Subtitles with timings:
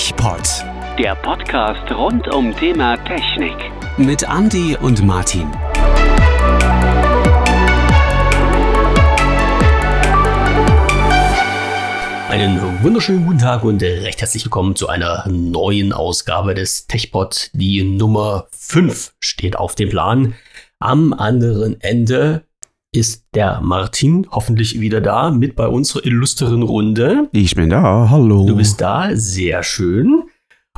[0.00, 0.64] TechPod.
[0.98, 3.52] Der Podcast rund um Thema Technik.
[3.98, 5.46] Mit Andy und Martin.
[12.30, 17.50] Einen wunderschönen guten Tag und recht herzlich willkommen zu einer neuen Ausgabe des TechPod.
[17.52, 20.32] Die Nummer 5 steht auf dem Plan.
[20.78, 22.44] Am anderen Ende
[22.92, 27.28] ist der Martin hoffentlich wieder da mit bei unserer illustren Runde.
[27.32, 28.46] Ich bin da, hallo.
[28.46, 30.24] Du bist da, sehr schön.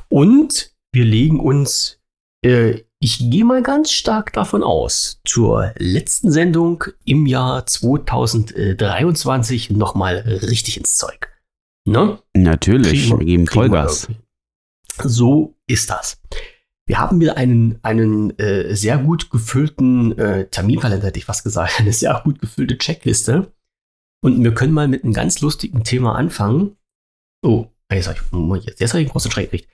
[0.09, 2.01] Und wir legen uns,
[2.45, 10.19] äh, ich gehe mal ganz stark davon aus, zur letzten Sendung im Jahr 2023 nochmal
[10.19, 11.33] richtig ins Zeug.
[11.85, 12.19] Ne?
[12.37, 14.09] Natürlich, wir geben Vollgas.
[15.03, 16.21] So ist das.
[16.89, 21.75] Wir haben wieder einen, einen äh, sehr gut gefüllten äh, Terminkalender, hätte ich fast gesagt,
[21.79, 23.53] eine sehr gut gefüllte Checkliste.
[24.25, 26.77] Und wir können mal mit einem ganz lustigen Thema anfangen.
[27.45, 28.19] Oh, jetzt habe
[28.59, 29.69] ich, jetzt, jetzt hab ich einen großen Schreck gekriegt.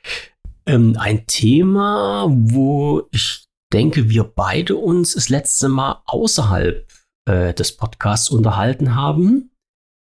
[0.66, 6.86] Ähm, ein Thema, wo ich denke, wir beide uns das letzte Mal außerhalb
[7.26, 9.50] äh, des Podcasts unterhalten haben.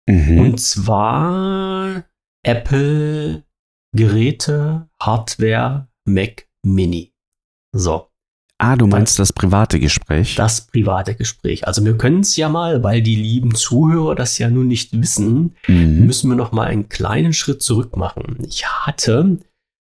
[0.08, 0.40] Mhm.
[0.40, 2.06] Und zwar
[2.44, 3.44] Apple
[3.96, 7.14] Geräte, Hardware, Mac Mini.
[7.74, 8.08] So,
[8.58, 10.36] ah, du meinst das private Gespräch?
[10.36, 11.68] das private Gespräch.
[11.68, 15.56] Also wir können es ja mal, weil die lieben Zuhörer das ja nun nicht wissen,
[15.68, 16.06] Mhm.
[16.06, 18.38] müssen wir noch mal einen kleinen Schritt zurück machen.
[18.48, 19.38] Ich hatte,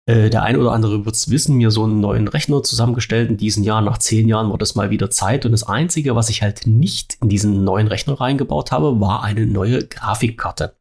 [0.06, 3.30] äh, der ein oder andere wird es wissen, mir so einen neuen Rechner zusammengestellt.
[3.30, 5.44] In diesem Jahr, nach zehn Jahren, wurde es mal wieder Zeit.
[5.46, 9.46] Und das Einzige, was ich halt nicht in diesen neuen Rechner reingebaut habe, war eine
[9.46, 10.76] neue Grafikkarte.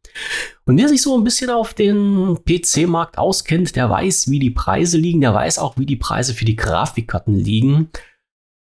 [0.66, 4.98] Und wer sich so ein bisschen auf den PC-Markt auskennt, der weiß, wie die Preise
[4.98, 7.90] liegen, der weiß auch, wie die Preise für die Grafikkarten liegen.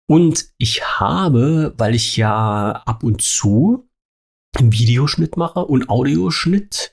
[0.07, 3.87] Und ich habe, weil ich ja ab und zu
[4.59, 6.91] Videoschnitt mache und Audioschnitt,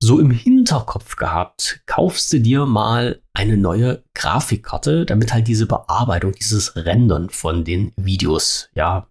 [0.00, 6.32] so im Hinterkopf gehabt, kaufst du dir mal eine neue Grafikkarte, damit halt diese Bearbeitung,
[6.32, 9.10] dieses Rendern von den Videos, ja,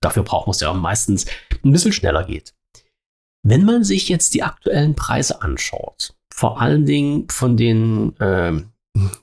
[0.00, 1.26] dafür braucht man es ja meistens
[1.64, 2.53] ein bisschen schneller geht.
[3.44, 8.70] Wenn man sich jetzt die aktuellen Preise anschaut, vor allen Dingen von den ähm,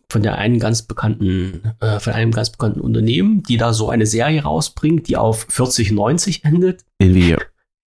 [0.10, 4.06] von der einen ganz bekannten, äh, von einem ganz bekannten Unternehmen, die da so eine
[4.06, 6.86] Serie rausbringt, die auf 4090 endet.
[7.00, 7.40] Nvidia.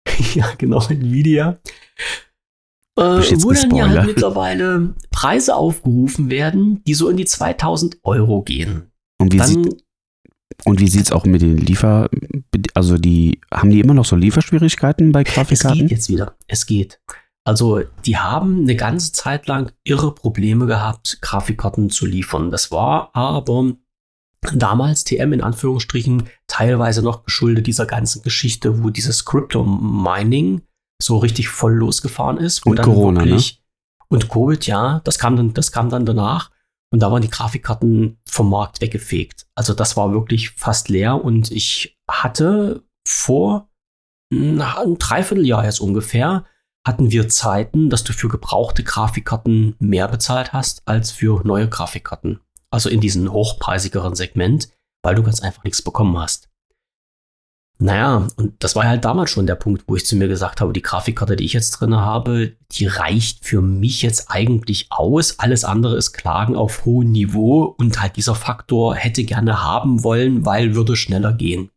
[0.34, 1.58] ja, genau, Nvidia.
[2.98, 8.42] Äh, wo dann ja halt mittlerweile Preise aufgerufen werden, die so in die 2000 Euro
[8.42, 8.92] gehen.
[9.18, 9.82] Und wie, Dann, sieht,
[10.64, 12.08] und wie sieht's auch mit den Liefer...
[12.74, 13.40] Also die...
[13.52, 15.80] Haben die immer noch so Lieferschwierigkeiten bei es Grafikkarten?
[15.80, 16.36] geht jetzt wieder.
[16.46, 17.00] Es geht.
[17.44, 22.52] Also, die haben eine ganze Zeit lang irre Probleme gehabt, Grafikkarten zu liefern.
[22.52, 23.72] Das war aber
[24.54, 30.62] damals TM in Anführungsstrichen teilweise noch geschuldet dieser ganzen Geschichte, wo dieses Crypto-Mining
[31.02, 32.64] so richtig voll losgefahren ist.
[32.64, 33.42] Wo Und Corona, ne?
[34.08, 36.51] Und Covid, ja, das kam dann, das kam dann danach.
[36.92, 39.46] Und da waren die Grafikkarten vom Markt weggefegt.
[39.54, 41.24] Also das war wirklich fast leer.
[41.24, 43.70] Und ich hatte vor
[44.30, 46.44] na, einem Dreivierteljahr jetzt ungefähr,
[46.86, 52.40] hatten wir Zeiten, dass du für gebrauchte Grafikkarten mehr bezahlt hast als für neue Grafikkarten.
[52.70, 54.68] Also in diesem hochpreisigeren Segment,
[55.02, 56.51] weil du ganz einfach nichts bekommen hast.
[57.82, 60.72] Naja, und das war halt damals schon der Punkt, wo ich zu mir gesagt habe,
[60.72, 65.40] die Grafikkarte, die ich jetzt drin habe, die reicht für mich jetzt eigentlich aus.
[65.40, 70.46] Alles andere ist Klagen auf hohem Niveau und halt dieser Faktor hätte gerne haben wollen,
[70.46, 71.70] weil würde schneller gehen.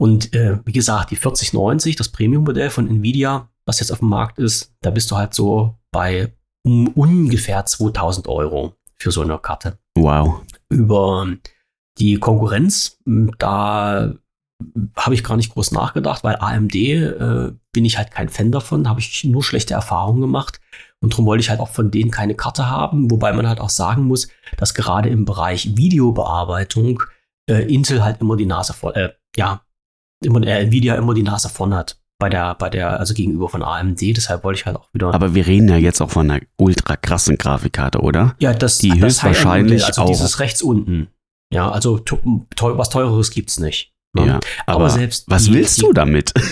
[0.00, 4.38] Und äh, wie gesagt, die 4090, das Premium-Modell von Nvidia, was jetzt auf dem Markt
[4.38, 6.32] ist, da bist du halt so bei
[6.64, 10.42] um, ungefähr 2000 Euro für so eine Karte Wow.
[10.68, 11.26] über
[11.98, 13.00] die Konkurrenz,
[13.38, 14.14] da
[14.96, 18.88] habe ich gar nicht groß nachgedacht, weil AMD äh, bin ich halt kein Fan davon,
[18.88, 20.60] habe ich nur schlechte Erfahrungen gemacht
[21.00, 23.70] und darum wollte ich halt auch von denen keine Karte haben, wobei man halt auch
[23.70, 27.02] sagen muss, dass gerade im Bereich Videobearbeitung
[27.50, 29.62] äh, Intel halt immer die Nase voll, äh, ja,
[30.22, 33.62] immer, äh, Nvidia immer die Nase vorn hat bei der, bei der, also gegenüber von
[33.62, 35.12] AMD, deshalb wollte ich halt auch wieder.
[35.12, 38.34] Aber wir reden ja jetzt auch von einer ultra krassen Grafikkarte, oder?
[38.38, 41.08] Ja, das, Die das höchstwahrscheinlich also auch- dieses rechts unten.
[41.52, 42.00] Ja, also
[42.60, 43.93] was teureres gibt's nicht.
[44.14, 44.26] Ne?
[44.26, 44.40] Ja.
[44.66, 46.32] Aber, Aber selbst was willst du damit?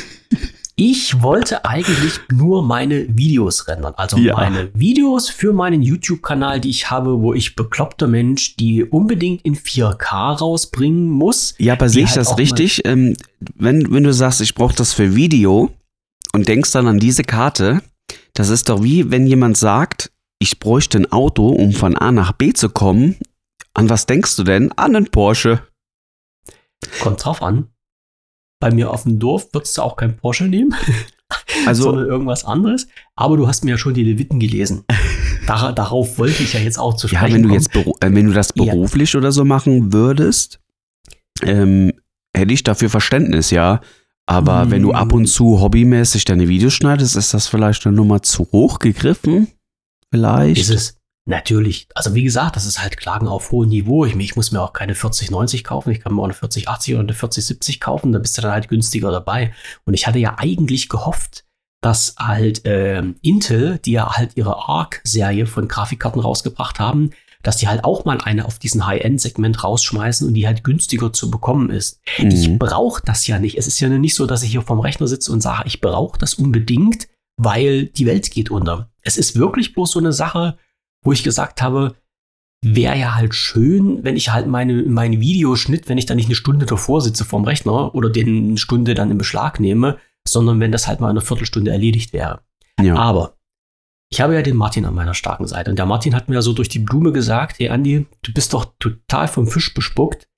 [0.75, 3.93] Ich wollte eigentlich nur meine Videos rendern.
[3.97, 4.35] Also Ja.
[4.37, 9.55] meine Videos für meinen YouTube-Kanal, die ich habe, wo ich bekloppter Mensch, die unbedingt in
[9.55, 11.55] 4K rausbringen muss.
[11.59, 12.85] Ja, aber sehe ich halt das richtig?
[12.87, 13.17] Ähm,
[13.55, 15.71] wenn, wenn du sagst, ich brauche das für Video
[16.33, 17.83] und denkst dann an diese Karte,
[18.33, 22.33] das ist doch wie, wenn jemand sagt, ich bräuchte ein Auto, um von A nach
[22.33, 23.17] B zu kommen.
[23.75, 24.73] An was denkst du denn?
[24.73, 25.61] An einen Porsche.
[27.01, 27.69] Kommt drauf an.
[28.61, 30.75] Bei mir auf dem Dorf würdest du auch kein Porsche nehmen,
[31.67, 32.87] Also, sondern irgendwas anderes.
[33.17, 34.85] Aber du hast mir ja schon die Leviten gelesen.
[35.47, 38.27] Dar darauf wollte ich ja jetzt auch zu Ja, sprechen wenn du jetzt äh, wenn
[38.27, 38.65] du das Ja.
[38.65, 40.61] beruflich oder so machen würdest,
[41.43, 41.93] ähm,
[42.37, 43.81] hätte ich dafür Verständnis, ja.
[44.27, 48.23] Aber wenn du ab und zu hobbymäßig deine Videos schneidest, ist das vielleicht eine Nummer
[48.23, 49.49] zu hoch gegriffen?
[50.13, 50.61] Vielleicht.
[50.61, 54.05] ist es natürlich, also wie gesagt, das ist halt Klagen auf hohem Niveau.
[54.05, 57.03] Ich, ich muss mir auch keine 4090 kaufen, ich kann mir auch eine 4080 oder
[57.05, 59.53] eine 4070 kaufen, da bist du dann halt günstiger dabei.
[59.85, 61.45] Und ich hatte ja eigentlich gehofft,
[61.81, 67.11] dass halt ähm, Intel, die ja halt ihre Arc-Serie von Grafikkarten rausgebracht haben,
[67.43, 71.29] dass die halt auch mal eine auf diesen High-End-Segment rausschmeißen und die halt günstiger zu
[71.29, 72.01] bekommen ist.
[72.19, 72.59] Ich Mhm.
[72.59, 73.59] brauche das ja nicht.
[73.59, 76.17] Es ist ja nicht so, dass ich hier vorm Rechner sitze und sage, ich brauche
[76.19, 78.91] das unbedingt, weil die Welt geht unter.
[79.03, 80.57] Es ist wirklich bloß so eine Sache,
[81.03, 81.95] wo ich gesagt habe,
[82.65, 86.37] wäre ja halt schön, wenn ich halt meine, meine Videoschnitt, wenn ich da nicht eine
[86.37, 90.73] Stunde davor sitze vorm Rechner oder den eine Stunde dann in Beschlag nehme, sondern wenn
[90.73, 92.43] das halt mal in einer Viertelstunde erledigt wäre.
[92.81, 92.95] ja.
[92.95, 93.37] Aber
[94.13, 95.71] ich habe ja den Martin an meiner starken Seite.
[95.71, 98.53] Und der Martin hat mir ja so durch die Blume gesagt, hey Andi, du bist
[98.53, 100.29] doch total vom Fisch bespuckt.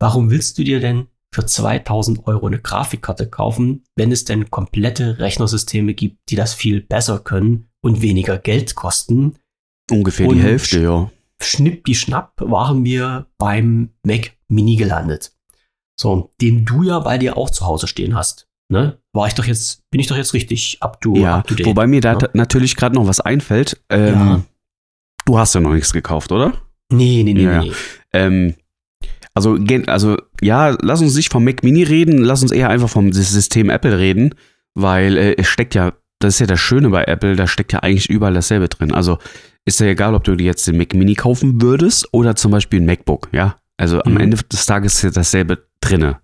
[0.00, 5.20] Warum willst du dir denn für 2000 Euro eine Grafikkarte kaufen, wenn es denn komplette
[5.20, 9.36] Rechnersysteme gibt, die das viel besser können und weniger Geld kosten?
[9.90, 11.10] Ungefähr und- die Hälfte, ja.
[11.40, 15.32] Schnipp die Schnapp waren wir beim Mac Mini gelandet.
[16.00, 18.46] So, den du ja bei dir auch zu Hause stehen hast.
[18.70, 18.98] Ne?
[19.12, 21.66] War ich doch jetzt, bin ich doch jetzt richtig up to, Ja, up to date.
[21.66, 22.18] wobei mir da Ja.
[22.18, 23.82] ta- natürlich gerade noch was einfällt.
[23.90, 24.42] Ähm, Ja.
[25.26, 26.52] Du hast ja noch nichts gekauft, oder?
[26.90, 27.72] Nee, nee, nee, Ja, nee.
[28.12, 28.54] Ähm,
[29.34, 29.56] also,
[29.86, 33.30] also, ja, lass uns nicht vom Mac Mini reden, lass uns eher einfach vom Sys-
[33.32, 34.34] System Apple reden,
[34.74, 37.80] weil äh, es steckt ja, das ist ja das Schöne bei Apple, da steckt ja
[37.80, 38.92] eigentlich überall dasselbe drin.
[38.92, 39.18] Also
[39.64, 42.80] ist ja egal, ob du dir jetzt den Mac Mini kaufen würdest oder zum Beispiel
[42.80, 43.56] ein MacBook, ja.
[43.76, 44.20] Also am Mhm.
[44.20, 46.18] Ende des Tages ist ja dasselbe drinne.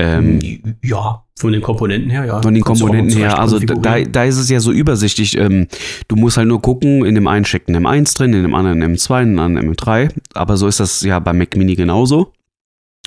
[0.00, 2.40] Ähm, ja, von den Komponenten her, ja.
[2.40, 3.38] von den Kannst Komponenten her.
[3.38, 5.36] Also da, da ist es ja so übersichtlich.
[5.36, 5.66] Ähm,
[6.06, 8.82] du musst halt nur gucken, in dem einen steckt ein M1 drin, in dem anderen
[8.82, 10.12] ein M2, in dem anderen M3.
[10.34, 12.32] Aber so ist das ja beim Mac Mini genauso.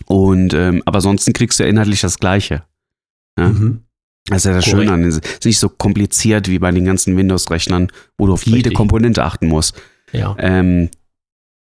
[0.08, 2.64] Und ähm, aber ansonsten kriegst du ja inhaltlich das Gleiche.
[3.40, 3.50] Ja?
[3.50, 3.82] Mhm.
[4.32, 4.82] Das ist ja das Korrekt.
[4.82, 8.46] Schöne an den, ist nicht so kompliziert wie bei den ganzen Windows-Rechnern, wo du auf
[8.46, 8.74] jede Richtig.
[8.74, 9.80] Komponente achten musst.
[10.12, 10.36] Ja.
[10.40, 10.90] Ähm,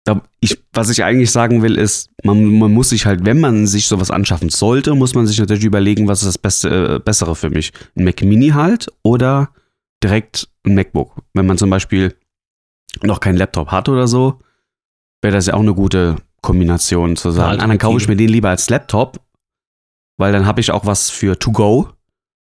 [0.03, 3.67] da, ich, was ich eigentlich sagen will, ist, man, man muss sich halt, wenn man
[3.67, 7.35] sich sowas anschaffen sollte, muss man sich natürlich überlegen, was ist das Beste, äh, Bessere
[7.35, 7.73] für mich.
[7.95, 9.49] Ein Mac Mini halt oder
[10.03, 11.13] direkt ein MacBook.
[11.33, 12.15] Wenn man zum Beispiel
[13.03, 14.39] noch keinen Laptop hat oder so,
[15.21, 17.59] wäre das ja auch eine gute Kombination zu sagen.
[17.59, 19.19] Ah, dann kaufe ich mir den lieber als Laptop,
[20.17, 21.89] weil dann habe ich auch was für To Go.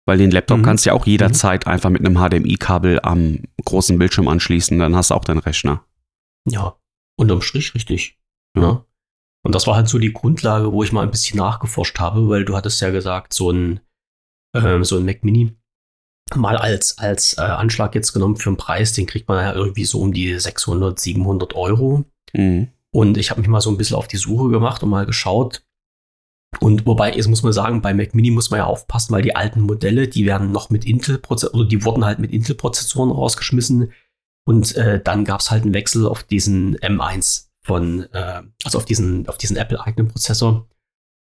[0.05, 0.63] Weil den Laptop Mhm.
[0.63, 5.11] kannst du ja auch jederzeit einfach mit einem HDMI-Kabel am großen Bildschirm anschließen, dann hast
[5.11, 5.83] du auch deinen Rechner.
[6.45, 6.75] Ja.
[7.17, 8.17] Unterm Strich richtig.
[8.55, 8.61] Ja.
[8.63, 8.85] Ja.
[9.43, 12.43] Und das war halt so die Grundlage, wo ich mal ein bisschen nachgeforscht habe, weil
[12.45, 13.79] du hattest ja gesagt, so ein,
[14.55, 15.55] ähm, so ein Mac Mini
[16.35, 19.85] mal als, als äh, Anschlag jetzt genommen für einen Preis, den kriegt man ja irgendwie
[19.85, 22.05] so um die 600, 700 Euro.
[22.33, 22.67] Mhm.
[22.91, 25.63] Und ich habe mich mal so ein bisschen auf die Suche gemacht und mal geschaut.
[26.59, 29.35] Und wobei, jetzt muss man sagen, bei Mac Mini muss man ja aufpassen, weil die
[29.35, 33.91] alten Modelle, die werden noch mit Intel-Prozessoren, oder die wurden halt mit Intel-Prozessoren rausgeschmissen.
[34.45, 38.85] Und äh, dann gab es halt einen Wechsel auf diesen M1 von, äh, also auf
[38.85, 40.67] diesen, auf diesen Apple-eigenen Prozessor.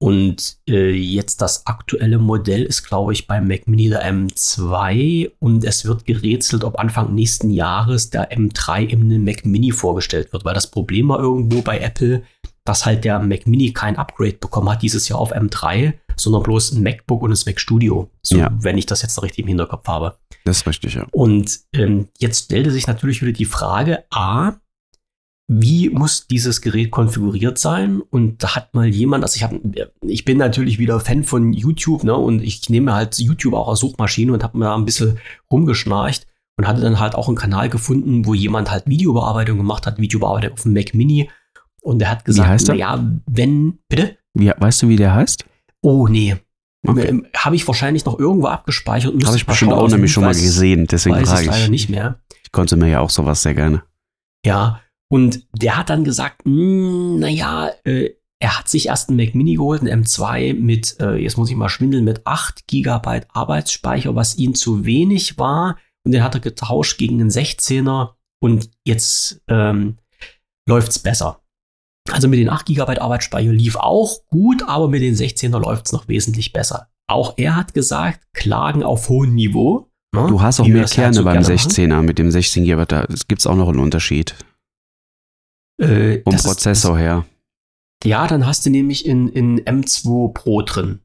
[0.02, 5.64] Und äh, jetzt das aktuelle Modell ist, glaube ich, beim Mac Mini der M2 und
[5.64, 10.56] es wird gerätselt, ob Anfang nächsten Jahres der M3 im Mac Mini vorgestellt wird, weil
[10.56, 12.24] das Problem war irgendwo bei Apple,
[12.66, 16.74] dass halt der Mac Mini kein Upgrade bekommen hat dieses Jahr auf M3, sondern bloß
[16.74, 18.50] ein MacBook und das Mac Studio, so Ja.
[18.60, 20.18] wenn ich das jetzt noch richtig im Hinterkopf habe.
[20.46, 21.08] Das ist richtig, ja.
[21.12, 24.54] Und ähm, jetzt stellte sich natürlich wieder die Frage, a,
[25.54, 28.00] wie muss dieses Gerät konfiguriert sein?
[28.02, 29.60] Und da hat mal jemand, also ich habe,
[30.02, 32.16] ich bin natürlich wieder Fan von YouTube, ne?
[32.16, 35.20] Und ich nehme halt YouTube auch als Suchmaschine und habe mir da ein bisschen
[35.52, 36.26] rumgeschnarcht
[36.58, 40.54] und hatte dann halt auch einen Kanal gefunden, wo jemand halt Videobearbeitung gemacht hat, Videobearbeitung
[40.54, 41.30] auf dem Mac Mini.
[41.84, 42.76] Und der hat gesagt, heißt er?
[42.76, 44.18] ja, wenn, bitte?
[44.34, 45.46] Wie, weißt du, wie der heißt?
[45.82, 46.36] Oh, nee.
[46.88, 47.08] Okay.
[47.08, 49.14] Ähm, Habe ich wahrscheinlich noch irgendwo abgespeichert.
[49.26, 51.70] Habe ich bestimmt auch nämlich schon mal gesehen, deswegen Weiß frage es leider ich.
[51.70, 52.20] nicht mehr.
[52.44, 53.84] Ich konnte mir ja auch sowas sehr gerne.
[54.46, 59.36] Ja, und der hat dann gesagt, "Hm, naja, äh, er hat sich erst einen Mac
[59.36, 64.16] Mini geholt, einen M2 mit, äh, jetzt muss ich mal schwindeln, mit 8 GB Arbeitsspeicher,
[64.16, 65.78] was ihm zu wenig war.
[66.04, 69.98] Und den hat er getauscht gegen einen 16er und jetzt ähm,
[70.68, 71.41] läuft's besser.
[72.10, 76.08] Also mit den 8 GB Arbeitsspeicher lief auch gut, aber mit den 16er läuft's noch
[76.08, 76.88] wesentlich besser.
[77.08, 79.90] Auch er hat gesagt, Klagen auf hohem Niveau.
[80.16, 81.70] ne, Du hast auch wie mehr Kerne so beim gerne machen.
[81.70, 82.86] 16er mit dem 16 GB.
[82.88, 84.36] Da gibt es auch noch einen Unterschied.
[85.82, 87.26] Äh, Vom das ist- Prozessor her.
[88.04, 91.02] Ja, dann hast du nämlich in, in M2 Pro drin.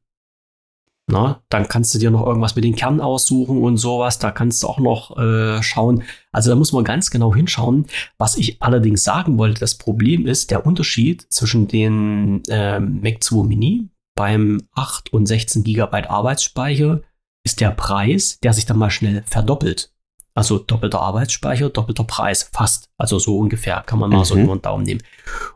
[1.09, 4.19] Na, dann kannst du dir noch irgendwas mit den Kernen aussuchen und sowas.
[4.19, 6.03] Da kannst du auch noch äh, schauen.
[6.33, 7.87] Also da muss man ganz genau hinschauen.
[8.19, 13.45] Was ich allerdings sagen wollte, das Problem ist der Unterschied zwischen den äh, Mac 2
[13.45, 17.03] Mini beim 8 und 16 GB Arbeitsspeicher
[17.45, 19.93] ist der Preis, der sich dann mal schnell verdoppelt.
[20.37, 22.90] Also doppelter Arbeitsspeicher, doppelter Preis, fast.
[22.99, 24.25] Also so ungefähr kann man mal Mhm.
[24.25, 25.02] so über den Daumen nehmen.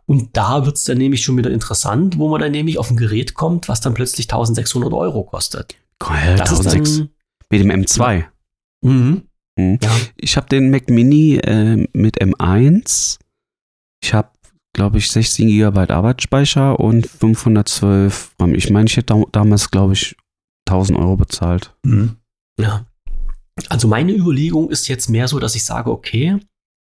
[0.07, 2.97] Und da wird es dann nämlich schon wieder interessant, wo man dann nämlich auf ein
[2.97, 5.77] Gerät kommt, was dann plötzlich 1600 Euro kostet.
[5.99, 6.97] Geil, Das ist 1006.
[6.99, 7.11] dann.
[7.51, 8.25] Mit dem M2.
[8.83, 9.23] Mhm.
[9.59, 9.79] Mhm.
[9.83, 9.91] Ja.
[10.17, 13.19] Ich habe den Mac Mini äh, mit M1.
[14.03, 14.31] Ich habe,
[14.73, 18.55] glaube ich, 16 GB Arbeitsspeicher und 512 RAM.
[18.55, 20.17] Ich meine, ich hätte dam- damals, glaube ich,
[20.67, 21.75] 1000 Euro bezahlt.
[21.83, 22.17] Mhm.
[22.59, 22.87] Ja.
[23.69, 26.39] Also meine Überlegung ist jetzt mehr so, dass ich sage, okay,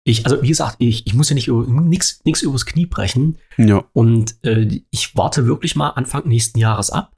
[0.05, 3.39] ich, also wie gesagt, ich, ich muss ja nicht nichts übers Knie brechen.
[3.59, 3.85] Ja.
[3.93, 7.17] Und äh, ich warte wirklich mal Anfang nächsten Jahres ab,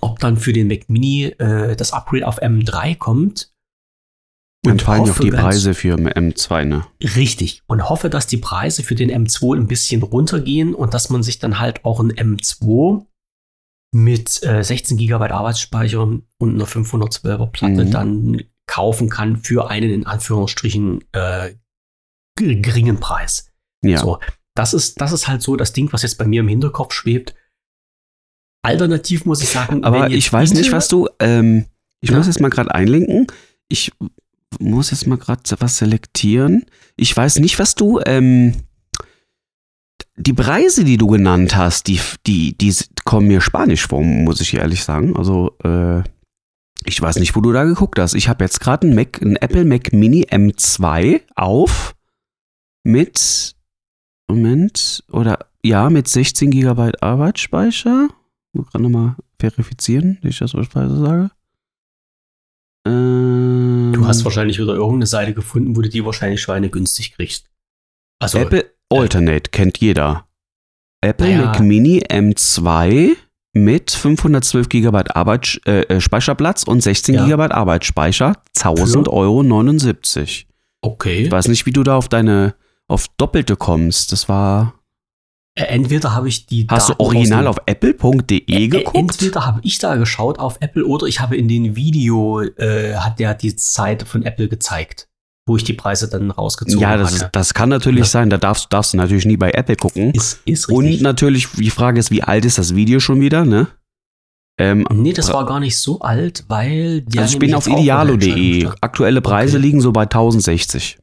[0.00, 3.52] ob dann für den Mac Mini äh, das Upgrade auf M3 kommt.
[4.62, 6.86] Dann fallen ja auch hoffe die Preise für M2, ne?
[7.02, 7.62] Richtig.
[7.66, 11.38] Und hoffe, dass die Preise für den M2 ein bisschen runtergehen und dass man sich
[11.38, 13.06] dann halt auch ein M2
[13.92, 17.90] mit äh, 16 GB Arbeitsspeicher und einer 512er Platte Mhm.
[17.90, 21.54] dann kaufen kann für einen in Anführungsstrichen äh,
[22.36, 23.50] geringen Preis.
[23.82, 23.98] Ja.
[23.98, 24.18] So,
[24.54, 27.34] das ist, das ist halt so das Ding, was jetzt bei mir im Hinterkopf schwebt.
[28.62, 31.08] Alternativ muss ich sagen, Aber ich weiß nicht, was du.
[31.18, 31.66] Ähm,
[32.00, 32.16] ich Ja.
[32.16, 33.26] muss jetzt mal gerade einlenken.
[33.68, 33.92] Ich
[34.58, 36.66] muss jetzt mal gerade was selektieren.
[36.96, 38.00] Ich weiß nicht, was du.
[38.04, 38.54] Ähm,
[40.20, 42.74] die Preise, die du genannt hast, die, die, die
[43.04, 45.16] kommen mir spanisch vor, muss ich ehrlich sagen.
[45.16, 46.02] Also, äh,
[46.84, 48.14] ich weiß nicht, wo du da geguckt hast.
[48.14, 51.94] Ich habe jetzt gerade einen, Mac, einen Apple Mac Mini M2 auf
[52.84, 53.56] mit.
[54.30, 58.08] Moment, oder ja, mit 16 GB Arbeitsspeicher.
[58.52, 61.30] Muss gerade nochmal verifizieren, dass ich das falsch sage.
[62.86, 67.50] Ähm, Du hast wahrscheinlich wieder irgendeine Seite gefunden, wo du die wahrscheinlich schweinegünstig kriegst.
[68.20, 70.26] Also, Apple Alternate kennt jeder.
[71.02, 71.46] Apple Naja.
[71.46, 73.16] Mac Mini M2
[73.52, 77.26] mit 512 GB Arbeits äh, äh, Speicherplatz und 16 Ja.
[77.26, 79.12] GB Arbeitsspeicher, 1000 Für?
[79.12, 80.46] Euro 79.
[80.82, 81.24] okay.
[81.24, 82.54] Ich weiß nicht, wie du da auf deine
[82.88, 84.12] auf Doppelte kommst.
[84.12, 84.74] Das war.
[85.56, 86.66] Äh, Entweder habe ich die.
[86.68, 88.96] Hast du Daten aus original dem- auf apple.de Ä- geguckt?
[88.96, 93.18] Entweder habe ich da geschaut auf Apple oder ich habe in den Video, äh, hat
[93.18, 95.08] der die Seite von Apple gezeigt,
[95.50, 98.06] wo ich die Preise dann rausgezogen Ja, das, ist, das kann natürlich Ja.
[98.06, 98.30] sein.
[98.30, 100.12] Da darfst, darfst du natürlich nie bei Apple gucken.
[100.12, 101.02] ist, ist Und richtig.
[101.02, 103.66] natürlich, die Frage ist, wie alt ist das Video schon wieder, ne?
[104.58, 108.68] Ähm, nee, das war gar nicht so alt, weil also ich bin auf idealo.de.
[108.80, 109.66] Aktuelle Preise Okay.
[109.66, 110.98] liegen so bei 1060.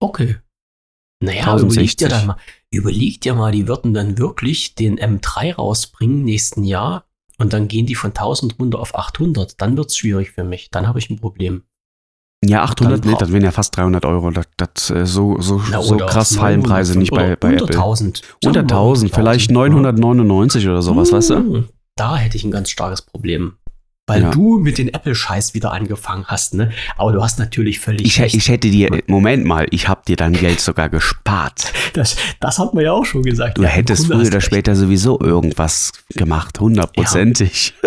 [0.00, 0.36] Okay.
[1.22, 1.74] Naja, 1060.
[1.74, 2.36] überleg dir dann mal,
[2.70, 7.04] überleg dir mal, die würden dann wirklich den M3 rausbringen nächsten Jahr
[7.38, 9.60] und dann gehen die von 1000 runter auf 800.
[9.60, 10.70] Dann wird's schwierig für mich.
[10.70, 11.64] Dann habe ich ein Problem.
[12.42, 14.30] Ja, 800 Dann nicht, das wären ja fast 300 Euro.
[14.30, 17.64] Das, das, äh, so so, Na, so krass fallen 900, Preise nicht bei, bei unter
[17.64, 17.76] Apple.
[17.76, 18.16] 1000.
[18.16, 21.34] Sagen Unter wir mal 1000, vielleicht 999 oder sowas, weißt du?
[21.36, 23.54] Hm, Da hätte ich ein ganz starkes Problem.
[24.06, 24.30] Weil Ja.
[24.30, 26.70] du mit den Apple-Scheiß wieder angefangen hast, ne?
[26.96, 28.34] Aber du hast natürlich völlig Ich, recht.
[28.34, 31.72] ich hätte dir, Moment mal, ich habe dir dein Geld sogar gespart.
[31.92, 33.58] das, das hat man ja auch schon gesagt.
[33.58, 37.74] Du Ja, hättest früher oder später sowieso irgendwas gemacht, hundertprozentig.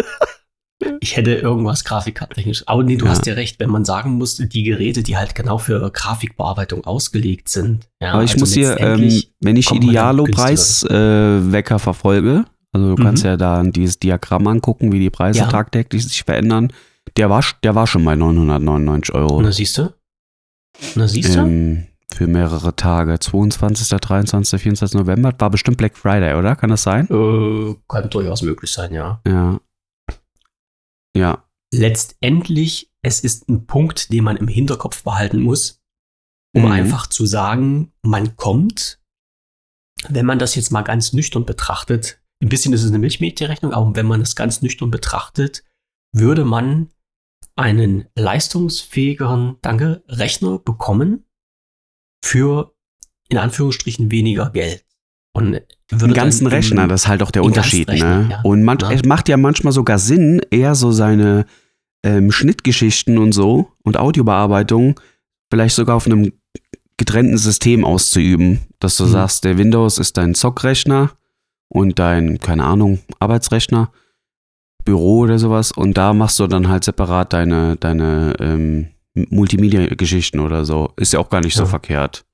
[1.01, 2.63] Ich hätte irgendwas grafikkartechnisch.
[2.67, 3.11] Aber nee, du Ja.
[3.11, 7.49] hast ja recht, wenn man sagen muss, die Geräte, die halt genau für Grafikbearbeitung ausgelegt
[7.49, 7.89] sind.
[8.01, 13.05] Ja, Aber ich also muss hier, ähm, wenn ich Idealo-Preis-Wecker verfolge, also du Mhm.
[13.05, 15.47] kannst ja da dieses Diagramm angucken, wie die Preise Ja.
[15.47, 16.71] tagtäglich sich verändern.
[17.17, 19.41] Der war, der war schon bei 999 Euro.
[19.41, 19.93] Na, siehst du?
[20.95, 21.39] Na, siehst du?
[21.39, 23.19] Ähm, für mehrere Tage.
[23.19, 24.99] 22., 23., 24.
[24.99, 25.33] November.
[25.37, 26.55] War bestimmt Black Friday, oder?
[26.55, 27.07] Kann das sein?
[27.09, 29.21] Äh, kann durchaus möglich sein, ja.
[29.27, 29.59] Ja.
[31.15, 31.47] Ja.
[31.73, 35.81] Letztendlich, es ist ein Punkt, den man im Hinterkopf behalten muss,
[36.55, 36.71] um Mhm.
[36.71, 38.99] einfach zu sagen, man kommt,
[40.09, 43.95] wenn man das jetzt mal ganz nüchtern betrachtet, ein bisschen ist es eine Milchmädchenrechnung, aber
[43.95, 45.63] wenn man es ganz nüchtern betrachtet,
[46.13, 46.89] würde man
[47.55, 51.25] einen leistungsfähigeren, danke, Rechner bekommen
[52.23, 52.75] für
[53.29, 54.85] in Anführungsstrichen weniger Geld.
[55.33, 55.59] Und
[55.89, 57.87] dann ganzen Rechner, das ist halt auch der den Unterschied.
[57.87, 58.27] ne?
[58.31, 58.41] ja.
[58.43, 58.91] Und man, Ja.
[58.91, 61.45] es macht ja manchmal sogar Sinn, eher so seine
[62.05, 64.99] ähm, Schnittgeschichten und so und Audiobearbeitung
[65.51, 66.33] vielleicht sogar auf einem
[66.97, 68.59] getrennten System auszuüben.
[68.79, 69.09] Dass du Mhm.
[69.09, 71.11] sagst, der Windows ist dein Zock-Rechner
[71.69, 73.91] und dein, keine Ahnung, Arbeitsrechner,
[74.85, 75.71] Büro oder sowas.
[75.71, 80.91] Und da machst du dann halt separat deine, deine ähm, Multimedia-Geschichten oder so.
[80.97, 81.69] Ist ja auch gar nicht so Ja.
[81.69, 82.25] verkehrt.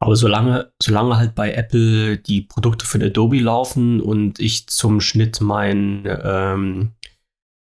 [0.00, 5.40] Aber solange, solange halt bei Apple die Produkte von Adobe laufen und ich zum Schnitt
[5.40, 6.92] mein, ähm,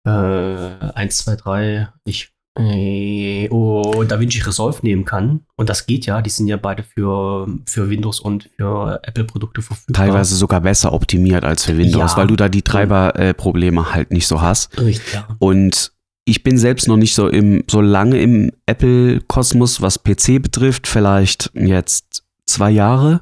[0.08, 5.42] äh, 1, 2, 3, ich äh, oh, DaVinci Resolve nehmen kann.
[5.56, 10.06] Und das geht ja, die sind ja beide für, für Windows und für Apple-Produkte verfügbar.
[10.06, 12.18] Teilweise sogar besser optimiert als für Windows, Ja.
[12.18, 14.80] weil du da die Treiberprobleme halt nicht so hast.
[14.80, 15.28] Richtig, ja.
[15.40, 15.94] Und
[16.26, 21.52] ich bin selbst noch nicht so im, so lange im Apple-Kosmos, was PC betrifft, vielleicht
[21.54, 23.22] jetzt zwei Jahre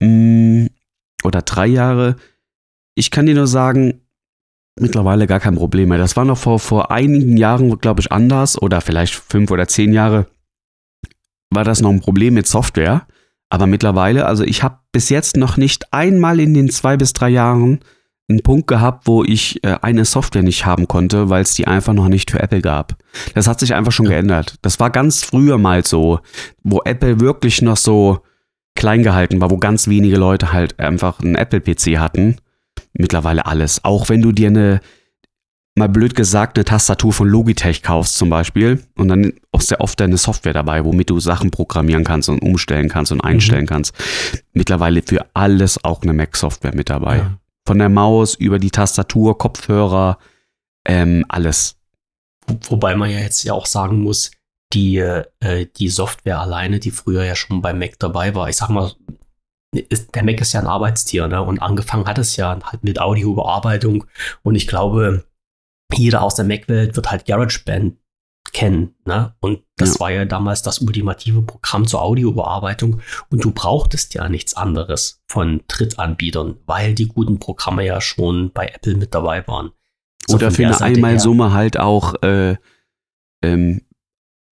[0.00, 0.66] mm,
[1.24, 2.16] oder drei Jahre.
[2.94, 4.02] Ich kann dir nur sagen,
[4.78, 5.98] mittlerweile gar kein Problem mehr.
[5.98, 9.92] Das war noch vor, vor einigen Jahren, glaube ich, anders oder vielleicht fünf oder zehn
[9.92, 10.26] Jahre
[11.50, 13.06] war das noch ein Problem mit Software.
[13.50, 17.28] Aber mittlerweile, also ich habe bis jetzt noch nicht einmal in den zwei bis drei
[17.28, 17.80] Jahren
[18.28, 21.92] einen Punkt gehabt, wo ich äh, eine Software nicht haben konnte, weil es die einfach
[21.92, 22.96] noch nicht für Apple gab.
[23.34, 24.56] Das hat sich einfach schon geändert.
[24.62, 26.20] Das war ganz früher mal so,
[26.62, 28.20] wo Apple wirklich noch so
[28.74, 32.36] klein gehalten war, wo ganz wenige Leute halt einfach einen Apple-PC hatten.
[32.94, 33.84] Mittlerweile alles.
[33.84, 34.80] Auch wenn du dir eine,
[35.74, 40.00] mal blöd gesagt, eine Tastatur von Logitech kaufst zum Beispiel und dann ist ja oft
[40.00, 43.94] eine Software dabei, womit du Sachen programmieren kannst und umstellen kannst und einstellen kannst.
[44.52, 47.18] Mittlerweile für alles auch eine Mac-Software mit dabei.
[47.18, 47.38] Ja.
[47.66, 50.18] Von der Maus über die Tastatur, Kopfhörer,
[50.86, 51.76] ähm, alles.
[52.46, 54.30] Wo- Wobei man ja jetzt ja auch sagen muss,
[54.72, 58.68] die, äh, die Software alleine, die früher ja schon beim Mac dabei war, ich sag
[58.70, 58.92] mal,
[59.74, 61.40] ist, der Mac ist ja ein Arbeitstier, ne?
[61.42, 64.04] Und angefangen hat es ja halt mit Audiobearbeitung.
[64.42, 65.24] Und ich glaube,
[65.94, 67.96] jeder aus der Mac-Welt wird halt GarageBand
[68.52, 69.34] kennen, ne?
[69.40, 70.00] Und das Ja.
[70.00, 73.00] war ja damals das ultimative Programm zur Audiobearbeitung.
[73.30, 78.66] Und du brauchtest ja nichts anderes von Drittanbietern, weil die guten Programme ja schon bei
[78.66, 79.70] Apple mit dabei waren.
[80.26, 82.56] So Oder für eine Einmalsumme halt auch, äh,
[83.42, 83.82] ähm,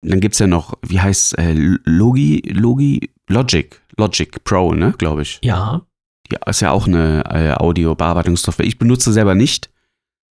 [0.00, 5.40] dann gibt's ja noch, wie heißt äh, Logi, Logi, Logic, Logic Pro, ne, glaube ich.
[5.43, 5.83] Ja,
[6.31, 8.67] Die ist ja auch eine äh, Audiobearbeitungssoftware.
[8.67, 9.71] Ich benutze selber nicht,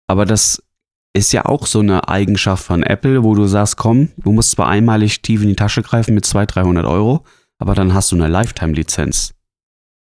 [0.08, 0.62] aber das
[1.14, 4.68] ist ja auch so eine Eigenschaft von Apple, wo du sagst, komm, du musst zwar
[4.68, 7.24] einmalig tief in die Tasche greifen mit 200, 300 Euro,
[7.60, 9.34] aber dann hast du eine Lifetime-Lizenz.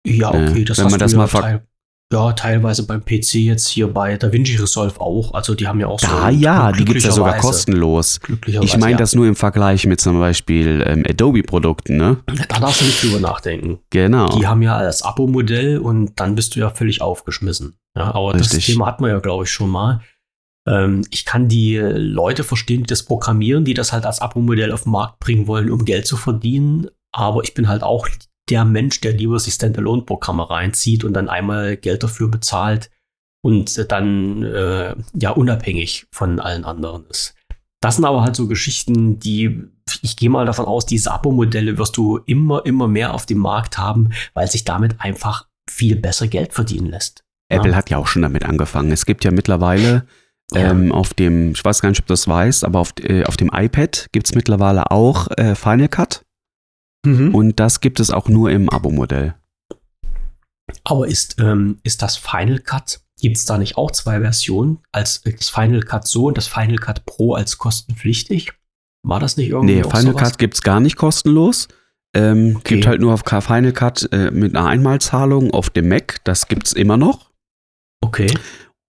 [0.05, 1.67] Ja, Äh, okay, das wenn hast man du das ja mal teil
[2.13, 5.33] ja, teilweise beim PC jetzt hier bei DaVinci Resolve auch.
[5.33, 6.05] Also die haben ja auch so.
[6.07, 8.19] Ja, ja, die gibt's ja sogar kostenlos.
[8.19, 8.73] Glücklicherweise.
[8.73, 8.97] Ich meine ja.
[8.97, 12.17] das nur im Vergleich mit zum Beispiel ähm, Adobe-Produkten, ne?
[12.47, 13.79] Da darfst du nicht drüber nachdenken.
[13.89, 14.29] Genau.
[14.37, 17.75] Die haben ja das Abo-Modell und dann bist du ja völlig aufgeschmissen.
[17.97, 18.75] Ja, aber das Richtig.
[18.75, 20.01] Thema hatten wir ja, glaube ich, schon mal.
[20.67, 24.83] Ähm, ich kann die Leute verstehen, die das programmieren, die das halt als Abo-Modell auf
[24.83, 26.87] den Markt bringen wollen, um Geld zu verdienen.
[27.11, 28.07] Aber ich bin halt auch
[28.49, 32.89] der Mensch, der lieber sich Standalone-Programme reinzieht und dann einmal Geld dafür bezahlt
[33.41, 37.35] und dann äh, ja unabhängig von allen anderen ist.
[37.81, 39.63] Das sind aber halt so Geschichten, die,
[40.01, 43.77] ich gehe mal davon aus, diese Abo-Modelle wirst du immer, immer mehr auf dem Markt
[43.77, 47.23] haben, weil sich damit einfach viel besser Geld verdienen lässt.
[47.49, 47.77] Apple Ja.
[47.77, 48.91] hat ja auch schon damit angefangen.
[48.91, 50.07] Es gibt ja mittlerweile
[50.53, 50.69] Ja.
[50.71, 53.35] ähm, auf dem, ich weiß gar nicht, ob du das weißt, aber auf, äh, auf
[53.37, 56.23] dem iPad gibt es mittlerweile auch äh, Final Cut
[57.05, 57.35] Mhm.
[57.35, 59.35] und das gibt es auch nur im Abo-Modell.
[60.83, 64.79] Aber ist, ähm, ist das Final Cut, gibt es da nicht auch zwei Versionen?
[64.91, 68.53] Als das Final Cut so und das Final Cut Pro als kostenpflichtig?
[69.03, 70.21] War das nicht irgendwie Nee, Final sowas?
[70.23, 71.67] Cut gibt es gar nicht kostenlos.
[72.15, 72.75] Ähm, Okay.
[72.75, 76.21] Gibt halt nur auf Final Cut äh, mit einer Einmalzahlung auf dem Mac.
[76.23, 77.29] Das gibt es immer noch.
[78.01, 78.27] Okay.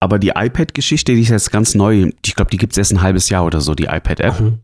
[0.01, 2.11] Aber die iPad-Geschichte, die ist jetzt ganz neu.
[2.25, 4.41] Ich glaube, die gibt es erst ein halbes Jahr oder so, die iPad-App.
[4.41, 4.59] Mhm.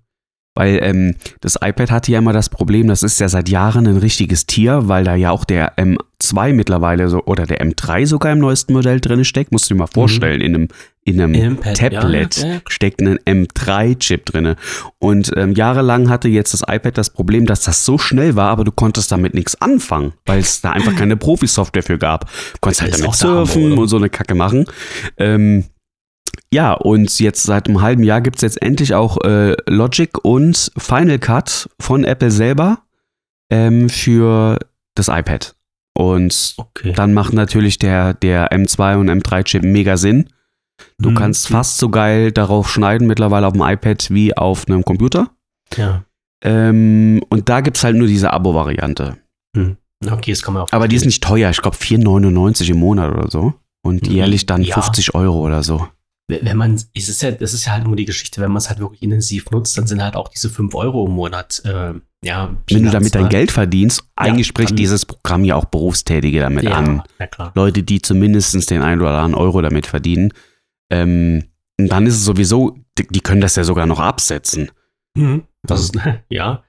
[0.55, 3.97] Weil ähm, das iPad hatte ja immer das Problem, das ist ja seit Jahren ein
[3.97, 8.39] richtiges Tier, weil da ja auch der M2 mittlerweile so oder der M3 sogar im
[8.39, 9.51] neuesten Modell drin steckt.
[9.51, 10.69] Musst du dir mal vorstellen, in einem, in einem
[11.05, 14.55] In einem Pad, Tablet ja, steckt ein M3-Chip drin.
[15.01, 18.63] Und ähm, jahrelang hatte jetzt das iPad das Problem, dass das so schnell war, aber
[18.63, 22.27] du konntest damit nichts anfangen, weil es da einfach keine Profi-Software für gab.
[22.27, 23.83] Du konntest halt damit surfen oder?
[23.83, 24.67] und so eine Kacke machen.
[25.17, 25.65] Ähm,
[26.53, 30.71] ja, und jetzt seit einem halben Jahr gibt es jetzt endlich auch äh, Logic und
[30.77, 32.79] Final Cut von Apple selber
[33.51, 34.59] ähm, für
[34.95, 35.57] das iPad.
[35.95, 36.93] Und Okay.
[36.93, 40.29] dann macht natürlich der, der M2 und M3-Chip mega Sinn.
[40.99, 41.15] Du Mhm.
[41.15, 45.31] kannst fast so geil darauf schneiden mittlerweile auf dem iPad wie auf einem Computer.
[45.77, 46.05] Ja.
[46.45, 49.17] Ähm, und da gibt es halt nur diese Abo-Variante.
[50.11, 50.73] Okay, das kann man auch.
[50.73, 53.55] Aber die ist nicht teuer, ich glaube 4,99 im Monat oder so.
[53.85, 54.13] Und Mhm.
[54.15, 54.75] jährlich dann Ja.
[54.75, 55.87] 50 Euro oder so.
[56.29, 58.71] wenn man, es ist ja, das ist ja halt nur die Geschichte, wenn man es
[58.71, 61.93] halt wirklich intensiv nutzt, dann sind halt auch diese 5 Euro im Monat, äh,
[62.25, 63.29] ja, Wenn du Peanuts, damit dein ne?
[63.29, 67.03] Geld verdienst, eigentlich spricht dieses Programm ja auch Berufstätige damit ja, an.
[67.19, 67.53] Ja, klar.
[67.55, 70.33] Leute, die zumindest den einen oder anderen Euro damit verdienen.
[70.93, 71.45] Ähm,
[71.79, 74.71] dann ist es sowieso, die, die können das ja sogar noch absetzen.
[75.17, 75.45] Mhm.
[75.63, 75.95] Das ist,
[76.29, 76.63] ja.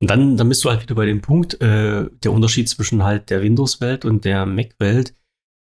[0.00, 3.30] Und dann, dann bist du halt wieder bei dem Punkt, äh, der Unterschied zwischen halt
[3.30, 5.14] der Windows-Welt und der Mac-Welt.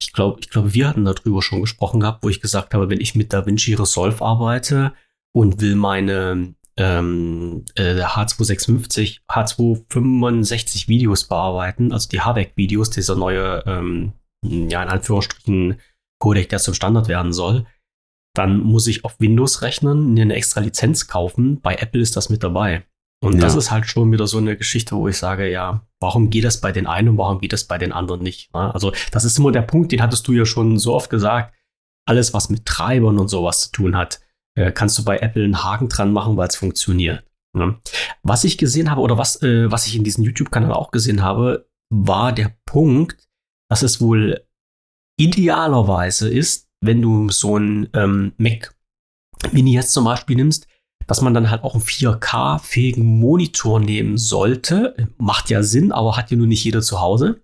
[0.02, 3.02] ich glaube, ich glaube, wir hatten darüber schon gesprochen gehabt, wo ich gesagt habe, wenn
[3.02, 4.94] ich mit DaVinci Resolve arbeite
[5.34, 14.14] und will meine ähm, äh, H256, H265 Videos bearbeiten, also die HVEC-Videos, dieser neue, ähm,
[14.42, 15.82] ja, in Anführungsstrichen
[16.20, 17.66] Codec, der zum Standard werden soll,
[18.36, 21.60] dann muss ich auf Windows rechnen, eine extra Lizenz kaufen.
[21.62, 22.86] Bei Apple ist das mit dabei.
[23.22, 23.42] Und ja.
[23.42, 26.62] das ist halt schon wieder so eine Geschichte, wo ich sage, ja, warum geht das
[26.62, 28.54] bei den einen und warum geht das bei den anderen nicht?
[28.54, 28.74] Ne?
[28.74, 31.54] Also, das ist immer der Punkt, den hattest du ja schon so oft gesagt.
[32.08, 34.22] Alles, was mit Treibern und sowas zu tun hat,
[34.56, 37.24] äh, kannst du bei Apple einen Haken dran machen, weil es funktioniert.
[37.54, 37.78] Ne?
[38.24, 41.68] Was ich gesehen habe oder was, äh, was ich in diesem YouTube-Kanal auch gesehen habe,
[41.92, 43.28] war der Punkt,
[43.70, 44.46] dass es wohl
[45.20, 48.76] idealerweise ist, wenn du so ein ähm, Mac
[49.52, 50.68] Mini jetzt zum Beispiel nimmst,
[51.08, 54.96] dass man dann halt auch einen 4K-fähigen Monitor nehmen sollte.
[55.18, 57.42] Macht ja Sinn, aber hat ja nur nicht jeder zu Hause,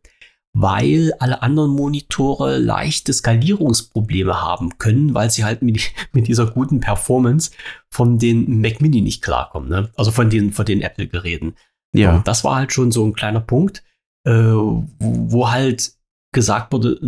[0.54, 6.80] weil alle anderen Monitore leichte Skalierungsprobleme haben können, weil sie halt mit, mit dieser guten
[6.80, 7.52] Performance
[7.90, 9.70] von den Mac Mini nicht klarkommen.
[9.70, 9.90] Ne?
[9.96, 11.56] Also von den, von den Apple-Geräten.
[11.94, 12.18] Ja.
[12.18, 13.84] Und das war halt schon so ein kleiner Punkt,
[14.26, 15.95] äh, wo, wo halt
[16.36, 17.00] gesagt wurde,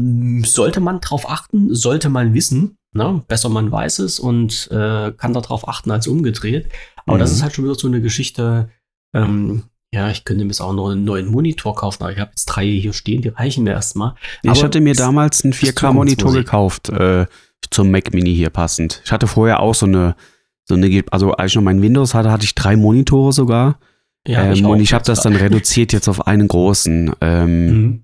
[0.43, 3.23] sollte man drauf achten, sollte man wissen, Ne?
[3.27, 6.69] Besser man weiß es und äh, kann darauf achten als umgedreht.
[7.05, 7.19] Aber mhm.
[7.19, 8.69] das ist halt schon wieder so eine Geschichte.
[9.13, 9.63] Ähm,
[9.93, 12.45] ja, ich könnte mir jetzt auch noch einen neuen Monitor kaufen, aber ich habe jetzt
[12.45, 14.15] drei hier stehen, die reichen mir erstmal.
[14.41, 17.25] Ich hatte mir damals einen 4K-Monitor gekauft, äh,
[17.69, 19.01] zum Mac Mini hier passend.
[19.05, 20.15] Ich hatte vorher auch so eine,
[20.65, 23.79] so eine, also als ich noch mein Windows hatte, hatte ich drei Monitore sogar.
[24.27, 27.13] Ja, ähm, ich und ich habe das dann reduziert jetzt auf einen großen.
[27.21, 28.03] Ähm, mhm.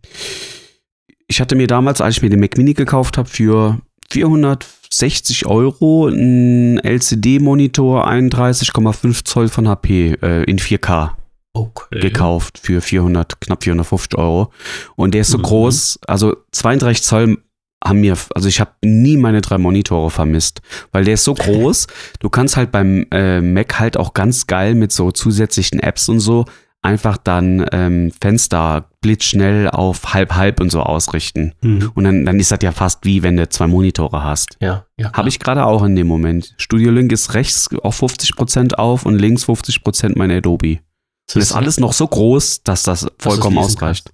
[1.28, 3.80] Ich hatte mir damals, als ich mir den Mac Mini gekauft habe, für
[4.12, 11.12] 460 Euro ein LCD-Monitor 31,5 Zoll von HP äh, in 4K.
[11.56, 12.00] Okay.
[12.00, 14.52] gekauft für 400, knapp 450 Euro.
[14.96, 15.44] Und der ist so mhm.
[15.44, 17.38] groß, also 32 Zoll
[17.86, 21.88] haben mir, also ich habe nie meine drei Monitore vermisst, weil der ist so groß.
[22.20, 26.20] Du kannst halt beim äh, Mac halt auch ganz geil mit so zusätzlichen Apps und
[26.20, 26.46] so
[26.84, 31.54] einfach dann ähm, Fenster blitzschnell auf halb halb und so ausrichten.
[31.62, 31.92] Mhm.
[31.96, 34.58] Und dann, dann ist das ja fast wie wenn du zwei Monitore hast.
[34.62, 34.86] Ja.
[34.98, 36.54] ja Habe ich gerade auch in dem Moment.
[36.58, 40.80] Studio Link ist rechts auf 50% auf und links 50% mein Adobe.
[41.28, 44.12] Das ist alles noch so groß, dass das vollkommen das ausreicht.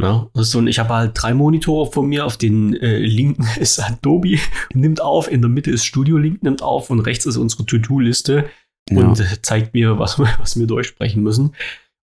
[0.00, 2.26] Ja, so, und ich habe halt drei Monitore vor mir.
[2.26, 4.38] Auf den äh, linken ist Adobe,
[4.74, 8.46] nimmt auf, in der Mitte ist Studio Link, nimmt auf und rechts ist unsere To-Do-Liste
[8.90, 9.24] und ja.
[9.42, 11.54] zeigt mir, was, was wir durchsprechen müssen.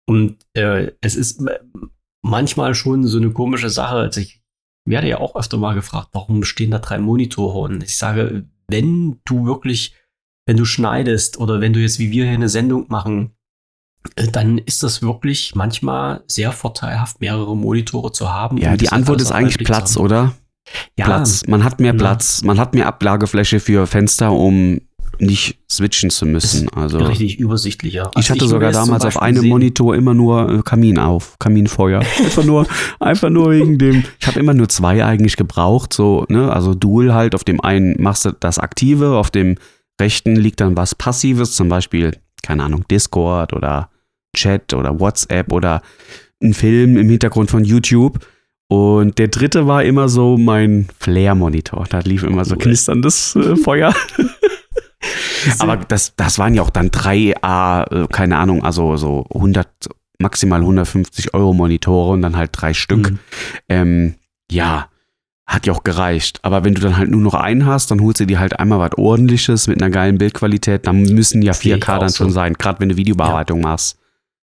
[0.10, 1.43] Und äh, es ist
[2.24, 3.96] manchmal schon so eine komische Sache.
[3.96, 4.41] Also ich
[4.86, 7.60] werde ja auch öfter mal gefragt, warum stehen da drei Monitore?
[7.60, 9.93] Und ich sage, wenn du wirklich,
[10.48, 13.36] wenn du schneidest oder wenn du jetzt wie wir hier eine Sendung machen,
[14.15, 18.58] äh, dann ist das wirklich manchmal sehr vorteilhaft, mehrere Monitore zu haben.
[18.58, 20.34] Ja, die Antwort ist eigentlich Platz, oder?
[20.98, 21.46] Ja, Platz.
[21.48, 24.82] Man hat mehr Platz, man hat mehr Ablagefläche für Fenster, um
[25.20, 26.70] nicht switchen zu müssen.
[26.70, 28.08] Also richtig übersichtlicher.
[28.08, 29.50] Also ich hatte ich sogar damals auf einem sehen.
[29.50, 32.02] Monitor immer nur äh, Kamin auf, Kaminfeuer.
[32.24, 32.68] einfach nur,
[33.00, 34.04] einfach nur wegen dem.
[34.20, 37.36] Ich habe immer nur zwei eigentlich gebraucht, so ne, also Dual halt.
[37.36, 39.56] Auf dem einen machst du das Aktive, auf dem
[40.00, 42.12] rechten liegt dann was Passives, zum Beispiel
[42.44, 43.90] keine Ahnung Discord oder
[44.36, 45.82] Chat oder WhatsApp oder
[46.42, 48.20] ein Film im Hintergrund von YouTube.
[48.70, 51.86] Und der dritte war immer so mein Flare-Monitor.
[51.90, 53.94] Da lief immer so knisterndes äh, Feuer.
[55.60, 59.68] Aber das, das waren ja auch dann drei A, äh, keine Ahnung, also so 100,
[60.20, 63.12] maximal 150 Euro Monitore und dann halt drei Stück.
[63.12, 63.20] Mhm.
[63.70, 64.16] Ähm,
[64.52, 64.90] ja,
[65.48, 66.40] hat ja auch gereicht.
[66.44, 68.80] Aber wenn du dann halt nur noch einen hast, dann holst du dir halt einmal
[68.80, 70.86] was ordentliches mit einer geilen Bildqualität.
[70.86, 72.18] Dann müssen ja 4K dann so.
[72.18, 73.70] schon sein, gerade wenn du Videobearbeitung ja.
[73.70, 73.98] machst.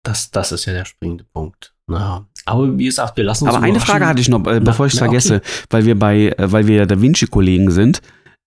[0.04, 1.74] Das, das ist ja der springende Punkt.
[1.86, 2.26] Naja.
[2.44, 3.54] Aber wie gesagt, wir lassen uns.
[3.54, 5.46] Aber eine Frage hatte ich noch, äh, bevor ich es vergesse, okay.
[5.70, 8.00] weil wir bei, äh, weil wir ja Da Vinci-Kollegen sind.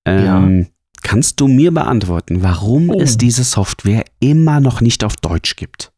[0.05, 0.65] Ähm, ja.
[1.05, 2.99] Kannst du mir beantworten, warum oh.
[2.99, 5.93] es diese Software immer noch nicht auf Deutsch gibt?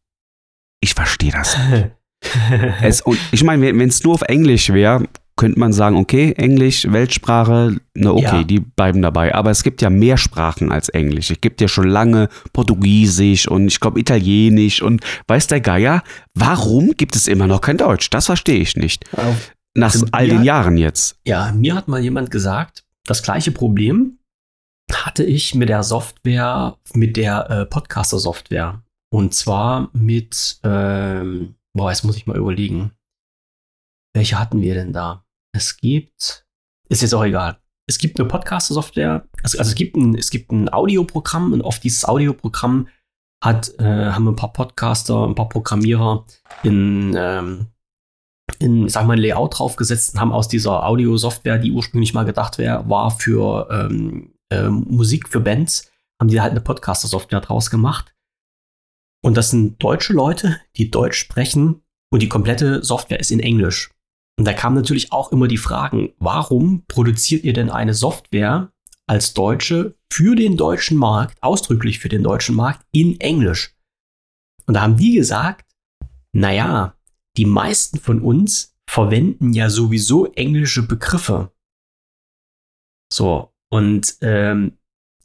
[0.81, 1.91] Ich verstehe das nicht.
[2.81, 6.91] es, und ich meine, wenn es nur auf Englisch wäre, könnte man sagen, okay, Englisch,
[6.91, 8.43] Weltsprache, na okay, ja.
[8.43, 9.33] die bleiben dabei.
[9.33, 11.31] Aber es gibt ja mehr Sprachen als Englisch.
[11.31, 16.91] Es gibt ja schon lange Portugiesisch und ich glaube Italienisch und weiß der Geier, warum
[16.97, 18.09] gibt es immer noch kein Deutsch?
[18.09, 19.05] Das verstehe ich nicht.
[19.73, 21.15] Nach all den Jahren jetzt.
[21.25, 24.16] Ja, mir hat mal jemand gesagt, das gleiche Problem
[24.91, 28.83] hatte ich mit der Software, mit der äh, Podcaster-Software.
[29.09, 32.91] Und zwar mit, ähm, boah, jetzt muss ich mal überlegen.
[34.13, 35.25] Welche hatten wir denn da?
[35.55, 36.45] Es gibt,
[36.89, 37.59] ist jetzt auch egal.
[37.89, 41.79] Es gibt eine Podcaster-Software, also, also, es gibt ein, es gibt ein Audioprogramm und auf
[41.79, 42.89] dieses Audioprogramm
[43.41, 46.25] hat, äh, haben ein paar Podcaster, ein paar Programmierer
[46.63, 47.67] in, ähm,
[48.59, 52.57] in, sag mal, ein Layout draufgesetzt und haben aus dieser Audio-Software, die ursprünglich mal gedacht
[52.57, 58.15] wär, war für ähm, äh, Musik für Bands, haben die halt eine Podcaster-Software draus gemacht.
[59.23, 63.91] Und das sind deutsche Leute, die Deutsch sprechen und die komplette Software ist in Englisch.
[64.39, 68.71] Und da kamen natürlich auch immer die Fragen, warum produziert ihr denn eine Software
[69.07, 73.75] als Deutsche für den deutschen Markt, ausdrücklich für den deutschen Markt, in Englisch?
[74.65, 75.65] Und da haben die gesagt,
[76.33, 76.95] naja,
[77.37, 81.51] die meisten von uns verwenden ja sowieso englische Begriffe.
[83.11, 84.73] So, und ähm,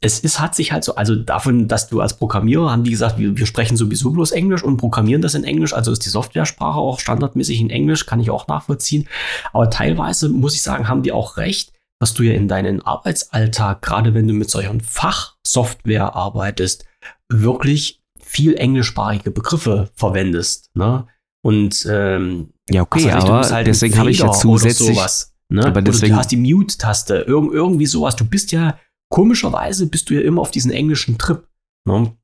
[0.03, 3.17] es ist, hat sich halt so, also davon, dass du als Programmierer, haben die gesagt,
[3.17, 6.77] wir, wir sprechen sowieso bloß Englisch und programmieren das in Englisch, also ist die Softwaresprache
[6.77, 9.07] auch standardmäßig in Englisch, kann ich auch nachvollziehen.
[9.53, 13.81] Aber teilweise muss ich sagen, haben die auch recht, dass du ja in deinen Arbeitsalltag,
[13.81, 16.85] gerade wenn du mit solchen Fachsoftware arbeitest,
[17.29, 20.69] wirklich viel englischsprachige Begriffe verwendest.
[20.75, 21.07] Ne?
[21.45, 24.97] Und ähm, ja, okay, aber halt deswegen habe ich ja zusätzlich.
[24.97, 25.65] Sowas, ne?
[25.65, 28.15] Aber deswegen, oder du hast die Mute-Taste, irg irgendwie sowas.
[28.15, 28.77] Du bist ja
[29.13, 31.47] komischerweise bist du ja immer auf diesen englischen Trip.
[31.87, 32.15] Ne?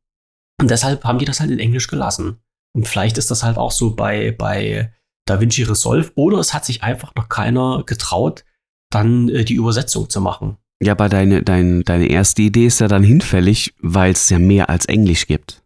[0.59, 2.39] Und deshalb haben die das halt in Englisch gelassen.
[2.75, 4.91] Und vielleicht ist das halt auch so bei, bei
[5.27, 8.43] DaVinci Resolve oder es hat sich einfach noch keiner getraut,
[8.91, 10.57] dann äh, die Übersetzung zu machen.
[10.81, 14.69] Ja, aber deine, dein, deine erste Idee ist ja dann hinfällig, weil es ja mehr
[14.69, 15.61] als Englisch gibt.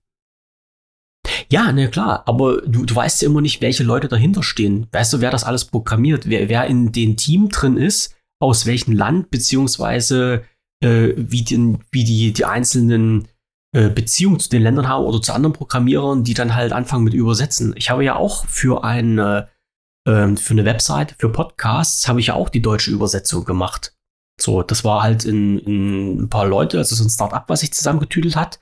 [1.52, 4.88] Ja, ne, klar, aber du, du weißt ja immer nicht, welche Leute dahinter stehen.
[4.92, 8.94] Weißt du, wer das alles programmiert, wer, wer in dem Team drin ist, aus welchem
[8.94, 10.44] Land, beziehungsweise
[10.84, 13.28] äh, wie, den, wie die, die einzelnen
[13.74, 17.14] äh, Beziehungen zu den Ländern haben oder zu anderen Programmierern, die dann halt anfangen mit
[17.14, 17.74] Übersetzen.
[17.78, 19.50] Ich habe ja auch für eine,
[20.08, 23.96] äh, für eine Website, für Podcasts, habe ich ja auch die deutsche Übersetzung gemacht.
[24.40, 27.74] So, das war halt in, in ein paar Leute, also so ein Startup, was sich
[27.74, 28.60] zusammengetüdelt hat.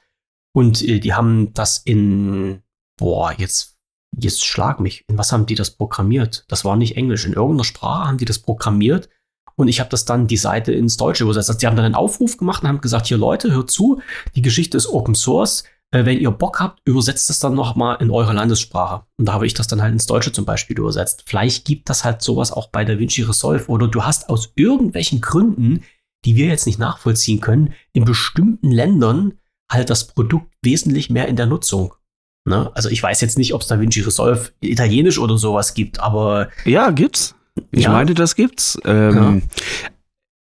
[0.54, 2.62] Und äh, die haben das in,
[3.02, 3.80] boah, jetzt,
[4.18, 5.04] jetzt schlag mich.
[5.10, 6.46] In was haben die das programmiert?
[6.48, 7.26] Das war nicht Englisch.
[7.26, 9.10] In irgendeiner Sprache haben die das programmiert
[9.56, 11.50] und ich habe das dann die Seite ins Deutsche übersetzt.
[11.50, 14.02] Also die haben dann einen Aufruf gemacht und haben gesagt, hier Leute, hört zu,
[14.36, 15.64] die Geschichte ist Open Source.
[15.90, 19.04] Äh, wenn ihr Bock habt, übersetzt es dann noch mal in eure Landessprache.
[19.18, 21.24] Und da habe ich das dann halt ins Deutsche zum Beispiel übersetzt.
[21.26, 25.84] Vielleicht gibt das halt sowas auch bei DaVinci Resolve oder du hast aus irgendwelchen Gründen,
[26.24, 29.40] die wir jetzt nicht nachvollziehen können, in bestimmten Ländern
[29.72, 31.96] halt das Produkt wesentlich mehr in der Nutzung.
[32.45, 32.71] Ne?
[32.73, 36.49] Also ich weiß jetzt nicht, ob es DaVinci Resolve italienisch oder sowas gibt, aber.
[36.65, 37.36] Ja, gibt's.
[37.71, 37.91] Ich ja.
[37.91, 38.80] meine, das gibt's.
[38.86, 39.41] Ähm, ja.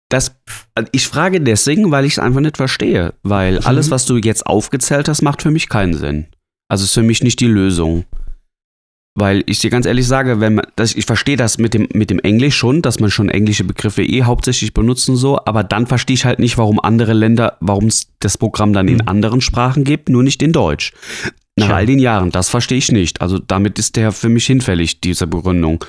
[0.09, 0.35] Das,
[0.91, 3.13] ich frage deswegen, weil ich es einfach nicht verstehe.
[3.23, 3.65] Weil mhm.
[3.65, 6.27] alles, was du jetzt aufgezählt hast, macht für mich keinen Sinn.
[6.67, 8.05] Also ist für mich nicht die Lösung.
[9.17, 12.09] Weil ich dir ganz ehrlich sage, wenn man, das, ich verstehe das mit dem, mit
[12.09, 15.87] dem Englisch schon, dass man schon englische Begriffe eh hauptsächlich benutzt und so, aber dann
[15.87, 19.07] verstehe ich halt nicht, warum andere Länder, warum es das Programm dann in mhm.
[19.07, 20.91] anderen Sprachen gibt, nur nicht in Deutsch.
[21.57, 23.21] Nach all den Jahren, das verstehe ich nicht.
[23.21, 25.83] Also damit ist der für mich hinfällig, diese Begründung.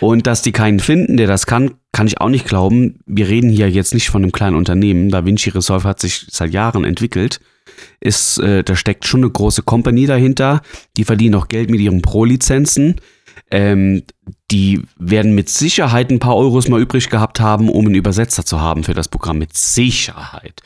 [0.00, 3.00] Und dass die keinen finden, der das kann, kann ich auch nicht glauben.
[3.06, 5.10] Wir reden hier jetzt nicht von einem kleinen Unternehmen.
[5.10, 7.40] Da Vinci Resolve hat sich seit Jahren entwickelt.
[8.00, 10.60] Ist, äh, da steckt schon eine große Company dahinter.
[10.96, 12.96] Die verdienen auch Geld mit ihren Pro-Lizenzen.
[13.50, 14.02] Ähm,
[14.50, 18.60] die werden mit Sicherheit ein paar Euros mal übrig gehabt haben, um einen Übersetzer zu
[18.60, 19.38] haben für das Programm.
[19.38, 20.62] Mit Sicherheit.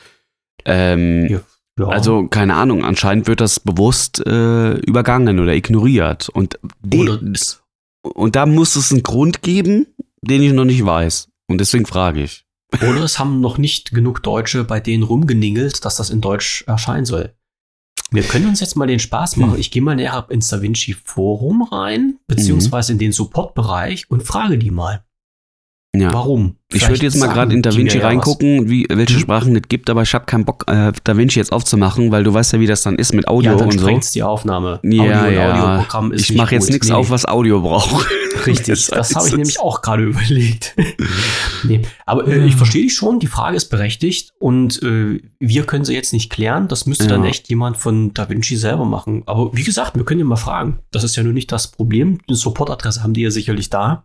[0.65, 1.41] Ähm, ja.
[1.77, 1.87] Ja.
[1.87, 6.29] Also, keine Ahnung, anscheinend wird das bewusst äh, übergangen oder ignoriert.
[6.29, 6.57] Und,
[6.93, 7.19] oder,
[8.01, 9.87] und da muss es einen Grund geben,
[10.21, 11.29] den ich noch nicht weiß.
[11.47, 12.45] Und deswegen frage ich.
[12.81, 17.05] Oder es haben noch nicht genug Deutsche bei denen rumgeningelt, dass das in Deutsch erscheinen
[17.05, 17.35] soll.
[18.11, 19.53] Wir können uns jetzt mal den Spaß machen.
[19.53, 19.59] Hm.
[19.59, 24.71] Ich gehe mal näher ins DaVinci Forum rein, beziehungsweise in den Support-Bereich und frage die
[24.71, 25.04] mal.
[25.99, 26.13] Ja.
[26.13, 26.55] Warum?
[26.75, 29.21] ich würde jetzt mal gerade in DaVinci reingucken, wie, welche hm?
[29.21, 32.53] Sprachen es gibt, aber ich habe keinen Bock, äh, DaVinci jetzt aufzumachen, weil du weißt
[32.53, 34.11] ja, wie das dann ist mit Audio ja, dann und so.
[34.13, 34.79] die Aufnahme.
[34.83, 35.53] Ja, Audio ja.
[35.53, 36.93] Audioprogramm ist ich mache jetzt nichts nee.
[36.93, 38.07] auf, was Audio braucht.
[38.45, 40.75] Richtig, das habe ich nämlich auch gerade überlegt.
[41.63, 41.81] nee.
[42.05, 45.93] Aber äh, ich verstehe dich schon, die Frage ist berechtigt und äh, wir können sie
[45.93, 46.67] jetzt nicht klären.
[46.67, 47.11] Das müsste ja.
[47.11, 49.23] dann echt jemand von DaVinci selber machen.
[49.27, 50.79] Aber wie gesagt, wir können ja mal fragen.
[50.91, 52.19] Das ist ja nur nicht das Problem.
[52.27, 54.03] Eine Supportadresse haben die ja sicherlich da.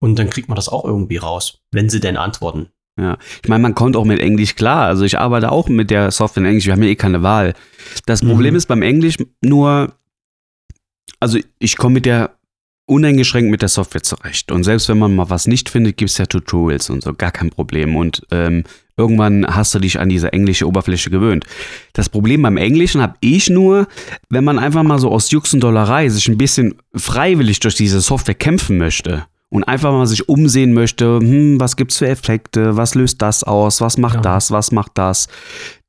[0.00, 2.70] Und dann kriegt man das auch irgendwie raus, wenn sie denn antworten.
[2.98, 4.86] Ja, ich meine, man kommt auch mit Englisch klar.
[4.86, 6.66] Also ich arbeite auch mit der Software in Englisch.
[6.66, 7.54] Wir haben ja eh keine Wahl.
[8.06, 8.58] Das Problem mhm.
[8.58, 9.94] ist beim Englisch nur,
[11.18, 12.36] also ich komme mit der
[12.86, 14.50] uneingeschränkt mit der Software zurecht.
[14.50, 17.30] Und selbst wenn man mal was nicht findet, gibt es ja Tutorials und so, gar
[17.30, 17.94] kein Problem.
[17.94, 18.64] Und ähm,
[18.96, 21.46] irgendwann hast du dich an diese englische Oberfläche gewöhnt.
[21.92, 23.86] Das Problem beim Englischen habe ich nur,
[24.28, 28.00] wenn man einfach mal so aus Jux und Dollerei sich ein bisschen freiwillig durch diese
[28.00, 32.94] Software kämpfen möchte und einfach mal sich umsehen möchte, hm, was gibt's für Effekte, was
[32.94, 34.20] löst das aus, was macht ja.
[34.22, 35.28] das, was macht das.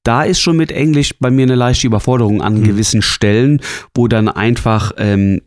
[0.04, 2.64] Da ist schon mit Englisch bei mir eine leichte Überforderung an hm.
[2.64, 3.62] gewissen Stellen,
[3.94, 5.42] wo dann einfach ähm,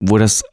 [0.00, 0.44] wo das,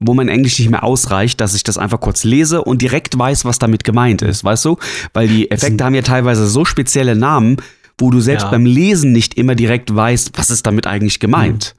[0.00, 3.44] wo mein Englisch nicht mehr ausreicht, dass ich das einfach kurz lese und direkt weiß,
[3.44, 4.76] was damit gemeint ist, weißt du?
[5.14, 7.58] Weil die Effekte haben ja teilweise so spezielle Namen,
[7.96, 8.50] wo du selbst Ja.
[8.50, 11.74] beim Lesen nicht immer direkt weißt, was ist damit eigentlich gemeint.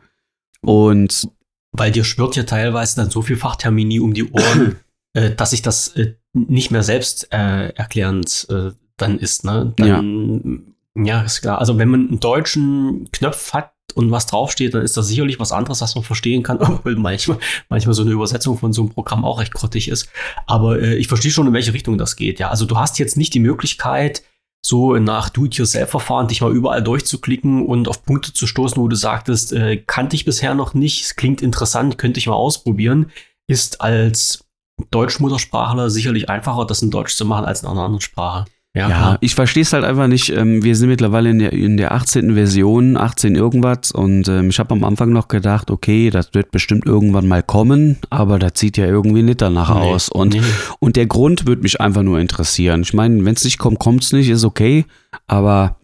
[0.62, 0.70] Mhm.
[0.70, 1.30] Und
[1.72, 4.78] Weil dir schwirrt ja teilweise dann so viel Fachtermini um die Ohren,
[5.14, 9.44] äh, dass sich das äh, nicht mehr selbst äh, erklärend äh, dann ist.
[9.44, 9.74] Ne?
[9.78, 11.22] Dann, ja.
[11.22, 11.60] ist klar.
[11.60, 15.52] Also wenn man einen deutschen Knopf hat und was draufsteht, dann ist das sicherlich was
[15.52, 19.26] anderes, was man verstehen kann, obwohl manchmal, manchmal so eine Übersetzung von so einem Programm
[19.26, 20.10] auch recht grottig ist.
[20.48, 22.40] Aber äh, ich verstehe schon, in welche Richtung das geht.
[22.40, 24.24] Ja, also du hast jetzt nicht die Möglichkeit,
[24.66, 29.54] so nach Do-it-yourself-Verfahren dich mal überall durchzuklicken und auf Punkte zu stoßen, wo du sagtest,
[29.54, 33.12] äh, kannte ich bisher noch nicht, es klingt interessant, könnte ich mal ausprobieren,
[33.48, 34.46] ist als
[34.92, 38.46] Deutschmuttersprachler sicherlich einfacher, das in Deutsch zu machen als in einer anderen Sprache.
[38.76, 39.18] Ja, klar.
[39.22, 40.30] ich verstehe es halt einfach nicht.
[40.30, 42.36] Ähm, wir sind mittlerweile in der, in der 18.
[42.36, 43.92] Version, 18 irgendwas.
[43.92, 47.98] Und ähm, ich habe am Anfang noch gedacht, okay, das wird bestimmt irgendwann mal kommen,
[48.12, 50.10] aber das sieht ja irgendwie nicht danach Nee, aus.
[50.10, 50.42] Und, nee.
[50.80, 52.82] und der Grund würde mich einfach nur interessieren.
[52.84, 54.86] Ich meine, wenn es nicht kommt, kommt es nicht, ist okay.
[55.26, 55.78] Aber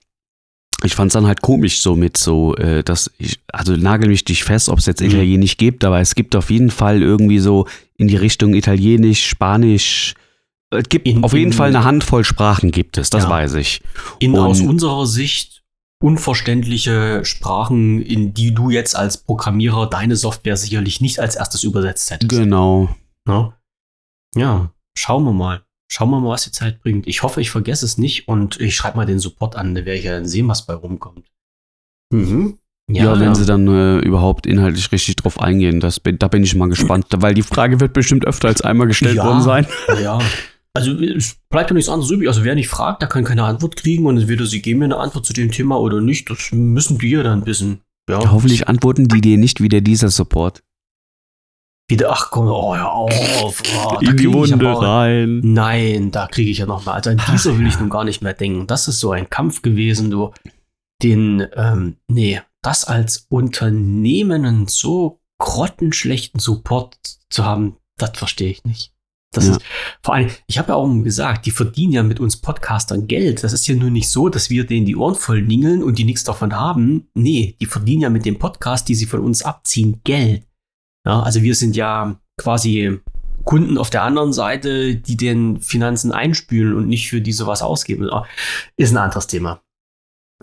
[0.83, 4.27] ich fand es dann halt komisch so mit so, äh, dass ich, also nagel mich
[4.27, 5.07] nicht fest, ob es jetzt Mhm.
[5.07, 7.65] Italienisch gibt, aber es gibt auf jeden Fall irgendwie so
[7.97, 10.13] in die Richtung Italienisch, Spanisch.
[10.71, 13.29] Es gibt In- auf jeden in- Fall eine Handvoll Sprachen gibt es, das Ja.
[13.29, 13.81] weiß ich.
[14.19, 15.63] in Und- aus unserer Sicht
[16.03, 22.09] unverständliche Sprachen, in die du jetzt als Programmierer deine Software sicherlich nicht als erstes übersetzt
[22.11, 22.29] hättest.
[22.29, 22.89] Genau.
[23.27, 23.53] Ne?
[24.35, 25.63] Ja, schauen wir mal.
[25.91, 27.07] Schauen wir mal, was die Zeit bringt.
[27.07, 29.99] Ich hoffe, ich vergesse es nicht und ich schreibe mal den Support an, da werde
[29.99, 31.31] ich ja dann sehen, was bei rumkommt.
[32.11, 32.57] Mhm.
[32.91, 36.69] Ja, wenn sie dann äh, überhaupt inhaltlich richtig drauf eingehen, das, da bin ich mal
[36.69, 39.25] gespannt, weil die Frage wird bestimmt öfter als einmal gestellt Ja.
[39.25, 39.67] worden sein.
[40.01, 40.19] Ja.
[40.75, 42.27] Also es bleibt ja nichts anderes übrig.
[42.27, 44.97] Also wer nicht fragt, der kann keine Antwort kriegen und entweder sie geben mir eine
[44.97, 46.29] Antwort zu dem Thema oder nicht.
[46.29, 47.81] Das müssen wir dann wissen.
[48.09, 48.31] Ja.
[48.31, 50.63] Hoffentlich antworten die dir nicht wieder dieser Support.
[51.89, 53.61] Wieder, ach komm, oh, hör auf.
[53.85, 55.39] Oh, da krieg ich aber- rein.
[55.43, 56.93] Nein, da kriege ich ja noch mal.
[56.93, 58.67] Also an dieser will ich nun gar nicht mehr denken.
[58.67, 60.31] Das ist so ein Kampf gewesen, du.
[61.03, 66.97] Den, ähm, nee, das als Unternehmen einen so grottenschlechten Support
[67.29, 68.94] zu haben, das verstehe ich nicht.
[69.35, 69.51] Das Ja.
[69.53, 69.61] ist,
[70.03, 73.43] vor allem, ich habe ja auch gesagt, die verdienen ja mit uns Podcastern Geld.
[73.43, 76.03] Das ist ja nur nicht so, dass wir denen die Ohren voll ningeln und die
[76.05, 77.09] nichts davon haben.
[77.13, 80.43] Nee, die verdienen ja mit dem Podcast, die sie von uns abziehen, Geld.
[81.05, 82.99] Ja, also wir sind ja quasi
[83.43, 88.09] Kunden auf der anderen Seite, die den Finanzen einspülen und nicht für diese was ausgeben.
[88.75, 89.61] Ist ein anderes Thema.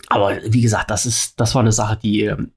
[0.07, 2.53] Aber wie gesagt, das ist, das war eine Sache, die ähm,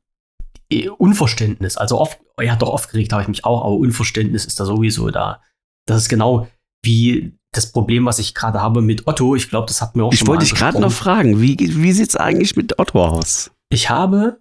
[0.70, 4.64] eh, Unverständnis, also oft, ja doch aufgeregt habe ich mich auch, aber Unverständnis ist da
[4.64, 5.42] sowieso da.
[5.86, 6.48] Das ist genau
[6.84, 9.34] wie das Problem, was ich gerade habe mit Otto.
[9.34, 11.56] Ich glaube, das hat mir auch Ich schon mal wollte dich gerade noch fragen, wie,
[11.58, 13.50] wie sieht es eigentlich mit Otto aus?
[13.70, 14.40] Ich habe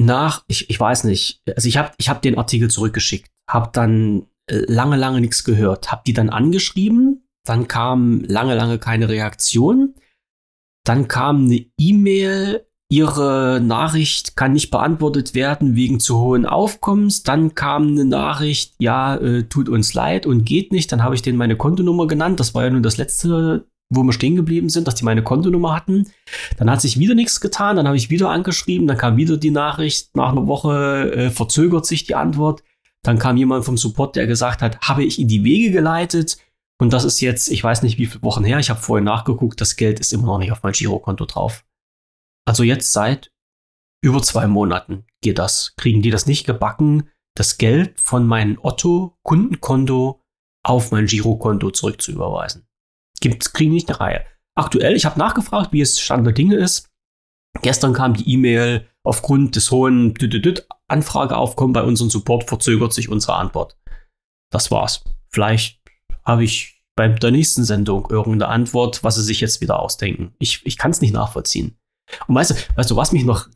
[0.00, 4.26] nach, ich, ich weiß nicht, also ich habe ich hab den Artikel zurückgeschickt, habe dann
[4.46, 9.94] äh, lange, lange nichts gehört, habe die dann angeschrieben, dann kam lange, lange keine Reaktion,
[10.84, 17.54] dann kam eine E-Mail, Ihre Nachricht kann nicht beantwortet werden wegen zu hohen Aufkommens, dann
[17.54, 21.38] kam eine Nachricht, ja, äh, tut uns leid und geht nicht, dann habe ich denen
[21.38, 24.94] meine Kontonummer genannt, das war ja nun das letzte, wo wir stehen geblieben sind, dass
[24.96, 26.10] die meine Kontonummer hatten.
[26.58, 29.50] Dann hat sich wieder nichts getan, dann habe ich wieder angeschrieben, dann kam wieder die
[29.50, 32.62] Nachricht, nach einer Woche äh, verzögert sich die Antwort.
[33.02, 36.38] Dann kam jemand vom Support, der gesagt hat, habe ich in die Wege geleitet.
[36.80, 39.60] Und das ist jetzt, ich weiß nicht wie viele Wochen her, ich habe vorhin nachgeguckt,
[39.60, 41.64] das Geld ist immer noch nicht auf mein Girokonto drauf.
[42.46, 43.32] Also jetzt seit
[44.02, 45.74] über zwei Monaten geht das.
[45.76, 50.22] Kriegen die das nicht gebacken, das Geld von meinem Otto-Kundenkonto
[50.62, 52.66] auf mein Girokonto zurückzuüberweisen.
[53.20, 54.26] Gibt, kriegen nicht eine Reihe.
[54.56, 56.90] Aktuell, ich habe nachgefragt, wie es Stand der Dinge ist.
[57.62, 60.14] Gestern kam die E-Mail, aufgrund des hohen
[60.88, 63.78] Anfrageaufkommen bei unserem Support verzögert sich unsere Antwort.
[64.50, 65.04] Das war's.
[65.30, 65.80] Vielleicht
[66.24, 70.34] habe ich bei der nächsten Sendung irgendeine Antwort, was sie sich jetzt wieder ausdenken.
[70.38, 71.76] Ich, ich kann es nicht nachvollziehen.
[72.26, 73.48] Und weißt du, weißt du, was mich noch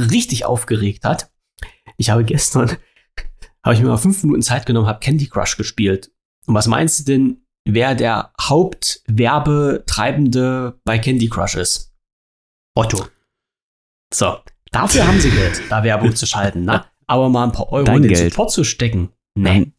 [0.00, 1.30] richtig aufgeregt hat?
[1.96, 2.76] Ich habe gestern,
[3.64, 6.10] habe ich mir mal fünf Minuten Zeit genommen, habe Candy Crush gespielt.
[6.46, 11.92] Und was meinst du denn, wer der Hauptwerbetreibende bei Candy Crush ist?
[12.74, 13.06] Otto.
[14.12, 14.38] So,
[14.70, 16.84] dafür haben sie Geld, da Werbung zu schalten, ne?
[17.06, 18.32] Aber mal ein paar Euro Dein in den Geld.
[18.32, 19.10] Support zu stecken.
[19.34, 19.72] Nee, Ähm,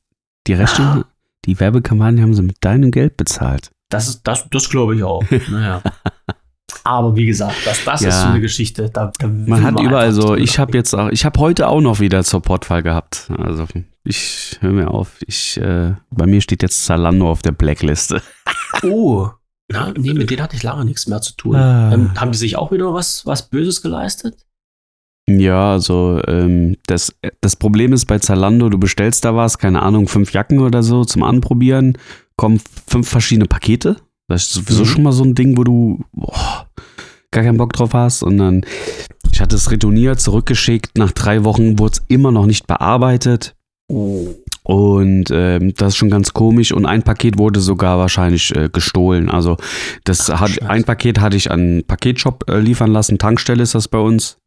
[0.48, 1.06] Die Rechnung,
[1.46, 3.72] die Werbekampagne haben sie mit deinem Geld bezahlt.
[3.90, 5.24] das ist, das, das glaube ich auch.
[5.50, 5.82] Naja.
[6.84, 8.22] Aber wie gesagt, das, das ist Ja.
[8.24, 8.90] so eine Geschichte.
[8.90, 12.00] Da, da Man hat überall so, ich habe jetzt auch, ich habe heute auch noch
[12.00, 13.30] wieder Supportfall gehabt.
[13.38, 13.66] Also
[14.04, 18.22] ich höre mir auf, ich, äh, bei mir steht jetzt Zalando auf der Blackliste.
[18.84, 19.28] Oh.
[19.72, 21.56] Na, nee, mit denen hatte ich lange nichts mehr zu tun.
[21.56, 21.92] Ah.
[21.94, 24.46] Ähm, haben die sich auch wieder was, was Böses geleistet?
[25.28, 30.08] Ja, also ähm, das, das Problem ist bei Zalando, du bestellst da was, keine Ahnung,
[30.08, 31.98] fünf Jacken oder so zum Anprobieren,
[32.36, 33.98] kommen fünf verschiedene Pakete.
[34.30, 34.88] Das ist sowieso Mhm.
[34.88, 36.68] schon mal so ein Ding, wo du boah,
[37.32, 38.24] gar keinen Bock drauf hast.
[38.24, 38.62] Und dann,
[39.32, 40.98] ich hatte es retourniert, zurückgeschickt.
[40.98, 43.56] Nach drei Wochen wurde es immer noch nicht bearbeitet.
[44.64, 46.72] Und ähm, das ist schon ganz komisch.
[46.72, 49.30] Und ein Paket wurde sogar wahrscheinlich äh, gestohlen.
[49.30, 49.58] Also
[50.04, 50.70] das Ach, hat, Scheiße.
[50.70, 53.18] ein Paket hatte ich an einen Paketshop äh, liefern lassen.
[53.18, 54.38] Tankstelle ist das bei uns.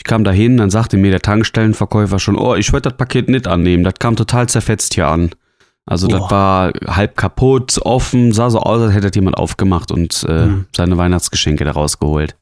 [0.00, 3.28] Ich kam da hin, dann sagte mir der Tankstellenverkäufer schon, oh, ich würde das Paket
[3.28, 3.82] nicht annehmen.
[3.84, 5.30] Das kam total zerfetzt hier an.
[5.88, 6.30] Also das Boah.
[6.30, 10.66] war halb kaputt, offen, sah so aus, als hätte das jemand aufgemacht und äh, Hm.
[10.76, 12.36] seine Weihnachtsgeschenke da rausgeholt.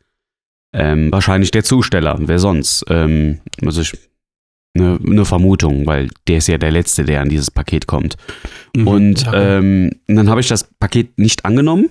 [0.74, 2.84] Ähm, wahrscheinlich der Zusteller, wer sonst?
[2.88, 3.96] Ähm, also ich,
[4.74, 8.16] eine ne Vermutung, weil der ist ja der Letzte, der an dieses Paket kommt.
[8.74, 8.86] Mhm.
[8.88, 9.58] Und Ja, okay.
[9.58, 11.90] ähm, dann habe ich das Paket nicht angenommen,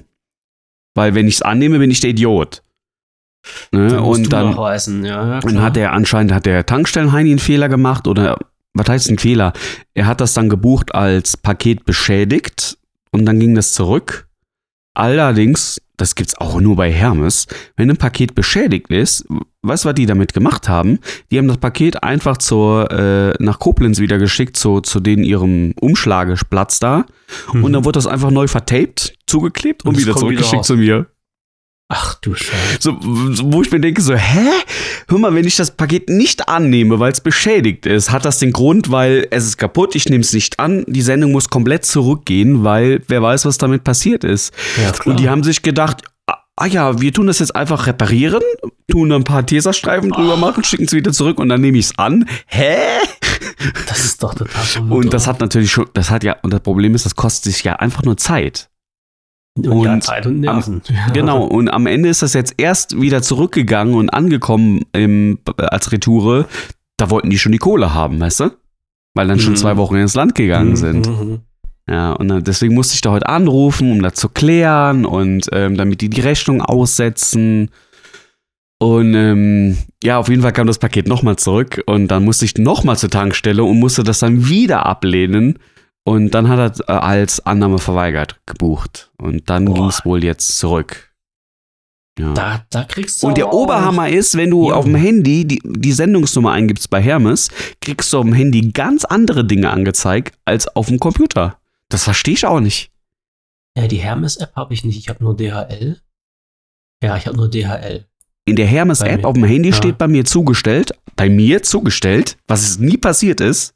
[0.93, 2.61] weil wenn ich es annehme, bin ich der Idiot.
[3.71, 3.87] Ne?
[3.87, 4.53] Dann Und dann,
[5.05, 8.37] ja, ja, dann hat er anscheinend hat der Tankstellenheini einen Fehler gemacht oder
[8.75, 9.53] was heißt ein Fehler?
[9.93, 12.77] Er hat das dann gebucht als Paket beschädigt
[13.11, 14.27] und dann ging das zurück.
[14.93, 19.25] Allerdings, das gibt's auch nur bei Hermes, wenn ein Paket beschädigt ist,
[19.61, 20.99] weißt du, was die damit gemacht haben?
[21.31, 25.73] Die haben das Paket einfach zur, äh, nach Koblenz wieder geschickt, zu, zu den ihrem
[25.79, 27.05] Umschlageplatz da.
[27.51, 29.95] Und dann wurde das einfach neu vertaped, zugeklebt und, Mhm.
[29.95, 30.67] Und wieder wieder zurückgeschickt raus.
[30.67, 31.07] zu mir.
[31.87, 32.79] Ach du Scheiße.
[32.79, 34.49] So, wo ich mir denke, so, hä?
[35.07, 38.51] Hör mal, wenn ich das Paket nicht annehme, weil es beschädigt ist, hat das den
[38.51, 42.63] Grund, weil es ist kaputt, ich nehme es nicht an, die Sendung muss komplett zurückgehen,
[42.63, 44.51] weil wer weiß, was damit passiert ist.
[44.81, 44.93] Ja.
[45.05, 48.41] Und die haben sich gedacht, ah, ah ja, wir tun das jetzt einfach reparieren,
[48.89, 51.99] tun ein paar Tesastreifen drüber machen, schicken es wieder zurück und dann nehme ich es
[51.99, 52.27] an.
[52.47, 52.77] Hä?
[53.87, 56.61] das ist doch total verwirrend, Und das hat natürlich schon, das hat ja, und das
[56.61, 58.69] Problem ist, das kostet sich ja einfach nur Zeit.
[59.57, 60.81] Und ja, Zeit und Nerven.
[60.89, 61.13] Ja.
[61.13, 66.45] Genau, und am Ende ist das jetzt erst wieder zurückgegangen und angekommen im, als Retoure.
[66.97, 68.51] Da wollten die schon die Kohle haben, weißt du?
[69.13, 69.57] Weil dann schon Mhm.
[69.57, 71.07] zwei Wochen ins Land gegangen Mhm, sind.
[71.07, 71.39] mhm.
[71.89, 75.77] Ja, und dann, deswegen musste ich da heute anrufen, um das zu klären und ähm,
[75.77, 77.69] damit die die Rechnung aussetzen.
[78.79, 82.57] Und ähm, ja, auf jeden Fall kam das Paket nochmal zurück und dann musste ich
[82.57, 85.59] nochmal zur Tankstelle und musste das dann wieder ablehnen.
[86.07, 89.11] Und dann hat er äh, als Annahme verweigert gebucht.
[89.17, 91.11] Und dann ging es wohl jetzt zurück.
[92.17, 92.33] Ja.
[92.33, 94.75] Da, da kriegst du Und der Oberhammer ist, wenn du Ja.
[94.75, 97.49] auf dem Handy die, die Sendungsnummer eingibst bei Hermes,
[97.81, 101.57] kriegst du auf dem Handy ganz andere Dinge angezeigt als auf dem Computer.
[101.89, 102.91] Das verstehe ich auch nicht.
[103.77, 104.97] Ja, die Hermes-App habe ich nicht.
[104.97, 105.99] Ich habe nur DHL.
[107.03, 108.05] Ja, ich habe nur DHL.
[108.45, 109.75] In der Hermes-App auf dem Handy Ja.
[109.75, 113.73] steht bei mir zugestellt, bei mir zugestellt, was es nie passiert ist.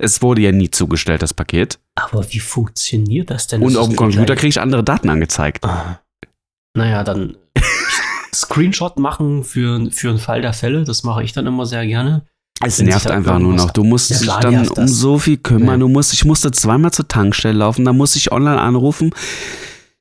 [0.00, 1.78] Es wurde ja nie zugestellt, das Paket.
[1.96, 3.62] Aber wie funktioniert das denn?
[3.62, 5.64] Und auf dem Computer kriege ich andere Daten angezeigt.
[5.64, 6.00] Ah.
[6.76, 7.36] Naja, dann
[8.34, 10.84] Screenshot machen für, für einen Fall der Fälle.
[10.84, 12.22] Das mache ich dann immer sehr gerne.
[12.64, 13.70] Es Wenn nervt da einfach nur noch.
[13.70, 15.68] Du musst Ja, dich dann um so viel kümmern.
[15.80, 15.86] Ja.
[15.86, 19.10] Du musst, ich musste zweimal zur Tankstelle laufen, dann musste ich online anrufen.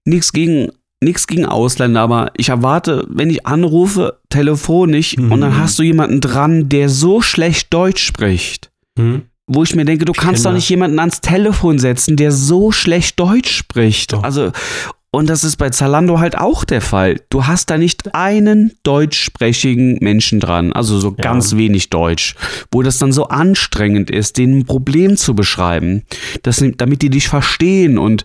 [0.06, 0.70] Nichts gegen,
[1.02, 5.32] nichts gegen Ausländer, aber ich erwarte, wenn ich anrufe, telefonisch Mhm.
[5.32, 8.72] und dann hast du jemanden dran, der so schlecht Deutsch spricht.
[8.98, 9.24] Hm?
[9.52, 12.72] Wo ich mir denke, du Ich kannst doch nicht jemanden ans Telefon setzen, der so
[12.72, 14.14] schlecht Deutsch spricht.
[14.14, 14.22] Doch.
[14.24, 14.52] Also,
[15.12, 17.20] und das ist bei Zalando halt auch der Fall.
[17.32, 21.24] Du hast da nicht einen deutschsprachigen Menschen dran, also so Ja.
[21.24, 22.36] ganz wenig Deutsch,
[22.72, 26.04] wo das dann so anstrengend ist, denen ein Problem zu beschreiben,
[26.44, 28.24] das, damit die dich verstehen und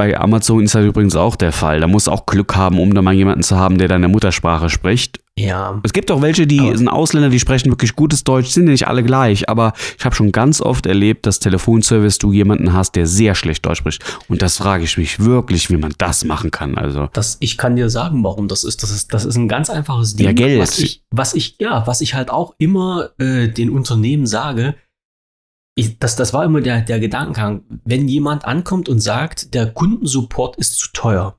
[0.00, 1.80] bei Amazon ist das übrigens auch der Fall.
[1.80, 4.70] Da musst du auch Glück haben, um da mal jemanden zu haben, der deine Muttersprache
[4.70, 5.20] spricht.
[5.38, 8.64] Ja, Es gibt auch welche, die Aber- sind Ausländer, die sprechen wirklich gutes Deutsch, sind
[8.64, 12.72] ja nicht alle gleich, aber ich habe schon ganz oft erlebt, dass Telefonservice du jemanden
[12.72, 14.02] hast, der sehr schlecht Deutsch spricht.
[14.28, 16.78] Und das frage ich mich wirklich, wie man das machen kann.
[16.78, 18.82] Also, das, ich kann dir sagen, warum das ist.
[18.82, 20.24] Das ist, das ist ein ganz einfaches Ding.
[20.28, 20.62] Ja, Geld.
[20.62, 24.76] Was ich, was ich, ja, was ich halt auch immer äh, den Unternehmen sage,
[25.74, 27.62] ich, das, das war immer der, der Gedankengang.
[27.84, 31.38] Wenn jemand ankommt und sagt, der Kundensupport ist zu teuer,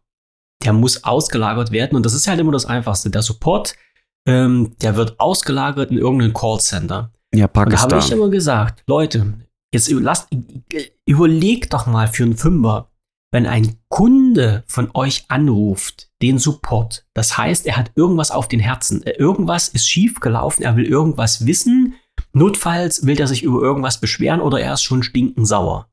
[0.64, 1.96] der muss ausgelagert werden.
[1.96, 3.10] Und das ist halt immer das Einfachste.
[3.10, 3.76] Der Support,
[4.28, 7.12] ähm, der wird ausgelagert in irgendein Callcenter.
[7.34, 8.18] ja, Und da habe ich Pakistan.
[8.18, 9.34] immer gesagt, Leute,
[9.74, 10.28] jetzt lasst,
[11.06, 12.92] überlegt doch mal für einen Fünfer,
[13.34, 18.60] wenn ein Kunde von euch anruft, den Support, das heißt, er hat irgendwas auf den
[18.60, 21.96] Herzen, äh, irgendwas ist schief gelaufen, er will irgendwas wissen,
[22.34, 25.90] notfalls will er sich über irgendwas beschweren oder er ist schon stinkensauer.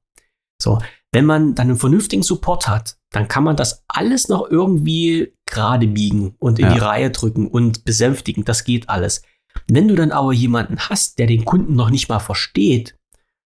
[0.61, 0.78] So,
[1.12, 5.86] wenn man dann einen vernünftigen Support hat, dann kann man das alles noch irgendwie gerade
[5.86, 6.72] biegen und in Ja.
[6.74, 8.45] die Reihe drücken und besänftigen.
[8.45, 9.22] Das geht alles.
[9.66, 12.97] Wenn du dann aber jemanden hast, der den Kunden noch nicht mal versteht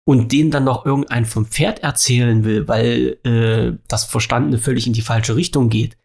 [0.05, 4.95] und den dann noch irgendein vom Pferd erzählen will, weil äh, das Verstandene völlig in
[4.95, 5.97] die falsche Richtung geht,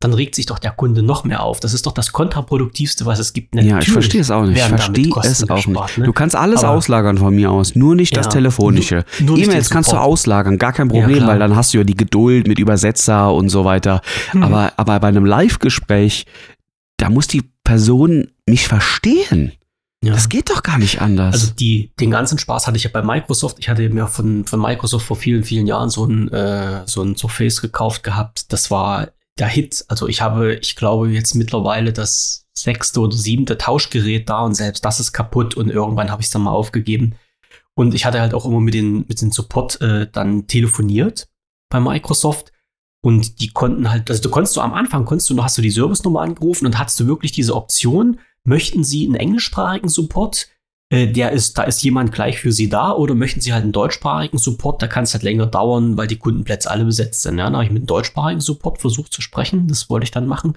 [0.00, 1.58] dann regt sich doch der Kunde noch mehr auf.
[1.58, 3.54] Das ist doch das kontraproduktivste, was es gibt.
[3.54, 4.58] Ja, ich Natürlich verstehe es auch nicht.
[4.58, 5.98] Ich verstehe es auch gespart, nicht.
[5.98, 6.04] ne?
[6.04, 8.32] Du kannst alles Aber- auslagern von mir aus, nur nicht das Ja.
[8.32, 9.04] Telefonische.
[9.20, 11.28] Nur nicht E-Mails kannst du auslagern, gar kein Ja, Problem, klar.
[11.30, 14.02] weil dann hast du ja die Geduld mit Übersetzer und so weiter.
[14.34, 14.42] Mhm.
[14.42, 16.26] Aber, aber bei einem Live-Gespräch,
[16.98, 19.52] da muss die Person mich verstehen.
[20.04, 20.12] Ja.
[20.12, 21.32] Das geht doch gar nicht anders.
[21.34, 23.56] Also die, den ganzen Spaß hatte ich ja bei Microsoft.
[23.60, 27.16] Ich hatte mir von, von Microsoft vor vielen, vielen Jahren so ein, äh, so ein
[27.16, 28.52] Surface gekauft gehabt.
[28.52, 29.08] Das war
[29.38, 29.84] der Hit.
[29.88, 34.84] Also ich habe, ich glaube, jetzt mittlerweile das sechste oder siebte Tauschgerät da und selbst
[34.84, 37.16] das ist kaputt und irgendwann habe ich es dann mal aufgegeben.
[37.74, 41.28] Und ich hatte halt auch immer mit den, mit den Support äh, dann telefoniert
[41.68, 42.52] bei Microsoft.
[43.02, 45.70] Und die konnten halt, also du konntest so am Anfang, konntest du, hast du die
[45.70, 50.48] Service-Nummer angerufen und hattest du wirklich diese Option, möchten sie einen englischsprachigen Support?
[50.92, 53.72] Äh, der ist, da ist jemand gleich für Sie da oder möchten Sie halt einen
[53.72, 54.80] deutschsprachigen Support?
[54.80, 57.38] Da kann es halt länger dauern, weil die Kundenplätze alle besetzt sind.
[57.38, 59.66] Ja, dann habe ich mit einem deutschsprachigen Support versucht zu sprechen.
[59.68, 60.56] Das wollte ich dann machen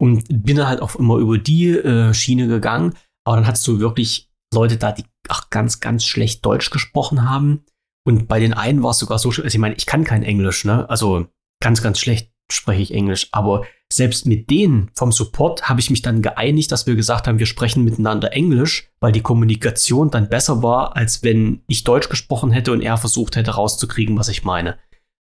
[0.00, 2.94] und bin dann halt auch immer über die äh, Schiene gegangen.
[3.24, 7.64] Aber dann hattest du wirklich Leute da, die auch ganz, ganz schlecht Deutsch gesprochen haben.
[8.04, 10.22] Und bei den einen war es sogar so, schlimm- also ich meine, ich kann kein
[10.22, 10.88] Englisch, ne?
[10.88, 11.26] Also
[11.62, 13.28] ganz, ganz schlecht spreche ich Englisch.
[13.30, 17.38] Aber selbst mit denen vom Support habe ich mich dann geeinigt, dass wir gesagt haben,
[17.38, 22.52] wir sprechen miteinander Englisch, weil die Kommunikation dann besser war, als wenn ich Deutsch gesprochen
[22.52, 24.78] hätte und er versucht hätte rauszukriegen, was ich meine.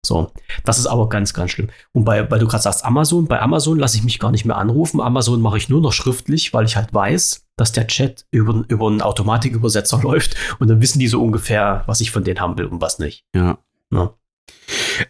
[0.06, 0.30] So,
[0.64, 1.70] das ist aber ganz, ganz schlimm.
[1.92, 4.56] Und bei, weil du gerade sagst Amazon, bei Amazon lasse ich mich gar nicht mehr
[4.56, 5.00] anrufen.
[5.00, 8.86] Amazon mache ich nur noch schriftlich, weil ich halt weiß, dass der Chat über, über
[8.86, 12.66] einen Automatikübersetzer läuft und dann wissen die so ungefähr, was ich von denen haben will
[12.66, 13.24] und was nicht.
[13.34, 13.58] ja.
[13.90, 14.14] Ja.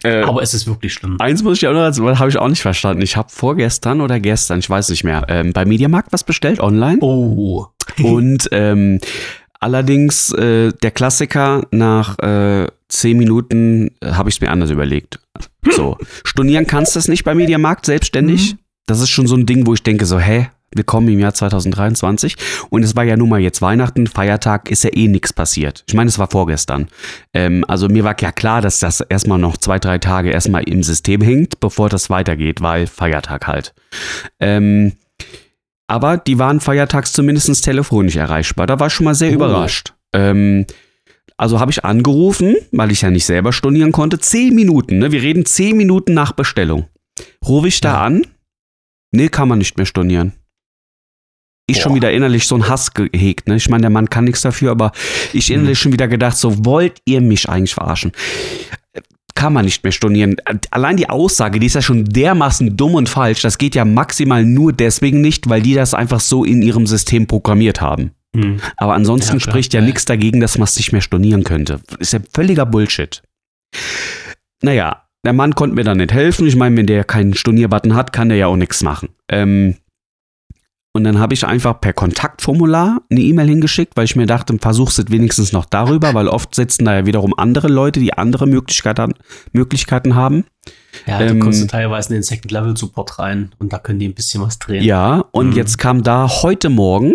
[0.03, 1.17] Äh, Aber es ist wirklich schlimm.
[1.19, 3.01] Eins muss ich auch noch, das habe ich auch nicht verstanden.
[3.01, 6.99] Ich habe vorgestern oder gestern, ich weiß nicht mehr, ähm, bei Mediamarkt was bestellt online.
[7.01, 7.67] Oh.
[8.03, 8.99] Und ähm,
[9.59, 15.19] allerdings äh, der Klassiker nach äh, zehn Minuten äh, habe ich es mir anders überlegt.
[15.69, 18.53] So, stornieren kannst du es nicht bei Mediamarkt selbstständig.
[18.53, 18.59] Mhm.
[18.85, 22.35] Das ist schon so ein Ding, wo ich denke so, hä, willkommen im Jahr 2023.
[22.69, 25.83] Und es war ja nun mal jetzt Weihnachten, Feiertag, ist ja eh nichts passiert.
[25.87, 26.87] Ich meine, es war vorgestern.
[27.33, 30.83] Ähm, also mir war ja klar, dass das erstmal noch zwei, drei Tage erstmal im
[30.83, 33.73] System hängt, bevor das weitergeht, weil Feiertag halt.
[34.39, 34.93] Ähm,
[35.87, 38.67] aber die waren feiertags zumindest telefonisch erreichbar.
[38.67, 39.35] Da war ich schon mal sehr Oh.
[39.35, 39.93] überrascht.
[40.13, 40.65] Ähm,
[41.37, 44.19] also habe ich angerufen, weil ich ja nicht selber stornieren konnte.
[44.19, 45.11] Zehn Minuten, ne?
[45.11, 46.87] Wir reden zehn Minuten nach Bestellung.
[47.47, 48.01] Rufe ich da Ja.
[48.01, 48.27] an?
[49.11, 50.33] Nee, kann man nicht mehr stornieren.
[51.69, 51.83] Ich Boah.
[51.83, 53.55] schon wieder innerlich so ein Hass gehegt, ne?
[53.55, 54.91] Ich meine, der Mann kann nichts dafür, aber
[55.33, 58.11] ich innerlich schon wieder gedacht, so wollt ihr mich eigentlich verarschen?
[59.35, 60.35] Kann man nicht mehr stornieren.
[60.71, 63.41] Allein die Aussage, die ist ja schon dermaßen dumm und falsch.
[63.41, 67.25] Das geht ja maximal nur deswegen nicht, weil die das einfach so in ihrem System
[67.25, 68.11] programmiert haben.
[68.35, 68.59] Hm.
[68.77, 69.85] Aber ansonsten Ja, spricht ja Ja.
[69.85, 71.79] nichts dagegen, dass man es nicht mehr stornieren könnte.
[71.99, 73.21] Ist ja völliger Bullshit.
[74.61, 76.45] Naja, der Mann konnte mir dann nicht helfen.
[76.47, 79.09] Ich meine, wenn der keinen Stornierbutton hat, kann der ja auch nichts machen.
[79.29, 79.75] Ähm,
[80.93, 84.97] und dann habe ich einfach per Kontaktformular eine E-Mail hingeschickt, weil ich mir dachte, versuch's
[84.97, 89.13] es wenigstens noch darüber, weil oft sitzen da ja wiederum andere Leute, die andere Möglichkeiten,
[89.53, 90.45] Möglichkeiten haben.
[91.05, 94.15] Ja, du Ähm, kommst du teilweise in den Second-Level-Support rein und da können die ein
[94.15, 94.83] bisschen was drehen.
[94.83, 95.53] Ja, und Mhm.
[95.55, 97.13] jetzt kam da heute Morgen,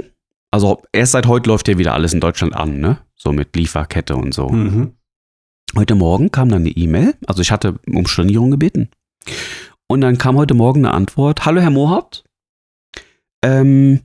[0.52, 2.98] also erst seit heute läuft ja wieder alles in Deutschland an, ne?
[3.16, 4.48] So mit Lieferkette und so.
[4.48, 4.92] Mhm.
[5.76, 8.90] Heute Morgen kam dann eine E-Mail, also ich hatte um Stornierung gebeten.
[9.88, 12.24] Und dann kam heute Morgen eine Antwort: Hallo Herr Mohaupt,
[13.44, 14.00] ähm,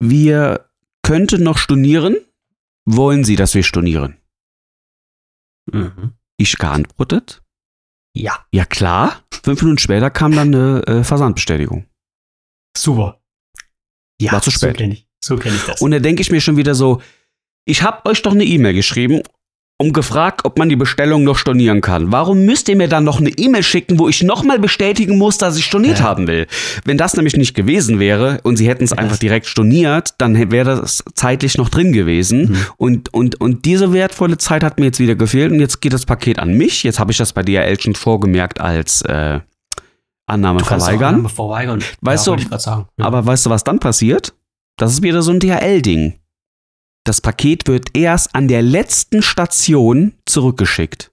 [0.00, 0.70] wir
[1.02, 2.16] könnten noch stornieren.
[2.86, 4.16] Wollen Sie, dass wir stornieren?
[5.70, 6.14] Mhm.
[6.38, 7.42] Ich geantwortet:
[8.14, 9.22] Ja, Ja klar.
[9.42, 11.86] Fünf Minuten später kam dann eine äh, Versandbestätigung.
[12.76, 13.20] super.
[14.20, 14.72] Ja, War zu spät.
[14.72, 15.80] So kenne ich, so kenn ich das.
[15.80, 17.00] Und da denke ich mir schon wieder so,
[17.64, 19.22] ich habe euch doch eine E-Mail geschrieben,
[19.80, 22.10] um gefragt, ob man die Bestellung noch stornieren kann.
[22.10, 25.56] Warum müsst ihr mir dann noch eine E-Mail schicken, wo ich nochmal bestätigen muss, dass
[25.56, 26.04] ich storniert Ja.
[26.04, 26.48] haben will?
[26.84, 28.98] Wenn das nämlich nicht gewesen wäre und sie hätten es Ja.
[28.98, 32.40] einfach direkt storniert, dann wäre das zeitlich noch drin gewesen.
[32.50, 32.56] Mhm.
[32.76, 36.06] Und, und, und diese wertvolle Zeit hat mir jetzt wieder gefehlt und jetzt geht das
[36.06, 36.82] Paket an mich.
[36.82, 39.38] Jetzt habe ich das bei DHL schon vorgemerkt als äh,
[40.26, 41.14] Annahme verweigern.
[41.14, 41.84] Annahme verweigern.
[42.00, 42.86] Weißt ja, du.
[43.02, 44.34] Aber weißt du, was dann passiert?
[44.76, 46.17] Das ist wieder so ein DHL-Ding.
[47.04, 51.10] Das Paket wird erst an der letzten Station zurückgeschickt.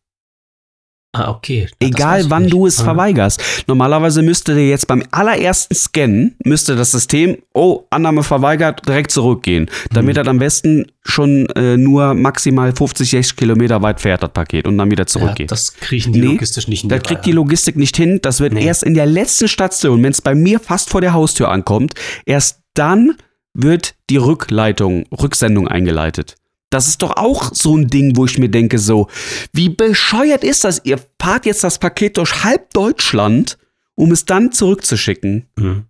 [1.17, 1.61] ah, okay.
[1.61, 2.53] Ja, das Egal wann nicht.
[2.53, 2.83] du es Ah.
[2.83, 3.41] verweigerst.
[3.67, 9.69] Normalerweise müsste dir jetzt beim allerersten Scannen, müsste das System, oh, Annahme verweigert, direkt zurückgehen.
[9.93, 10.23] Damit Mhm.
[10.23, 14.77] er am besten schon äh, nur maximal 50, 60 Kilometer weit fährt, das Paket, und
[14.77, 15.49] dann wieder Ja, zurückgeht.
[15.51, 17.31] das kriechen die Nee, logistisch nicht in Da die kriegt die.
[17.31, 18.19] Logistik nicht hin.
[18.21, 18.65] Das wird Nee.
[18.65, 21.93] erst in der letzten Station, wenn es bei mir fast vor der Haustür ankommt,
[22.25, 23.15] erst dann
[23.55, 26.35] wird die Rückleitung, Rücksendung eingeleitet.
[26.69, 29.07] Das ist doch auch so ein Ding, wo ich mir denke, so,
[29.53, 30.81] wie bescheuert ist das?
[30.83, 33.57] Ihr fahrt jetzt das Paket durch halb Deutschland
[33.95, 35.47] um es dann zurückzuschicken.
[35.55, 35.85] Mhm.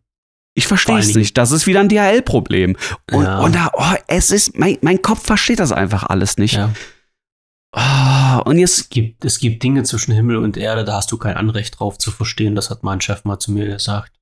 [0.54, 1.38] Ich verstehe es nicht.
[1.38, 2.78] Das ist wieder ein DHL-Problem.
[3.12, 3.40] Und, Ja.
[3.40, 6.54] und da, oh, es ist, mein, mein Kopf versteht das einfach alles nicht.
[6.54, 6.72] Ja.
[7.74, 11.18] Oh, und jetzt, Es, gibt, es gibt Dinge zwischen Himmel und Erde, da hast du
[11.18, 12.56] kein Anrecht drauf zu verstehen.
[12.56, 14.14] Das hat mein Chef mal zu mir gesagt.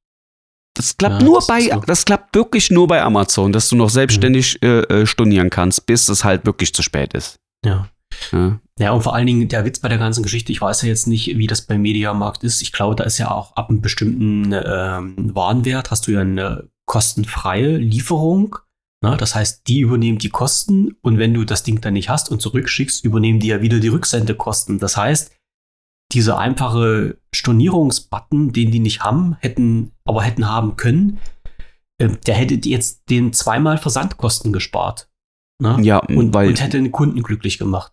[0.74, 3.89] Das klappt Ja, nur das bei, das klappt wirklich nur bei Amazon, dass du noch
[3.89, 7.38] selbstständig äh, äh, stornieren kannst, bis es halt wirklich zu spät ist.
[7.65, 7.89] Ja.
[8.32, 8.59] Ja.
[8.80, 11.07] Ja, und vor allen Dingen der Witz bei der ganzen Geschichte, ich weiß ja jetzt
[11.07, 12.61] nicht, wie das beim Mediamarkt ist.
[12.61, 16.69] Ich glaube, da ist ja auch ab einem bestimmten ähm, Warenwert hast du ja eine
[16.86, 18.57] kostenfreie Lieferung.
[19.01, 22.32] Na, das heißt, die übernehmen die Kosten und wenn du das Ding dann nicht hast
[22.32, 24.80] und zurückschickst, übernehmen die ja wieder die Rücksendekosten.
[24.80, 25.32] Das heißt,
[26.14, 31.20] dieser einfache Stornierungsbutton, den die nicht haben, hätten, aber hätten haben können,
[31.97, 35.09] äh, der hätte jetzt den zweimal Versandkosten gespart.
[35.59, 35.80] Na?
[35.80, 37.91] Ja, Und, weil, und hätte den Kunden glücklich gemacht.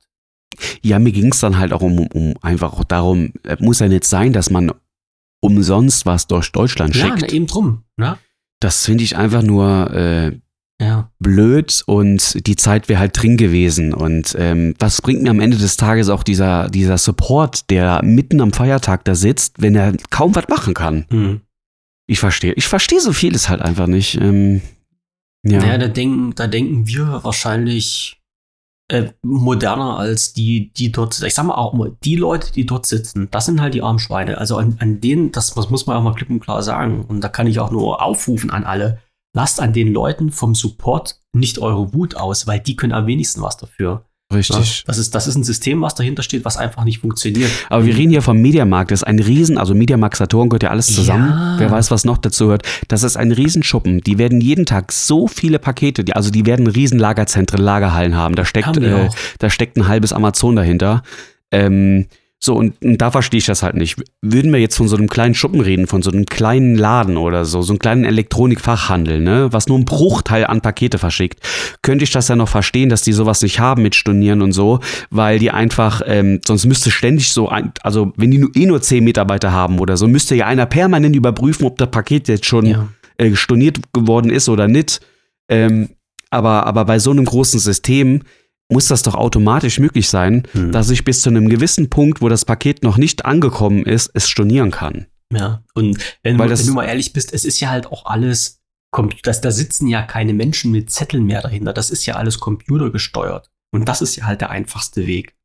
[0.82, 3.88] ja, mir ging es dann halt auch um, um, einfach auch darum, äh, muss ja
[3.88, 4.72] nicht sein, dass man
[5.42, 7.22] umsonst was durch Deutschland Ja, schickt.
[7.22, 7.84] na, eben drum.
[7.96, 8.18] Ne?
[8.60, 10.38] Das finde ich einfach nur äh,
[10.80, 11.10] Ja.
[11.18, 13.92] blöd und die Zeit wäre halt drin gewesen.
[13.92, 18.40] Und ähm, was bringt mir am Ende des Tages auch dieser, dieser Support, der mitten
[18.40, 21.04] am Feiertag da sitzt, wenn er kaum was machen kann?
[21.10, 21.40] Hm.
[22.06, 22.54] Ich verstehe.
[22.54, 24.18] Ich verstehe so vieles halt einfach nicht.
[24.20, 24.62] Ähm,
[25.42, 25.60] ja.
[25.60, 28.20] Naja, da denken, da denken wir wahrscheinlich
[28.88, 32.86] äh, moderner als die, die dort, ich sag mal auch mal, die Leute, die dort
[32.86, 34.38] sitzen, das sind halt die armen Schweine.
[34.38, 37.04] Also an, an denen, das, das muss man auch mal klipp und klar sagen.
[37.04, 39.00] Und da kann ich auch nur aufrufen an alle.
[39.32, 43.42] Lasst an den Leuten vom Support nicht eure Wut aus, weil die können am wenigsten
[43.42, 44.04] was dafür.
[44.32, 44.84] Ja, Richtig.
[44.86, 47.50] das, ist, das ist ein System, was dahinter steht, was einfach nicht funktioniert.
[47.68, 48.92] Aber wir reden hier vom Mediamarkt.
[48.92, 51.30] Das ist ein Riesen, also Mediamarkt Saturn gehört ja alles zusammen.
[51.30, 51.56] Ja.
[51.58, 52.62] Wer weiß, was noch dazu gehört.
[52.86, 54.00] Das ist ein Riesenschuppen.
[54.02, 58.36] Die werden jeden Tag so viele Pakete, die, also die werden Riesenlagerzentren, Lagerhallen haben.
[58.36, 59.08] Da steckt, Haben äh,
[59.38, 61.02] da steckt ein halbes Amazon dahinter.
[61.50, 62.06] Ähm,
[62.42, 64.02] so, und, und da verstehe ich das halt nicht.
[64.22, 67.44] Würden wir jetzt von so einem kleinen Schuppen reden, von so einem kleinen Laden oder
[67.44, 71.40] so, so einem kleinen Elektronikfachhandel, ne, was nur einen Bruchteil an Pakete verschickt,
[71.82, 74.80] könnte ich das ja noch verstehen, dass die sowas nicht haben mit Stornieren und so,
[75.10, 78.80] weil die einfach, ähm, sonst müsste ständig so, ein, also wenn die nur, eh nur
[78.80, 82.64] zehn Mitarbeiter haben oder so, müsste ja einer permanent überprüfen, ob das Paket jetzt schon
[82.64, 82.88] Ja.
[83.18, 85.00] äh, storniert geworden ist oder nicht.
[85.50, 85.90] Ähm,
[86.30, 88.22] aber, aber bei so einem großen System
[88.70, 90.72] muss das doch automatisch möglich sein, Hm.
[90.72, 94.28] dass ich bis zu einem gewissen Punkt, wo das Paket noch nicht angekommen ist, es
[94.28, 95.06] stornieren kann.
[95.32, 97.86] Ja, und wenn, Weil du, das- wenn du mal ehrlich bist, es ist ja halt
[97.86, 98.60] auch alles,
[99.22, 101.72] das, da sitzen ja keine Menschen mit Zetteln mehr dahinter.
[101.72, 103.48] Das ist ja alles computergesteuert.
[103.72, 105.36] Und das ist ja halt der einfachste Weg.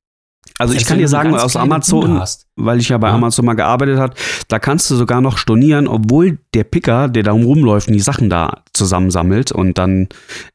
[0.57, 2.21] Also ich kann dir sagen, aus Amazon,
[2.55, 3.15] weil ich ja bei Ja.
[3.15, 4.13] Amazon mal gearbeitet habe,
[4.47, 8.29] da kannst du sogar noch stornieren, obwohl der Picker, der da rumläuft und die Sachen
[8.29, 10.07] da zusammensammelt und dann,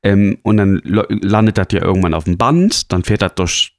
[0.03, 3.77] ähm, und dann landet das ja irgendwann auf dem Band, dann fährt das durch,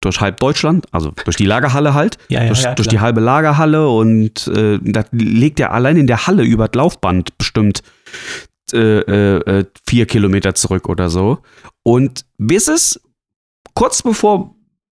[0.00, 3.88] durch halb Deutschland, also durch die Lagerhalle halt, Ja, ja, durch, durch die halbe Lagerhalle
[3.88, 7.82] und äh, das legt er allein in der Halle über das Laufband bestimmt
[8.72, 11.38] äh, äh, äh, vier Kilometer zurück oder so.
[11.82, 13.00] Und bis es
[13.74, 14.54] kurz bevor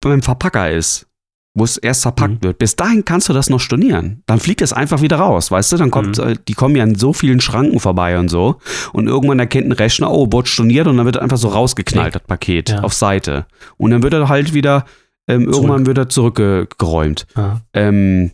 [0.09, 1.07] beim Verpacker ist,
[1.55, 2.43] wo es erst verpackt Mhm.
[2.43, 4.23] wird, bis dahin kannst du das noch stornieren.
[4.27, 5.77] Dann fliegt es einfach wieder raus, weißt du?
[5.79, 6.25] Dann kommt, Mhm.
[6.25, 8.57] äh, die kommen ja an so vielen Schranken vorbei und so.
[8.93, 12.23] Und irgendwann erkennt ein Rechner, oh, wurde storniert und dann wird einfach so rausgeknallt, das
[12.23, 12.81] Paket, Ja.
[12.81, 13.47] auf Seite.
[13.77, 14.85] Und dann wird er halt wieder,
[15.29, 17.27] ähm, irgendwann wird er zurückgeräumt.
[17.37, 17.61] Ja.
[17.75, 18.31] Ähm,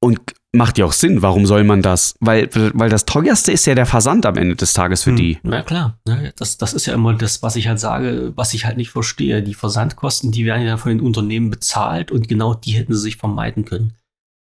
[0.00, 0.20] und
[0.52, 2.14] macht ja auch Sinn, warum soll man das?
[2.20, 5.38] Weil, weil das teuerste ist ja der Versand am Ende des Tages für Hm, die.
[5.42, 6.32] Na klar, ne?
[6.36, 9.42] das, das ist ja immer das, was ich halt sage, was ich halt nicht verstehe.
[9.42, 13.16] Die Versandkosten, die werden ja von den Unternehmen bezahlt und genau die hätten sie sich
[13.16, 13.92] vermeiden können.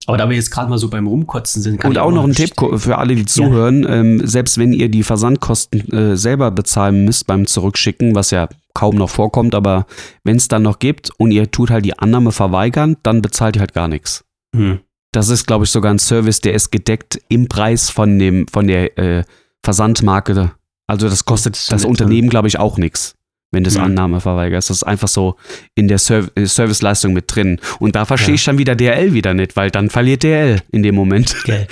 [0.06, 2.24] Aber da wir jetzt gerade mal so beim Rumkotzen sind, kann Und ich auch noch
[2.24, 7.04] ein Tipp für alle, die zuhören, ähm, selbst wenn ihr die Versandkosten äh, selber bezahlen
[7.04, 9.86] müsst beim Zurückschicken, was ja kaum noch vorkommt, aber
[10.24, 13.60] wenn es dann noch gibt und ihr tut halt die Annahme verweigern, dann bezahlt ihr
[13.60, 14.24] halt gar nichts.
[14.56, 14.80] Hm.
[15.12, 18.66] Das ist, glaube ich, sogar ein Service, der ist gedeckt im Preis von dem, von
[18.66, 19.24] der äh,
[19.62, 20.52] Versandmarke.
[20.86, 23.14] Also das kostet Das das, Unternehmen, glaube ich, auch nichts,
[23.50, 23.84] wenn das Mhm.
[23.84, 24.70] Annahme verweigerst.
[24.70, 25.36] Das ist einfach so
[25.74, 27.60] in der Serv äh, Serviceleistung mit drin.
[27.78, 28.34] Und da verstehe Ja.
[28.36, 31.36] ich dann wieder DRL wieder nicht, weil dann verliert DRL in dem Moment.
[31.46, 31.66] Ja,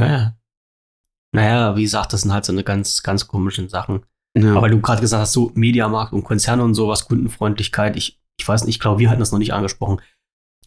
[0.00, 0.34] ja.
[1.32, 4.04] Naja, wie gesagt, das sind halt so eine ganz, ganz komischen Sachen.
[4.36, 4.54] Ja.
[4.56, 8.64] Aber du gerade gesagt hast, so Mediamarkt und Konzerne und sowas, Kundenfreundlichkeit, ich, ich weiß
[8.64, 10.00] nicht, ich glaube, wir hatten das noch nicht angesprochen.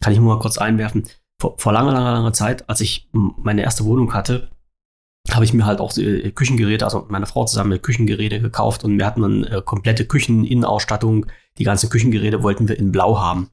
[0.00, 1.04] Kann ich nur mal kurz einwerfen.
[1.40, 4.50] Vor, vor langer, langer, langer Zeit, als ich meine erste Wohnung hatte,
[5.30, 8.98] habe ich mir halt auch äh, Küchengeräte, also mit meiner Frau zusammen Küchengeräte gekauft und
[8.98, 11.26] wir hatten dann äh, komplette Kücheninnenausstattung.
[11.58, 13.50] Die ganzen Küchengeräte wollten wir in Blau haben.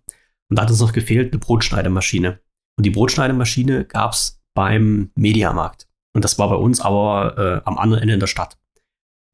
[0.50, 2.40] Und da hat uns noch gefehlt eine Brotschneidemaschine.
[2.78, 5.88] Und die Brotschneidemaschine gab es beim Mediamarkt.
[6.14, 8.58] Und das war bei uns aber äh, am anderen Ende der Stadt.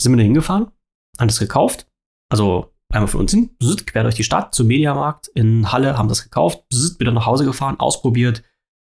[0.01, 0.71] Sind wir da hingefahren,
[1.19, 1.87] haben das gekauft.
[2.29, 3.51] Also einmal von uns hin,
[3.87, 6.63] quer durch die Stadt zum Mediamarkt in Halle, haben das gekauft,
[6.99, 8.43] wieder nach Hause gefahren, ausprobiert.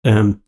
[0.05, 0.43] ähm,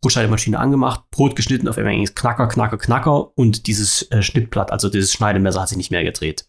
[0.56, 5.60] angemacht, Brot geschnitten, auf einmal Knacker, Knacker, Knacker und dieses äh, Schnittblatt, also dieses Schneidemesser
[5.60, 6.48] hat sich nicht mehr gedreht.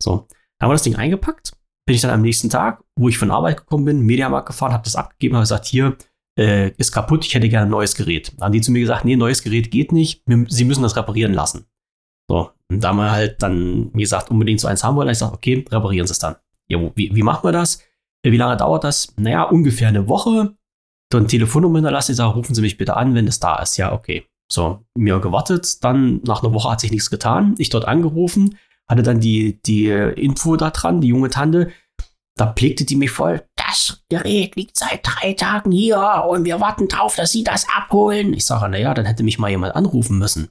[0.00, 0.28] So,
[0.58, 1.52] dann haben wir das Ding eingepackt,
[1.86, 4.84] bin ich dann am nächsten Tag, wo ich von Arbeit gekommen bin, Mediamarkt gefahren, habe
[4.84, 5.96] das abgegeben, habe gesagt, hier,
[6.38, 8.32] äh, ist kaputt, ich hätte gerne ein neues Gerät.
[8.36, 10.96] Dann haben die zu mir gesagt, nee, neues Gerät geht nicht, wir, sie müssen das
[10.96, 11.66] reparieren lassen.
[12.28, 15.08] So, und da wir halt dann, wie gesagt, unbedingt so eins haben wollen.
[15.08, 16.36] Ich sage, okay, reparieren Sie es dann.
[16.68, 17.80] Ja, wie, wie machen wir das?
[18.22, 19.14] Äh, wie lange dauert das?
[19.16, 20.56] Naja, ungefähr eine Woche.
[21.10, 23.76] Dann Telefonnummer hinterlassen, ich sage, rufen Sie mich bitte an, wenn es da ist.
[23.76, 24.26] Ja, okay.
[24.50, 27.54] So, mir gewartet, dann nach einer Woche hat sich nichts getan.
[27.58, 28.58] Ich dort angerufen,
[28.88, 31.70] hatte dann die, die Info da dran, die junge Tante.
[32.36, 33.46] Da pflegte die mich voll.
[33.54, 38.34] Das Gerät liegt seit drei Tagen hier und wir warten drauf, dass Sie das abholen.
[38.34, 40.50] Ich sage, naja, dann hätte mich mal jemand anrufen müssen.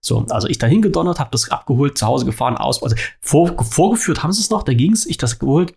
[0.00, 4.22] So, also ich dahin gedonnert, habe das abgeholt, zu Hause gefahren, aus, also vor, vorgeführt
[4.22, 5.74] haben sie es noch, da ging es, ich das geholt,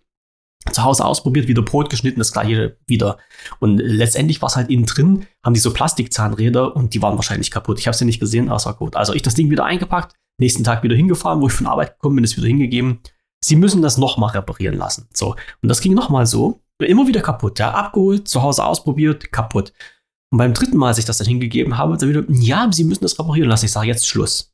[0.72, 3.18] zu Hause ausprobiert, wieder Brot geschnitten, das gleiche wieder.
[3.58, 7.50] Und letztendlich war es halt innen drin, haben die so Plastikzahnräder und die waren wahrscheinlich
[7.50, 7.78] kaputt.
[7.80, 8.96] Ich habe sie nicht gesehen, außer gut.
[8.96, 12.16] Also ich das Ding wieder eingepackt, nächsten Tag wieder hingefahren, wo ich von Arbeit gekommen
[12.16, 13.00] bin, ist wieder hingegeben.
[13.42, 15.08] Sie müssen das nochmal reparieren lassen.
[15.14, 15.36] So.
[15.62, 16.60] Und das ging nochmal so.
[16.80, 17.58] Immer wieder kaputt.
[17.58, 19.72] Ja, abgeholt, zu Hause ausprobiert, kaputt.
[20.30, 23.02] Und beim dritten Mal, als ich das dann hingegeben habe, dann wieder, ja, Sie müssen
[23.02, 23.64] das reparieren lassen.
[23.64, 24.52] Ich sage, jetzt Schluss.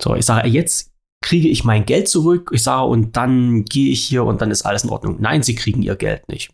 [0.00, 2.50] So, ich sage, jetzt kriege ich mein Geld zurück.
[2.52, 5.16] Ich sage, und dann gehe ich hier und dann ist alles in Ordnung.
[5.20, 6.52] Nein, Sie kriegen Ihr Geld nicht.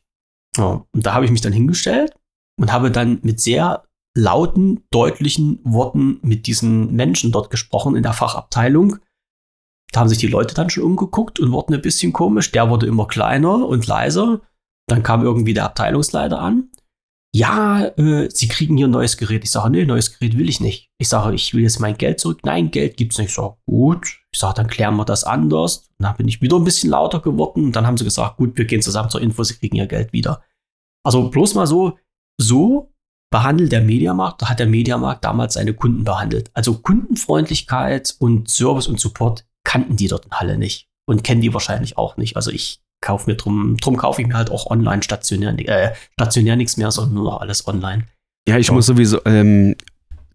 [0.57, 2.15] So, und da habe ich mich dann hingestellt
[2.59, 3.85] und habe dann mit sehr
[4.17, 8.99] lauten, deutlichen Worten mit diesen Menschen dort gesprochen in der Fachabteilung.
[9.93, 12.53] Da haben sich die Leute dann schon umgeguckt und wurden ein bisschen komisch.
[12.53, 14.41] Der wurde immer kleiner und leiser.
[14.87, 16.70] Dann kam irgendwie der Abteilungsleiter an
[17.33, 19.45] ja, äh, Sie kriegen hier ein neues Gerät.
[19.45, 20.91] Ich sage, nee, neues Gerät will ich nicht.
[20.99, 22.41] Ich sage, ich will jetzt mein Geld zurück.
[22.45, 23.29] Nein, Geld gibt's nicht.
[23.29, 24.19] Ich sage, gut.
[24.33, 25.89] Ich sage, dann klären wir das anders.
[25.99, 27.67] Und dann bin ich wieder ein bisschen lauter geworden.
[27.67, 30.13] Und dann haben sie gesagt, gut, wir gehen zusammen zur Info, Sie kriegen Ihr Geld
[30.13, 30.43] wieder.
[31.05, 31.99] Also bloß mal so,
[32.41, 32.93] so
[33.31, 36.51] behandelt der Mediamarkt, da hat der Mediamarkt damals seine Kunden behandelt.
[36.53, 41.55] Also Kundenfreundlichkeit und Service und Support kannten die dort in Halle nicht und kennen die
[41.55, 42.37] wahrscheinlich auch nicht.
[42.37, 46.57] Also ich kaufe mir drum, drum kaufe ich mir halt auch online stationär, äh, stationär
[46.57, 48.05] nichts mehr, sondern nur noch alles online.
[48.47, 48.75] Ja, ich so.
[48.75, 49.75] muss sowieso ähm,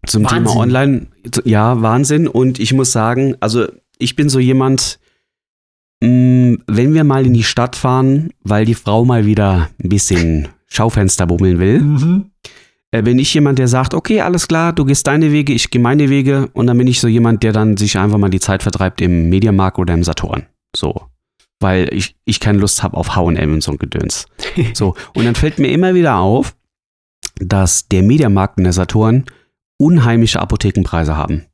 [0.06, 0.44] zum Wahnsinn.
[0.44, 1.06] Thema online,
[1.44, 2.28] ja, Wahnsinn.
[2.28, 3.66] Und ich muss sagen, also
[3.98, 4.98] ich bin so jemand,
[6.02, 9.88] mh, mm, wenn wir mal in die Stadt fahren, weil die Frau mal wieder ein
[9.88, 12.30] bisschen Schaufenster bummeln will, mhm.
[12.90, 15.80] äh, bin ich jemand, der sagt, okay, alles klar, du gehst deine Wege, ich gehe
[15.80, 16.48] meine Wege.
[16.52, 19.28] Und dann bin ich so jemand, der dann sich einfach mal die Zeit vertreibt im
[19.28, 20.46] Mediamarkt oder im Saturn.
[20.74, 21.06] So
[21.60, 24.26] weil ich, ich keine Lust habe auf H&M und so ein Gedöns.
[24.74, 26.54] so, und dann fällt mir immer wieder auf,
[27.36, 29.24] dass der Mediamarkt und der Saturn
[29.78, 31.46] unheimliche Apothekenpreise haben.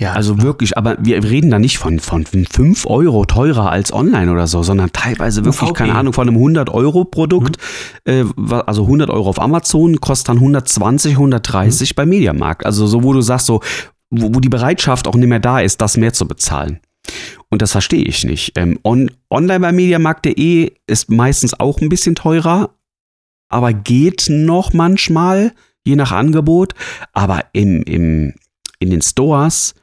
[0.00, 0.46] Ja, also klar.
[0.46, 4.62] wirklich, aber wir reden da nicht von, von 5 Euro teurer als online oder so,
[4.62, 5.74] sondern teilweise wirklich, UVP.
[5.74, 7.58] keine Ahnung, von einem 100-Euro-Produkt,
[8.06, 8.32] mhm.
[8.50, 11.94] äh, also 100 Euro auf Amazon, kostet dann 120, 130 mhm.
[11.96, 12.64] bei Mediamarkt.
[12.64, 13.60] Also so, wo du sagst, so,
[14.08, 16.80] wo, wo die Bereitschaft auch nicht mehr da ist, das mehr zu bezahlen.
[17.50, 18.52] Und das verstehe ich nicht.
[18.56, 22.70] Ähm, on, online bei mediamarkt.de ist meistens auch ein bisschen teurer,
[23.48, 25.52] aber geht noch manchmal,
[25.84, 26.74] je nach Angebot.
[27.12, 28.34] Aber im, im,
[28.78, 29.74] in den Stores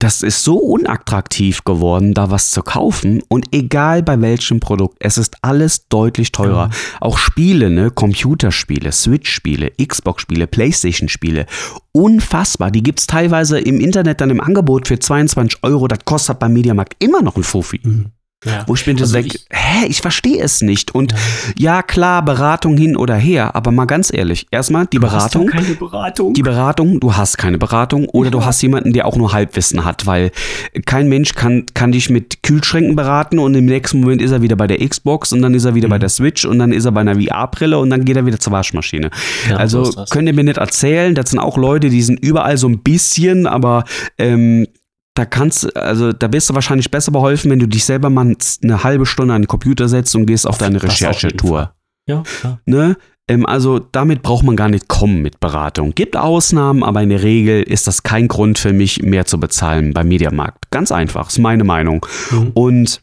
[0.00, 3.20] das ist so unattraktiv geworden, da was zu kaufen.
[3.28, 6.70] Und egal bei welchem Produkt, es ist alles deutlich teurer.
[6.70, 6.98] Ja.
[7.00, 7.90] Auch Spiele, ne?
[7.90, 11.46] Computerspiele, Switch-Spiele, Xbox-Spiele, Playstation-Spiele.
[11.90, 12.70] Unfassbar.
[12.70, 15.88] Die gibt es teilweise im Internet dann im Angebot für 22 Euro.
[15.88, 17.80] Das kostet beim Mediamarkt immer noch ein Fuffi.
[17.82, 18.12] Mhm.
[18.44, 18.62] Ja.
[18.68, 20.94] Wo ich bin also ich, hä, ich verstehe es nicht.
[20.94, 21.18] Und ja.
[21.58, 21.82] ja.
[21.82, 25.50] klar, Beratung hin oder her, aber mal ganz ehrlich, erstmal die du Beratung.
[25.52, 26.34] Hast keine Beratung.
[26.34, 28.30] Die Beratung, du hast keine Beratung oder ja.
[28.30, 30.30] du hast jemanden, der auch nur Halbwissen hat, weil
[30.86, 34.54] kein Mensch kann, kann dich mit Kühlschränken beraten und im nächsten Moment ist er wieder
[34.54, 35.92] bei der Xbox und dann ist er wieder mhm.
[35.92, 38.38] bei der Switch und dann ist er bei einer VR-Brille und dann geht er wieder
[38.38, 39.10] zur Waschmaschine.
[39.56, 42.68] also so könnt ihr mir nicht erzählen, das sind auch Leute, die sind überall so
[42.68, 43.82] ein bisschen, aber
[44.16, 44.68] ähm,
[45.18, 48.84] da kannst also da bist du wahrscheinlich besser beholfen, wenn du dich selber mal eine
[48.84, 51.74] halbe Stunde an den Computer setzt und gehst auf deine Recherchetour.
[52.06, 52.60] Ja, klar.
[52.66, 52.96] Ne?
[53.26, 55.92] Ähm, also damit braucht man gar nicht kommen mit Beratung.
[55.94, 59.92] Gibt Ausnahmen, aber in der Regel ist das kein Grund für mich, mehr zu bezahlen
[59.92, 60.70] beim Mediamarkt.
[60.70, 62.06] Ganz einfach, ist meine Meinung.
[62.30, 62.50] Mhm.
[62.54, 63.02] Und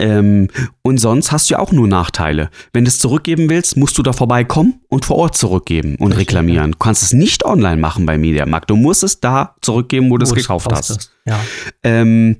[0.00, 0.48] ähm,
[0.82, 2.50] und sonst hast du ja auch nur Nachteile.
[2.72, 6.28] Wenn du es zurückgeben willst, musst du da vorbeikommen und vor Ort zurückgeben und Richtig,
[6.28, 6.72] reklamieren.
[6.72, 8.70] Du kannst es nicht online machen bei Mediamarkt.
[8.70, 10.90] Du musst es da zurückgeben, wo, du es gekauft hast.
[10.90, 11.10] hast.
[11.26, 11.38] Ja.
[11.82, 12.38] Ähm,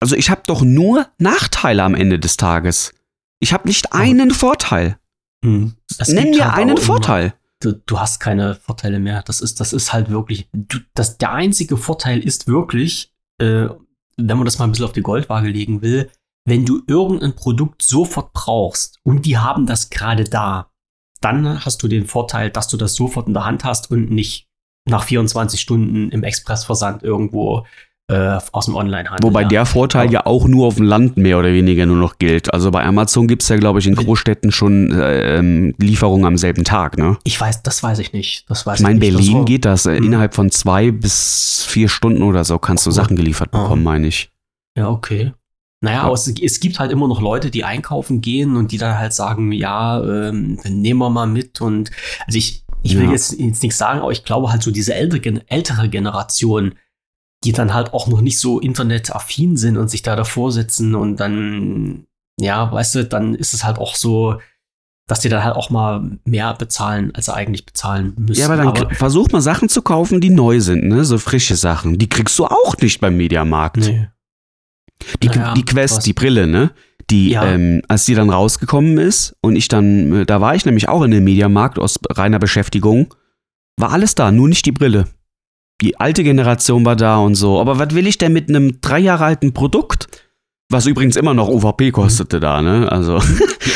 [0.00, 2.94] also ich habe doch nur Nachteile am Ende des Tages.
[3.40, 4.34] Ich habe nicht einen oh.
[4.34, 4.96] Vorteil.
[5.44, 5.74] Hm.
[6.08, 7.34] Nenn mir halt einen Vorteil.
[7.60, 9.22] Du, du, hast keine Vorteile mehr.
[9.22, 10.48] Das ist, das ist halt wirklich.
[10.52, 13.68] Du, das, der einzige Vorteil ist wirklich, äh,
[14.16, 16.10] wenn man das mal ein bisschen auf die Goldwaage legen will,
[16.44, 20.70] wenn du irgendein Produkt sofort brauchst und die haben das gerade da,
[21.20, 24.46] dann hast du den Vorteil, dass du das sofort in der Hand hast und nicht
[24.88, 27.64] nach 24 Stunden im Expressversand irgendwo
[28.10, 29.22] äh, aus dem Onlinehandel.
[29.22, 29.48] Wobei ja.
[29.48, 32.52] der Vorteil ja auch nur auf dem Land mehr oder weniger nur noch gilt.
[32.52, 36.36] Also bei Amazon gibt es ja, glaube ich, in Großstädten schon äh, ähm, Lieferungen am
[36.36, 37.16] selben Tag, ne?
[37.22, 38.50] Ich weiß, das weiß ich nicht.
[38.50, 38.98] Das weiß Ich meine.
[38.98, 39.86] Das Berlin war- geht das.
[39.86, 40.04] Äh, Hm.
[40.06, 42.94] Innerhalb von zwei bis vier Stunden oder so kannst du Cool.
[42.96, 43.62] Sachen geliefert Ah.
[43.62, 44.32] bekommen, meine ich.
[44.76, 45.32] Ja, okay.
[45.84, 46.02] Naja, Ja.
[46.04, 49.12] aber es, es gibt halt immer noch Leute, die einkaufen gehen und die dann halt
[49.12, 51.60] sagen, ja, ähm, dann nehmen wir mal mit.
[51.60, 51.90] Und
[52.26, 53.10] also ich, ich will Ja.
[53.10, 56.74] jetzt, jetzt nichts sagen, aber ich glaube halt so diese ältere, ältere Generation,
[57.44, 61.16] die dann halt auch noch nicht so internetaffin sind und sich da davor sitzen und
[61.18, 62.06] dann,
[62.40, 64.38] ja, weißt du, dann ist es halt auch so,
[65.08, 68.40] dass die dann halt auch mal mehr bezahlen, als sie eigentlich bezahlen müssen.
[68.40, 71.04] Ja, aber dann kr- versuch mal Sachen zu kaufen, die neu sind, ne?
[71.04, 71.98] So frische Sachen.
[71.98, 73.78] Die kriegst du auch nicht beim Mediamarkt.
[73.78, 74.08] nee.
[75.22, 76.70] Die, Naja, die Quest, was- die Brille, ne?
[77.10, 77.44] Die, Ja.
[77.44, 81.02] ähm, als die dann rausgekommen ist und ich dann, äh, da war ich nämlich auch
[81.02, 83.12] in dem Mediamarkt aus reiner Beschäftigung,
[83.76, 85.08] war alles da, nur nicht die Brille.
[85.80, 87.60] Die alte Generation war da und so.
[87.60, 90.06] Aber was will ich denn mit einem drei Jahre alten Produkt?
[90.72, 92.90] Was übrigens immer noch UVP kostete da, ne?
[92.90, 93.20] Also.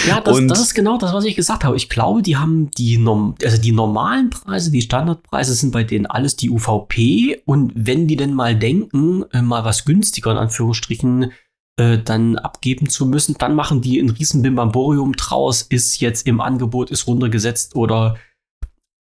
[0.08, 1.76] Ja, das, Und- das ist genau das, was ich gesagt habe.
[1.76, 6.06] Ich glaube, die haben die, Norm also die normalen Preise, die Standardpreise sind bei denen
[6.06, 7.42] alles die UVP.
[7.44, 11.32] Und wenn die denn mal denken, äh, mal was günstiger in Anführungsstrichen
[11.78, 16.40] äh, dann abgeben zu müssen, dann machen die ein riesen Bimbamborium draus, ist jetzt im
[16.40, 18.16] Angebot, ist runtergesetzt oder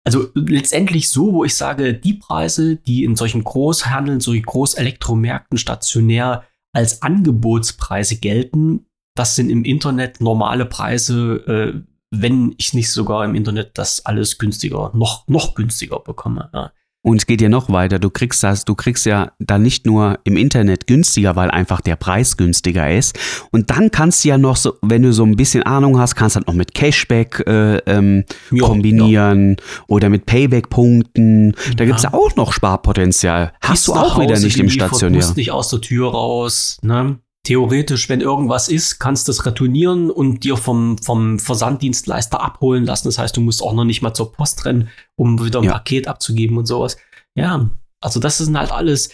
[0.06, 6.44] also letztendlich so, wo ich sage, die Preise, die in solchen Großhandeln, solchen Großelektromärkten stationär
[6.74, 13.36] als Angebotspreise gelten, das sind im Internet normale Preise, äh, wenn ich nicht sogar im
[13.36, 16.50] Internet das alles günstiger, noch, noch günstiger bekomme.
[16.54, 16.72] Ja.
[17.06, 18.00] Und es geht ja noch weiter.
[18.00, 21.98] Du kriegst das, du kriegst ja dann nicht nur im Internet günstiger, weil einfach der
[21.98, 23.20] Preis günstiger ist.
[23.52, 26.36] Und dann kannst du ja noch so, wenn du so ein bisschen Ahnung hast, kannst
[26.36, 31.56] du halt noch mit Cashback äh, ähm, Ja, kombinieren oder mit Payback-Punkten.
[31.76, 32.12] Da gibt's Ja.
[32.12, 33.52] ja auch noch Sparpotenzial.
[33.62, 35.18] Hast Ist du auch wieder nicht im Stationär.
[35.18, 36.78] Musst nicht aus der Tür raus.
[36.84, 37.18] Ne?
[37.44, 43.10] Theoretisch, wenn irgendwas ist, kannst du es retournieren und dir vom, vom Versanddienstleister abholen lassen.
[43.10, 45.74] Das heißt, du musst auch noch nicht mal zur Post rennen, um wieder ein Ja.
[45.74, 46.96] Paket abzugeben und sowas.
[47.36, 47.70] Ja,
[48.00, 49.10] also das sind halt alles.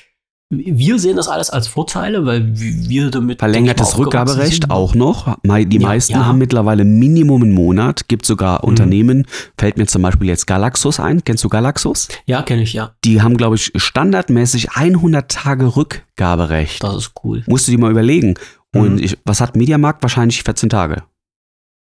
[0.51, 4.71] Wir sehen das alles als Vorteile, weil wir damit Verlängertes ich Rückgaberecht sind.
[4.71, 5.37] auch noch.
[5.43, 6.25] Die Ja, meisten ja.
[6.25, 8.07] haben mittlerweile Minimum einen Monat.
[8.07, 8.69] Gibt sogar Mhm.
[8.69, 9.27] Unternehmen,
[9.59, 11.23] fällt mir zum Beispiel jetzt Galaxus ein.
[11.23, 12.07] Kennst du Galaxus?
[12.25, 12.95] Ja, kenne ich ja.
[13.03, 16.83] Die haben, glaube ich, standardmäßig 100 Tage Rückgaberecht.
[16.83, 17.43] Das ist cool.
[17.45, 18.33] Musst du dir mal überlegen.
[18.73, 18.81] Mhm.
[18.81, 20.01] Und ich, was hat Mediamarkt?
[20.01, 21.03] Wahrscheinlich 14 Tage.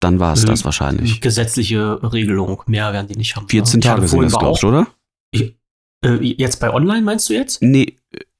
[0.01, 0.49] Dann war es Mhm.
[0.49, 1.23] das wahrscheinlich.
[1.23, 2.63] Gesetzliche Regelung.
[2.67, 3.49] Mehr werden die nicht haben.
[3.49, 4.87] 14 Ich hatte Tage sind das, glaube ich, oder?
[6.05, 7.63] Äh, jetzt bei Online meinst du jetzt?
[7.63, 7.97] Nee,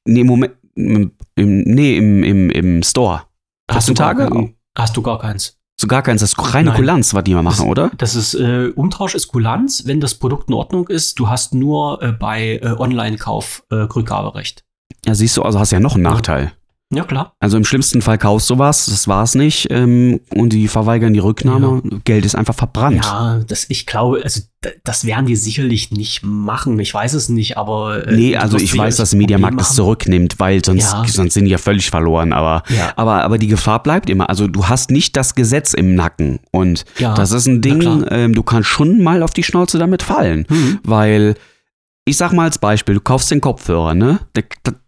[0.09, 0.55] nee, Moment.
[0.75, 3.23] Im, im, nee, im, im, im Store.
[3.71, 4.31] 14 gar Tage?
[4.33, 5.57] kein- Hast du gar keins.
[5.81, 6.21] So gar keins.
[6.21, 6.77] Das ist reine Nein.
[6.77, 7.91] Kulanz, was die mal machen, oder?
[7.99, 11.19] Das ist äh, Umtausch ist Kulanz, wenn das Produkt in Ordnung ist.
[11.19, 14.65] Du hast nur äh, bei äh, Online-Kauf äh, Rückgaberecht.
[15.07, 16.03] Ja, siehst du, also hast ja noch einen.
[16.05, 16.53] Nachteil.
[16.91, 17.35] Ja, klar.
[17.39, 21.19] Also im schlimmsten Fall kaufst du was, das war's nicht, ähm, und die verweigern die
[21.19, 21.83] Rücknahme.
[22.05, 23.05] Geld ist einfach verbrannt.
[23.05, 24.41] Ja, das, ich glaube, also
[24.85, 26.79] das werden die sicherlich nicht machen.
[26.81, 28.07] Ich weiß es nicht, aber.
[28.09, 31.05] Äh, Nee, also ich weiß, dass Mediamarkt das zurücknimmt, weil sonst, Ja.
[31.07, 32.33] sonst sind die ja völlig verloren.
[32.33, 32.63] Aber.
[32.71, 34.31] Ja, aber, aber die Gefahr bleibt immer.
[34.31, 36.41] Also du hast nicht das Gesetz im Nacken.
[36.53, 37.15] Und ja.
[37.15, 40.47] das ist ein Ding, ähm, du kannst schon mal auf die Schnauze damit fallen.
[40.49, 40.79] Hm.
[40.85, 41.35] Weil,
[42.09, 44.21] ich sag mal als Beispiel, du kaufst den Kopfhörer, ne?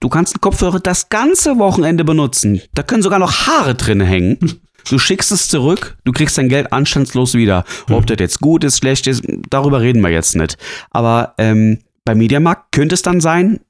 [0.00, 2.60] Du kannst den Kopfhörer das ganze Wochenende benutzen.
[2.74, 4.60] Da können sogar noch Haare drin hängen.
[4.88, 7.64] Du schickst es zurück, du kriegst dein Geld anstandslos wieder.
[7.90, 8.06] Ob Mhm.
[8.06, 10.56] das jetzt gut ist, schlecht ist, darüber reden wir jetzt nicht.
[10.90, 13.60] Aber ähm, bei Mediamarkt könnte es dann sein,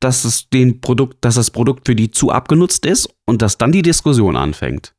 [0.00, 3.70] dass es den Produkt, dass das Produkt für die zu abgenutzt ist und dass dann
[3.72, 4.92] die Diskussion anfängt.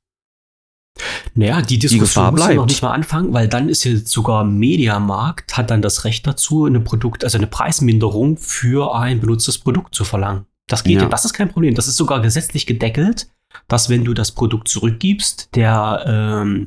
[1.35, 5.57] Naja, die Diskussion muss ja noch nicht mal anfangen, weil dann ist jetzt sogar Mediamarkt,
[5.57, 10.03] hat dann das Recht dazu, eine Produkt, also eine Preisminderung für ein benutztes Produkt zu
[10.03, 10.45] verlangen.
[10.67, 11.03] Das geht Ja.
[11.03, 11.09] ja.
[11.09, 11.75] das ist kein Problem.
[11.75, 13.29] Das ist sogar gesetzlich gedeckelt,
[13.67, 16.65] dass wenn du das Produkt zurückgibst, der, ähm,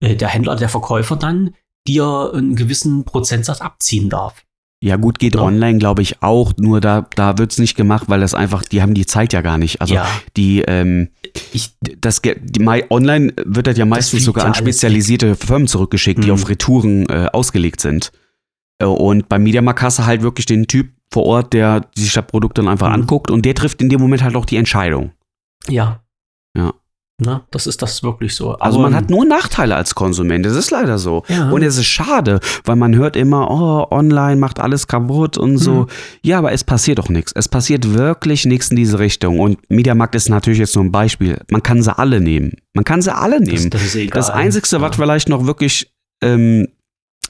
[0.00, 1.54] äh, der Händler, der Verkäufer dann
[1.86, 4.45] dir einen gewissen Prozentsatz abziehen darf.
[4.82, 5.40] Ja, gut, geht Ja.
[5.40, 6.52] online, glaube ich, auch.
[6.58, 9.56] Nur da, da wird's nicht gemacht, weil das einfach, die haben die Zeit ja gar
[9.56, 9.80] nicht.
[9.80, 10.06] Also ja,
[10.36, 11.08] die, ähm,
[11.52, 16.28] ich, das die, online wird das ja meistens fliegt sogar an spezialisierte Firmen zurückgeschickt, die
[16.28, 16.34] Mhm.
[16.34, 18.12] auf Retouren äh, ausgelegt sind.
[18.78, 22.26] Äh, und beim Mediamarkt hast du halt wirklich den Typ vor Ort, der sich das
[22.26, 22.94] Produkt dann einfach Mhm.
[23.02, 25.12] anguckt und der trifft in dem Moment halt auch die Entscheidung.
[25.68, 26.02] ja.
[26.56, 26.72] Ja.
[27.18, 28.56] Na, das ist das wirklich so.
[28.58, 31.22] Also Aber- man hat nur Nachteile als Konsument, das ist leider so.
[31.28, 31.48] ja.
[31.50, 35.72] Und es ist schade, weil man hört immer, oh, online macht alles kaputt und so.
[35.72, 35.86] Mhm.
[36.22, 37.32] Ja, aber es passiert doch nichts.
[37.34, 39.40] Es passiert wirklich nichts in diese Richtung.
[39.40, 41.40] Und Mediamarkt ist natürlich jetzt nur ein Beispiel.
[41.50, 42.52] Man kann sie alle nehmen.
[42.74, 43.70] Man kann sie alle nehmen.
[43.70, 44.14] das, das ist egal.
[44.20, 44.92] Das Einzige, was Ja.
[44.92, 45.90] vielleicht noch wirklich
[46.22, 46.68] ähm,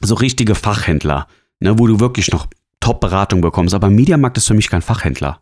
[0.00, 1.28] so richtige Fachhändler,
[1.60, 2.46] ne, wo du wirklich noch
[2.80, 3.72] Top-Beratung bekommst.
[3.72, 5.40] Aber Mediamarkt ist für mich kein Fachhändler.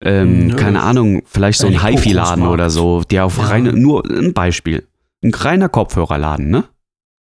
[0.00, 0.56] Ähm, Nö.
[0.56, 3.44] keine Ahnung, vielleicht so ein Elektro- HiFi-Laden oder so, der auf Ja.
[3.46, 4.86] reine, nur ein Beispiel,
[5.24, 6.64] ein reiner Kopfhörerladen, ne?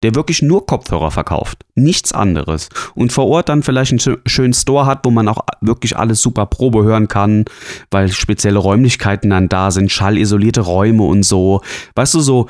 [0.03, 2.69] Der wirklich nur Kopfhörer verkauft, nichts anderes.
[2.93, 6.21] Und vor Ort dann vielleicht einen schö- schönen Store hat, wo man auch wirklich alles
[6.21, 7.45] super Probe hören kann,
[7.89, 11.61] weil spezielle Räumlichkeiten dann da sind, schallisolierte Räume und so.
[11.95, 12.45] Weißt du, so,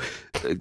[0.46, 0.56] äh,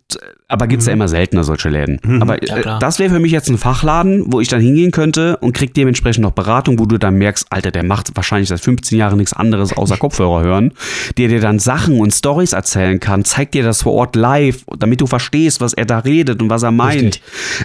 [0.50, 1.00] aber gibt's ja Mhm.
[1.02, 2.00] immer seltener solche Läden.
[2.04, 4.92] Mhm, aber ja, äh, das wäre für mich jetzt ein Fachladen, wo ich dann hingehen
[4.92, 8.62] könnte und krieg dementsprechend noch Beratung, wo du dann merkst, Alter, der macht wahrscheinlich seit
[8.62, 10.74] 15 Jahren nichts anderes außer Kopfhörer hören,
[11.18, 15.02] der dir dann Sachen und Stories erzählen kann, zeigt dir das vor Ort live, damit
[15.02, 17.20] du verstehst, was er da redet und was er meint.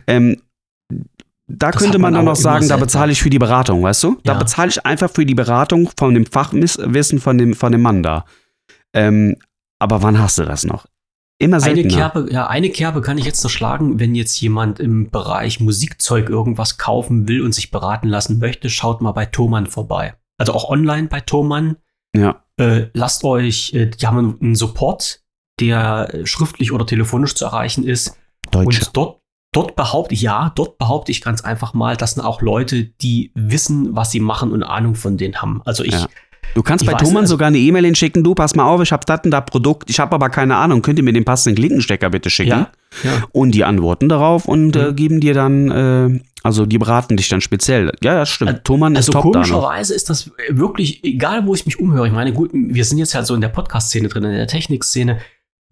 [0.06, 0.38] Ähm,
[1.48, 4.02] da Das könnte man man dann noch sagen, da bezahle ich für die Beratung, weißt
[4.04, 4.16] du?
[4.24, 4.38] Da Ja.
[4.38, 8.24] bezahle ich einfach für die Beratung von dem Fachwissen von dem, von dem Mann da.
[8.94, 9.36] Ähm,
[9.78, 10.86] aber wann hast du das noch?
[11.42, 11.88] Immer Eine seltener.
[11.88, 16.28] Kerbe, ja, eine Kerbe kann ich jetzt noch schlagen, wenn jetzt jemand im Bereich Musikzeug
[16.28, 20.14] irgendwas kaufen will und sich beraten lassen möchte, schaut mal bei Thomann vorbei.
[20.38, 21.78] Also auch online bei Thomann.
[22.14, 22.44] Ja.
[22.58, 25.22] Äh, lasst euch, äh, die haben einen Support,
[25.58, 28.16] der äh, schriftlich oder telefonisch zu erreichen ist.
[28.52, 28.66] Deutsche.
[28.66, 29.20] Und dort,
[29.50, 33.32] dort behaupte ich, ja, dort behaupte ich ganz einfach mal, das sind auch Leute, die
[33.34, 35.60] wissen, was sie machen und Ahnung von denen haben.
[35.64, 36.06] Also ich, Ja.
[36.54, 39.04] Du kannst Ich bei Thomann sogar eine E-Mail hinschicken, du, pass mal auf, ich habe
[39.06, 42.10] das und das Produkt, ich habe aber keine Ahnung, könnt ihr mir den passenden Klinkenstecker
[42.10, 42.50] bitte schicken?
[42.50, 42.70] ja,
[43.04, 43.22] ja.
[43.32, 44.96] Und die antworten darauf und äh, Mhm.
[44.96, 47.92] geben dir dann, äh, also die beraten dich dann speziell.
[48.02, 48.50] Ja, das stimmt.
[48.50, 52.12] Also- Thomann ist Also top komischerweise ist das wirklich, egal wo ich mich umhöre, ich
[52.12, 55.20] meine, gut, wir sind jetzt halt so in der Podcast-Szene drin, in der Technik-Szene,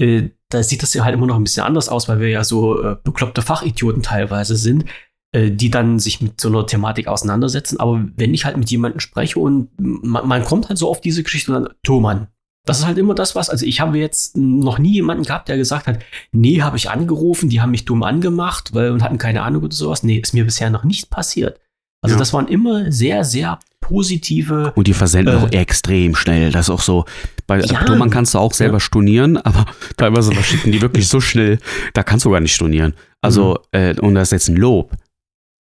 [0.01, 2.43] äh, da sieht das ja halt immer noch ein bisschen anders aus, weil wir ja
[2.43, 4.87] so äh, bekloppte Fachidioten teilweise sind, äh,
[5.35, 7.79] die dann sich mit so einer Thematik auseinandersetzen.
[7.79, 11.23] Aber wenn ich halt mit jemandem spreche und man, man kommt halt so auf diese
[11.23, 12.27] Geschichte und dann, Thomann.
[12.67, 15.57] Das ist halt immer das, was, also ich habe jetzt noch nie jemanden gehabt, der
[15.57, 16.01] gesagt hat,
[16.31, 19.75] nee, habe ich angerufen, die haben mich dumm angemacht, weil und hatten keine Ahnung oder
[19.75, 20.03] sowas.
[20.03, 21.59] Nee, ist mir bisher noch nicht passiert.
[22.03, 22.19] Also Ja.
[22.19, 24.73] das waren immer sehr, sehr positive.
[24.77, 26.53] Und die versenden Äh, auch extrem schnell.
[26.53, 27.05] Das ist auch so.
[27.47, 27.85] Bei Ja.
[27.85, 28.81] Thomann kannst du auch selber Ja.
[28.81, 29.67] stornieren, aber
[29.97, 31.59] teilweise verschicken die wirklich so schnell,
[31.95, 32.95] da kannst du gar nicht stornieren.
[33.23, 34.93] Also, äh, und das ist jetzt ein Lob.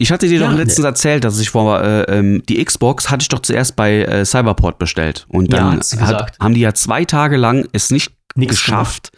[0.01, 0.40] Ich hatte dir.
[0.40, 3.76] Ja, doch letztens erzählt, dass ich vor äh, ähm, die Xbox hatte ich doch zuerst
[3.76, 5.26] bei äh, Cyberport bestellt.
[5.28, 9.11] Und Ja, dann sie hat, haben die ja zwei Tage lang es nicht Nix geschafft,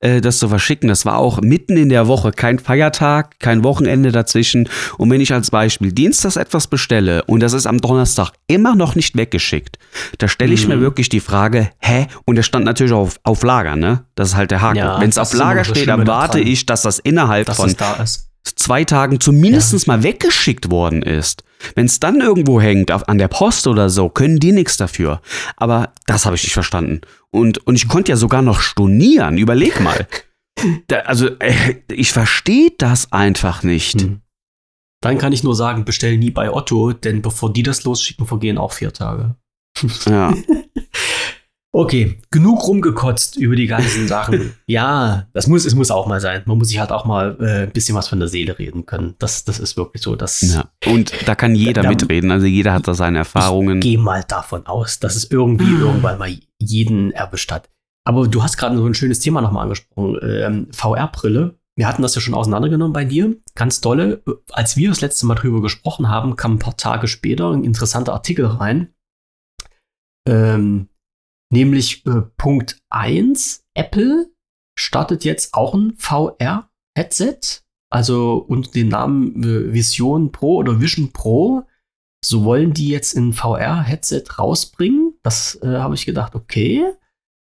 [0.00, 0.88] äh, das zu verschicken.
[0.88, 4.68] Das war auch mitten in der Woche, kein Feiertag, kein Wochenende dazwischen.
[4.96, 8.94] Und wenn ich als Beispiel Dienstags etwas bestelle und das ist am Donnerstag immer noch
[8.96, 9.78] nicht weggeschickt,
[10.18, 10.74] da stelle ich Mhm.
[10.76, 12.06] mir wirklich die Frage, hä?
[12.24, 14.04] Und das stand natürlich auf, auf Lager, ne?
[14.14, 14.78] Das ist halt der Haken.
[14.78, 16.46] Ja, wenn es auf Lager steht, dann da warte dran.
[16.48, 18.30] ich, dass das innerhalb dass von es da ist.
[18.44, 21.44] Zwei Tagen zumindest mal weggeschickt worden ist.
[21.74, 25.20] Wenn es dann irgendwo hängt, auf, an der Post oder so, können die nichts dafür.
[25.56, 27.00] Aber das habe ich nicht verstanden.
[27.30, 29.38] Und, und ich konnte ja sogar noch stornieren.
[29.38, 30.06] Überleg mal.
[30.86, 34.00] Da, also, äh, ich verstehe das einfach nicht.
[34.00, 34.20] Hm.
[35.02, 38.56] Dann kann ich nur sagen, bestell nie bei Otto, denn bevor die das losschicken, vergehen
[38.56, 39.34] auch vier Tage.
[40.06, 40.32] Ja.
[41.76, 44.54] Okay, genug rumgekotzt über die ganzen Sachen.
[44.66, 46.42] ja, das muss, es muss auch mal sein.
[46.46, 49.16] Man muss sich halt auch mal äh, ein bisschen was von der Seele reden können.
[49.18, 50.14] Das, das ist wirklich so.
[50.14, 50.70] Das, ja.
[50.86, 52.30] Und da kann jeder Da- mitreden.
[52.30, 53.80] Also jeder hat da seine Erfahrungen.
[53.80, 57.68] Geh mal davon aus, dass es irgendwie irgendwann mal jeden erwischt hat.
[58.06, 60.18] Aber du hast gerade so ein schönes Thema nochmal angesprochen.
[60.22, 61.58] Ähm, VR-Brille.
[61.76, 63.34] Wir hatten das ja schon auseinandergenommen bei dir.
[63.56, 64.22] Ganz dolle.
[64.52, 68.12] Als wir das letzte Mal drüber gesprochen haben, kam ein paar Tage später ein interessanter
[68.12, 68.94] Artikel rein.
[70.28, 70.88] Ähm,
[71.50, 73.64] nämlich äh, Punkt 1.
[73.74, 74.30] Apple
[74.78, 77.62] startet jetzt auch ein VR-Headset.
[77.90, 81.62] Also unter dem Namen äh, Vision Pro oder Vision Pro.
[82.24, 85.14] So wollen die jetzt ein VR-Headset rausbringen.
[85.22, 86.82] Das äh, habe ich gedacht, okay.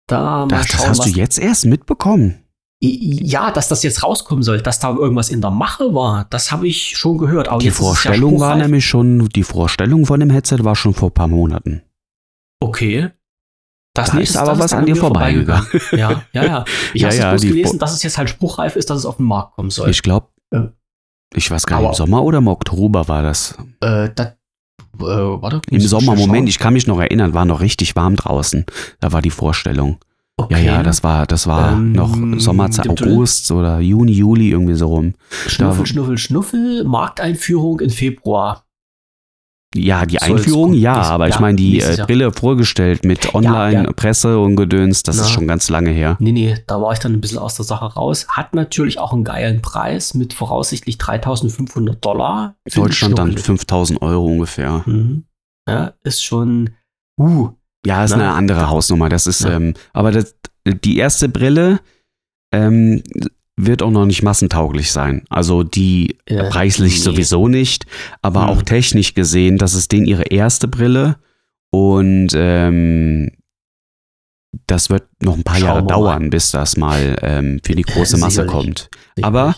[0.08, 2.38] Da Das, das schauen, hast du was- jetzt erst mitbekommen.
[2.84, 6.68] Ja, dass das jetzt rauskommen soll, dass da irgendwas in der Mache war, das habe
[6.68, 7.48] ich schon gehört.
[7.48, 10.96] Aber Die es ja Vorstellung war nämlich schon, die Vorstellung von dem Headset war schon
[10.96, 11.84] vor ein paar Monaten.
[12.60, 13.12] Okay.
[13.94, 15.68] Das Da ist aber was an dir vorbeigegangen.
[15.92, 16.66] Ja, ja, ja.
[16.94, 19.18] Ich Ja, habe ja, bloß gelesen, dass es jetzt halt spruchreif ist, dass es auf
[19.18, 19.90] den Markt kommen soll.
[19.90, 20.68] Ich glaube, Äh,
[21.36, 23.58] ich weiß gar nicht, im Sommer oder im Oktober war das.
[23.82, 24.36] äh, das, äh,
[25.00, 25.62] warte.
[25.70, 28.66] Im Sommer, Moment, ich kann mich noch erinnern, war noch richtig warm draußen.
[29.02, 29.98] Da war die Vorstellung.
[30.40, 30.66] Ja, Okay.
[30.66, 35.14] ja, das war, das war Ähm, noch Sommerzeit, August oder Juni, Juli, irgendwie so rum.
[35.48, 38.66] Schnuffel, da- Schnuffel, Schnuffel, Markteinführung in Februar.
[39.74, 41.96] Ja, die Soll's Einführung, ja, nächst- aber ich ja, meine, die äh.
[42.06, 45.24] Brille vorgestellt mit Online-Presse und Gedöns, das Na.
[45.24, 46.18] ist schon ganz lange her.
[46.20, 48.28] Nee, nee, da war ich dann ein bisschen aus der Sache raus.
[48.28, 52.56] Hat natürlich auch einen geilen Preis mit voraussichtlich 3500 Dollar.
[52.66, 53.46] Ich Deutschland dann schnuckelig.
[53.46, 54.84] 5000 Euro ungefähr.
[54.86, 55.24] Mhm.
[55.70, 56.72] Ja, ist schon.
[57.18, 57.52] Uh,
[57.86, 58.18] Ja, ist Na?
[58.18, 59.08] eine andere Hausnummer.
[59.08, 59.52] Das ist, Ja.
[59.54, 61.80] ähm, aber das, die erste Brille,
[62.54, 63.04] ähm,
[63.66, 65.24] wird auch noch nicht massentauglich sein.
[65.30, 67.00] Also die Äh, preislich nee.
[67.02, 67.86] sowieso nicht,
[68.22, 68.50] aber Hm.
[68.50, 71.18] auch technisch gesehen, das ist denen ihre erste Brille
[71.72, 73.32] und ähm,
[74.68, 75.88] das wird noch ein paar Schauen Jahre mal.
[75.88, 78.52] dauern, bis das mal ähm, für die große Masse Sicherlich.
[78.52, 78.90] kommt.
[79.22, 79.56] Aber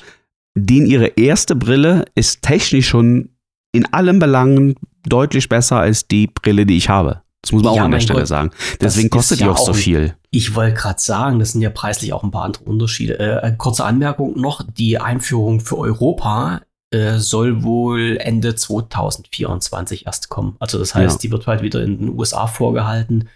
[0.56, 3.30] denen ihre erste Brille ist technisch schon
[3.72, 4.76] in allen Belangen
[5.08, 7.22] deutlich besser als die Brille, die ich habe.
[7.44, 8.28] Das muss man Ja, auch an der Stelle Gott.
[8.30, 8.52] sagen.
[8.82, 10.16] Deswegen kostet die ja auch so viel.
[10.32, 13.20] Ich wollte gerade sagen, das sind ja preislich auch ein paar andere Unterschiede.
[13.20, 20.56] Äh, kurze Anmerkung noch, die Einführung für Europa äh, soll wohl Ende 2024 erst kommen.
[20.60, 21.20] Also das heißt, Ja.
[21.22, 23.30] die wird halt wieder in den USA vorgehalten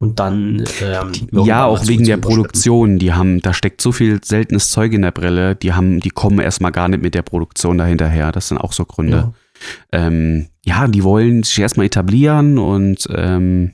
[0.00, 1.12] und dann ähm,
[1.44, 2.98] Ja, auch wegen der Produktion.
[2.98, 6.40] Die haben, da steckt so viel seltenes Zeug in der Brille, die haben, die kommen
[6.40, 8.32] erstmal gar nicht mit der Produktion dahinterher.
[8.32, 9.32] Das sind auch so Gründe.
[9.92, 10.06] Ja.
[10.06, 13.72] Ähm, ja, die wollen sich erstmal etablieren und ähm,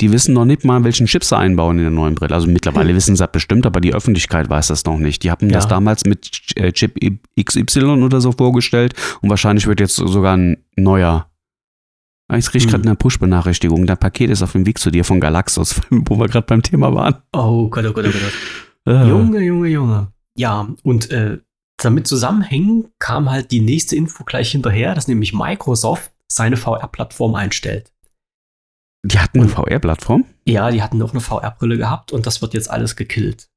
[0.00, 2.34] die wissen noch nicht mal, welchen Chip sie einbauen in der neuen Brille.
[2.34, 5.22] Also mittlerweile wissen sie das bestimmt, aber die Öffentlichkeit weiß das noch nicht.
[5.24, 5.70] Die haben das Ja.
[5.70, 6.96] damals mit äh, Chip
[7.38, 11.28] XY oder so vorgestellt und wahrscheinlich wird jetzt sogar ein neuer.
[12.30, 12.70] Ah, Jetzt kriege ich Hm.
[12.70, 13.86] gerade eine Push-Benachrichtigung.
[13.86, 16.94] Dein Paket ist auf dem Weg zu dir von Galaxus, wo wir gerade beim Thema
[16.94, 17.16] waren.
[17.32, 18.94] Oh Gott, oh Gott, oh Gott.
[18.94, 19.08] Äh.
[19.08, 20.08] Junge, Junge, Junge.
[20.36, 21.38] Ja, und äh,
[21.78, 27.92] damit zusammenhängen kam halt die nächste Info gleich hinterher, dass nämlich Microsoft seine VR-Plattform einstellt.
[29.04, 30.24] Die hatten eine VR-Plattform?
[30.44, 33.48] Ja, die hatten auch eine VR-Brille gehabt und das wird jetzt alles gekillt.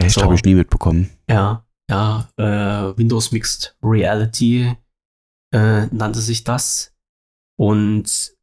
[0.00, 0.22] Echt, So.
[0.22, 1.10] habe ich nie mitbekommen.
[1.28, 4.76] Ja, ja, äh, Windows Mixed Reality
[5.54, 6.94] äh, nannte sich das.
[7.58, 8.34] Und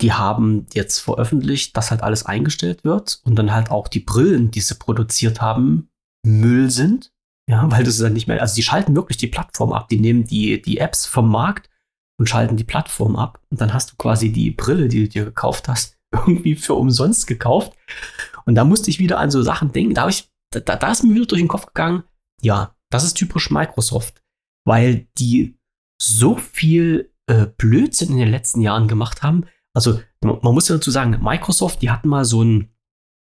[0.00, 4.50] die haben jetzt veröffentlicht, dass halt alles eingestellt wird und dann halt auch die Brillen,
[4.50, 5.88] die sie produziert haben,
[6.24, 7.12] Müll sind.
[7.48, 9.88] Ja, weil das ist dann nicht mehr, also die schalten wirklich die Plattform ab.
[9.88, 11.68] Die nehmen die, die Apps vom Markt
[12.18, 13.40] und schalten die Plattform ab.
[13.50, 17.26] Und dann hast du quasi die Brille, die du dir gekauft hast, irgendwie für umsonst
[17.26, 17.72] gekauft.
[18.44, 19.94] Und da musste ich wieder an so Sachen denken.
[19.94, 22.04] Da, ich, da, da ist mir wieder durch den Kopf gegangen,
[22.42, 24.22] ja, das ist typisch Microsoft,
[24.64, 25.58] weil die
[26.00, 29.46] so viel äh, Blödsinn in den letzten Jahren gemacht haben.
[29.74, 32.70] Also man, muss ja dazu sagen, Microsoft, die hatten mal so ein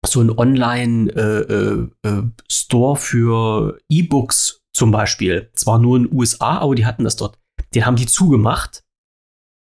[0.05, 5.49] so ein Online-Store für E-Books zum Beispiel.
[5.55, 7.39] Zwar nur in den USA, aber die hatten das dort.
[7.75, 8.83] Den haben die zugemacht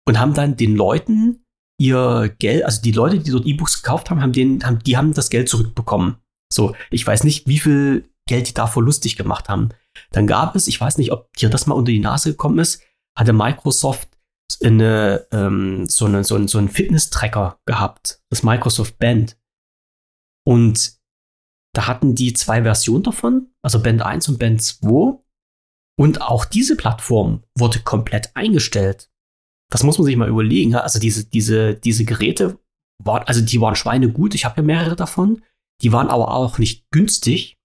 [0.06, 1.44] und haben dann den Leuten
[1.78, 5.14] ihr Geld, also die Leute, die dort E-Books gekauft haben, haben, den, haben, die haben
[5.14, 6.16] das Geld zurückbekommen.
[6.52, 9.70] So, ich weiß nicht, wie viel Geld die davor lustig gemacht haben.
[10.10, 12.82] Dann gab es, ich weiß nicht, ob dir das mal unter die Nase gekommen ist,
[13.18, 14.08] hatte Microsoft
[14.62, 19.38] eine, ähm, so, eine, so, so einen Fitness-Tracker gehabt, das Microsoft Band.
[20.46, 20.98] Und
[21.74, 25.18] da hatten die zwei Versionen davon, also Band 1 und Band 2.
[25.98, 29.10] Und auch diese Plattform wurde komplett eingestellt.
[29.70, 30.74] Das muss man sich mal überlegen.
[30.74, 32.58] Also diese, diese, diese Geräte
[33.02, 34.34] waren, also die waren schweinegut.
[34.34, 35.42] Ich habe ja mehrere davon.
[35.82, 37.56] Die waren aber auch nicht günstig.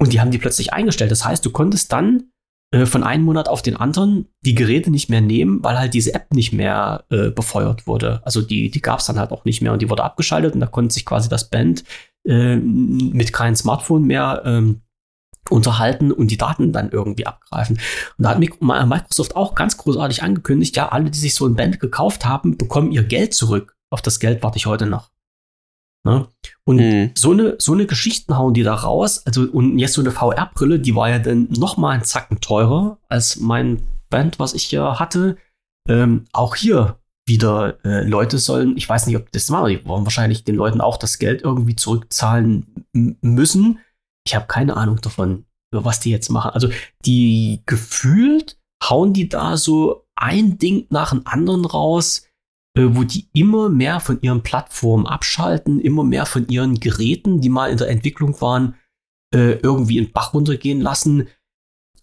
[0.00, 1.10] Und die haben die plötzlich eingestellt.
[1.10, 2.30] Das heißt, du konntest dann
[2.72, 6.14] äh, von einem Monat auf den anderen die Geräte nicht mehr nehmen, weil halt diese
[6.14, 8.20] App nicht mehr äh, befeuert wurde.
[8.24, 10.60] Also die, die gab es dann halt auch nicht mehr und die wurde abgeschaltet und
[10.60, 11.84] da konnte sich quasi das Band
[12.24, 14.82] äh, mit keinem Smartphone mehr ähm,
[15.50, 17.76] unterhalten und die Daten dann irgendwie abgreifen.
[18.18, 21.54] Und da hat Mic- Microsoft auch ganz großartig angekündigt, ja, alle, die sich so ein
[21.56, 23.74] Band gekauft haben, bekommen ihr Geld zurück.
[23.92, 25.10] Auf das Geld warte ich heute noch.
[26.06, 26.28] Ne?
[26.64, 27.10] Und Mhm.
[27.14, 29.26] so eine, so eine Geschichten hauen die da raus.
[29.26, 32.98] Also, und jetzt so eine VR-Brille, die war ja dann noch mal einen Zacken teurer
[33.08, 35.36] als mein Band, was ich hier hatte.
[35.88, 36.96] Ähm, auch hier
[37.26, 40.80] wieder äh, Leute sollen, ich weiß nicht, ob das machen, die wollen wahrscheinlich den Leuten
[40.80, 43.78] auch das Geld irgendwie zurückzahlen müssen.
[44.26, 46.50] Ich habe keine Ahnung davon, was die jetzt machen.
[46.52, 46.70] Also,
[47.04, 52.30] die gefühlt hauen die da so ein Ding nach dem anderen raus
[52.76, 57.48] äh, wo die immer mehr von ihren Plattformen abschalten, immer mehr von ihren Geräten, die
[57.48, 58.74] mal in der Entwicklung waren,
[59.34, 61.28] äh, irgendwie in den Bach runtergehen lassen.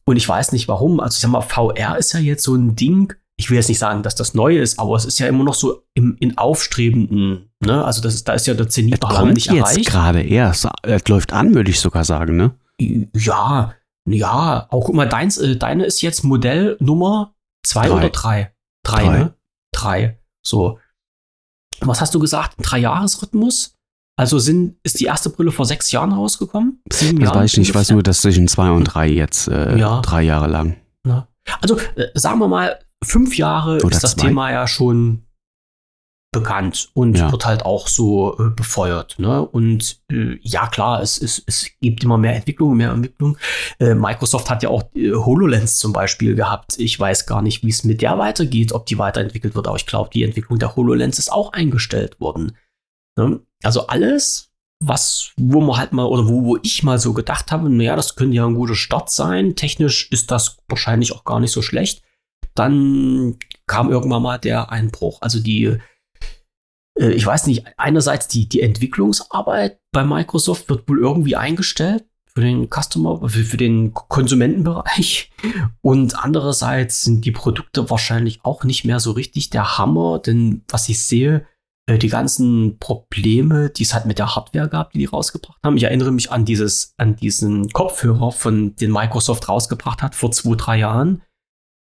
[0.06, 1.00] Und ich weiß nicht warum.
[1.00, 3.14] Also ich sag mal, VR ist ja jetzt so ein Ding.
[3.40, 5.54] Ich will jetzt nicht sagen, dass das neu ist, aber es ist ja immer noch
[5.54, 7.52] so im, in aufstrebenden.
[7.60, 7.86] Ne?
[7.86, 9.86] Also das ist, da ist ja der Zenit noch lange nicht jetzt erreicht.
[9.90, 10.68] gerade erst.
[10.84, 12.56] Es läuft an, würde ich sogar sagen, ne?
[13.16, 13.74] Ja,
[14.10, 14.68] ja.
[14.72, 17.96] Auch guck mal, deins, äh, deine ist jetzt Modell Nummer zwei Drei.
[17.96, 18.54] oder drei?
[18.84, 19.18] Drei, Drei.
[19.20, 19.34] ne?
[19.72, 20.20] Drei.
[20.46, 20.80] So.
[21.82, 22.58] Was hast du gesagt?
[22.60, 23.76] Ein Dreijahresrhythmus?
[24.20, 26.82] Also sind, ist die erste Brille vor sechs Jahren rausgekommen?
[26.92, 27.70] Sieben Das Jahren weiß ich nicht.
[27.70, 30.02] Ich weiß nur, dass zwischen zwei und drei jetzt äh, Ja.
[30.02, 30.78] drei Jahre lang.
[31.62, 32.78] Also äh, sagen wir mal,
[33.08, 34.28] fünf Jahre Oder ist das zwei.
[34.28, 35.24] Thema ja schon
[36.34, 37.32] bekannt und Ja.
[37.32, 39.18] wird halt auch so äh, befeuert.
[39.18, 39.42] Ne?
[39.42, 43.38] Und äh, ja, klar, es, es, es gibt immer mehr Entwicklung, mehr Entwicklung.
[43.80, 46.78] Äh, Microsoft hat ja auch äh, HoloLens zum Beispiel gehabt.
[46.78, 49.86] Ich weiß gar nicht, wie es mit der weitergeht, ob die weiterentwickelt wird, aber ich
[49.86, 52.58] glaube, die Entwicklung der HoloLens ist auch eingestellt worden.
[53.18, 53.40] Ne?
[53.64, 57.68] Also alles was, wo man halt mal, oder wo, wo ich mal so gedacht habe,
[57.70, 59.56] naja, das könnte ja ein guter Start sein.
[59.56, 62.04] Technisch ist das wahrscheinlich auch gar nicht so schlecht.
[62.58, 65.22] Dann kam irgendwann mal der Einbruch.
[65.22, 65.78] Also die,
[67.00, 72.42] äh, ich weiß nicht, einerseits die, die Entwicklungsarbeit bei Microsoft wird wohl irgendwie eingestellt für
[72.42, 75.32] den Customer, für, für den Konsumentenbereich.
[75.82, 80.88] Und andererseits sind die Produkte wahrscheinlich auch nicht mehr so richtig der Hammer, denn was
[80.88, 81.46] ich sehe,
[81.88, 85.78] äh, die ganzen Probleme, die es halt mit der Hardware gab, die die rausgebracht haben.
[85.78, 90.56] Ich erinnere mich an dieses, an diesen Kopfhörer, von den Microsoft rausgebracht hat vor zwei,
[90.56, 91.24] drei Jahren,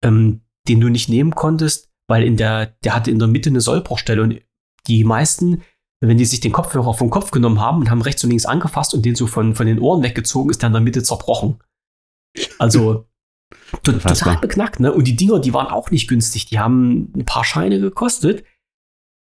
[0.05, 3.61] ähm, den du nicht nehmen konntest, weil in der, der hatte in der Mitte eine
[3.61, 4.41] Sollbruchstelle und
[4.87, 5.63] die meisten
[6.03, 8.93] wenn die sich den Kopfhörer vom Kopf genommen haben und haben rechts und links angefasst
[8.93, 11.63] und den so von, von den Ohren weggezogen, ist der in der Mitte zerbrochen.
[12.59, 13.07] Also
[13.85, 14.93] total beknackt, ne?
[14.93, 16.47] Und die Dinger, die waren auch nicht günstig.
[16.47, 18.45] Die haben ein paar Scheine gekostet.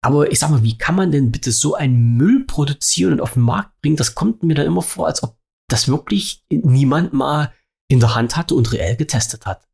[0.03, 3.33] Aber ich sag mal, wie kann man denn bitte so einen Müll produzieren und auf
[3.33, 3.97] den Markt bringen?
[3.97, 5.37] Das kommt mir dann immer vor, als ob
[5.69, 7.53] das wirklich niemand mal
[7.89, 9.67] in der Hand hatte und reell getestet hat.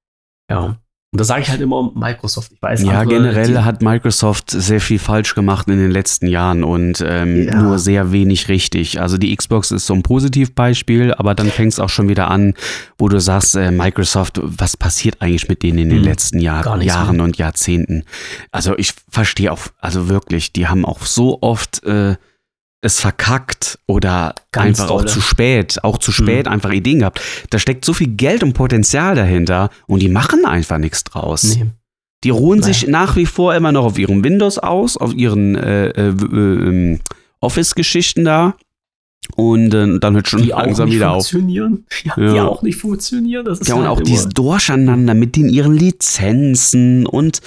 [0.50, 0.82] Ja.
[1.14, 2.52] Und da sage ich halt immer Microsoft.
[2.54, 7.02] Ich weiß Ja, generell hat Microsoft sehr viel falsch gemacht in den letzten Jahren und
[7.08, 7.62] ähm, ja.
[7.62, 9.00] nur sehr wenig richtig.
[9.00, 12.56] Also die Xbox ist so ein Positivbeispiel, aber dann fängt es auch schon wieder an,
[12.98, 16.82] wo du sagst, äh, Microsoft, was passiert eigentlich mit denen in den hm, letzten Jahr,
[16.82, 17.26] Jahren mehr.
[17.26, 18.04] und Jahrzehnten?
[18.52, 22.18] Also ich verstehe auch, also wirklich, die haben auch so oft äh,
[22.82, 25.06] es verkackt oder Ganz einfach dolle.
[25.06, 26.52] auch zu spät, auch zu spät mhm.
[26.52, 27.22] einfach Ideen gehabt.
[27.50, 31.56] Da steckt so viel Geld und Potenzial dahinter und die machen einfach nichts draus.
[31.56, 31.66] Nee.
[32.24, 32.74] Die ruhen Nein.
[32.74, 37.00] sich nach wie vor immer noch auf ihrem Windows aus, auf ihren äh, äh, äh,
[37.40, 38.56] Office-Geschichten da.
[39.36, 41.86] Und äh, dann hört schon die langsam wieder funktionieren.
[41.90, 42.04] auf.
[42.18, 42.34] Ja, ja.
[42.34, 43.46] Die auch nicht funktionieren.
[43.46, 47.42] Das ist ja, und halt auch dieses Durcheinander mit den ihren Lizenzen und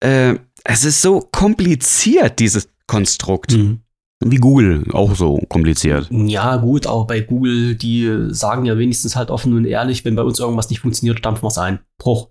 [0.00, 0.34] äh,
[0.64, 3.52] es ist so kompliziert, dieses Konstrukt.
[3.52, 3.80] Mhm.
[4.22, 6.08] Wie Google, auch so kompliziert.
[6.10, 10.22] Ja, gut, aber bei Google, die sagen ja wenigstens halt offen und ehrlich, wenn bei
[10.22, 11.80] uns irgendwas nicht funktioniert, stampfen wir es ein.
[11.98, 12.28] Bruch.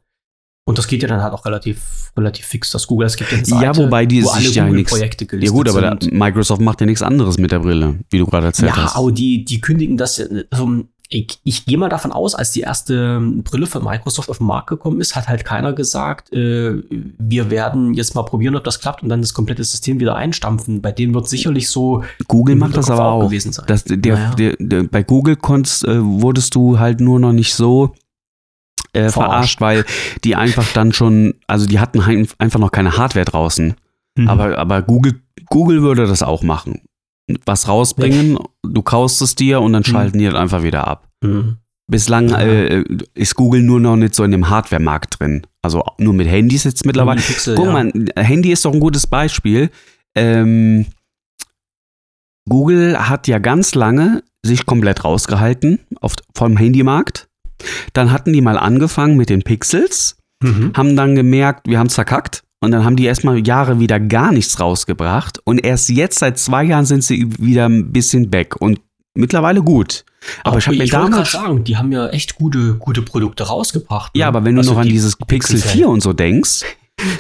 [0.66, 3.44] Und das geht ja dann halt auch relativ, relativ fix, dass Google, es gibt ja
[3.44, 6.80] Seite, ja, wobei die wo alle ja Google-Projekte gelistet Ja gut, aber da, Microsoft macht
[6.80, 8.94] ja nichts anderes mit der Brille, wie du gerade erzählt ja, hast.
[8.94, 12.52] Ja, aber die, die kündigen das ja, also ich, ich gehe mal davon aus, als
[12.52, 16.32] die erste ähm, Brille von Microsoft auf den Markt gekommen ist, hat halt keiner gesagt,
[16.32, 20.16] äh, wir werden jetzt mal probieren, ob das klappt und dann das komplette System wieder
[20.16, 20.84] einstampfen.
[20.84, 22.04] Bei denen wird sicherlich so.
[22.28, 23.26] Google macht das aber auch.
[23.26, 23.66] Gewesen sein.
[23.68, 24.36] Das, der, naja.
[24.36, 27.96] der, der, bei Google konntest, äh, wurdest du halt nur noch nicht so
[28.94, 29.86] äh, verarscht, weil
[30.24, 33.74] die einfach dann schon, also die hatten einfach noch keine Hardware draußen.
[34.16, 34.28] Mhm.
[34.28, 36.82] Aber, aber Google, Google würde das auch machen
[37.46, 39.92] was rausbringen, du kaufst es dir und dann mhm.
[39.92, 40.20] schalten mhm.
[40.20, 41.08] die halt einfach wieder ab.
[41.24, 41.58] Mhm.
[41.88, 42.84] Bislang äh,
[43.16, 45.42] ist Google nur noch nicht so in dem Hardware-Markt drin.
[45.64, 47.20] Also nur mit Handys jetzt mittlerweile.
[47.20, 47.72] Pixel, Guck ja.
[47.72, 49.72] mal, Handy ist doch ein gutes Beispiel.
[50.16, 50.86] Ähm,
[52.48, 57.28] Google hat ja ganz lange sich komplett rausgehalten auf, vom Handymarkt.
[57.94, 60.74] Dann hatten die mal angefangen mit den Pixels, mhm.
[60.76, 64.32] haben dann gemerkt, wir haben es verkackt und dann haben die erstmal Jahre wieder gar
[64.32, 65.40] nichts rausgebracht.
[65.46, 68.60] Und erst jetzt, seit zwei Jahren, sind sie wieder ein bisschen back.
[68.60, 68.82] Und
[69.14, 70.04] mittlerweile gut.
[70.44, 74.14] Aber, aber ich habe mir damals sagen, die haben ja echt gute, gute Produkte rausgebracht.
[74.14, 74.22] Ne?
[74.22, 76.66] Ja, aber wenn du also noch an dieses Pixel 4 und so denkst,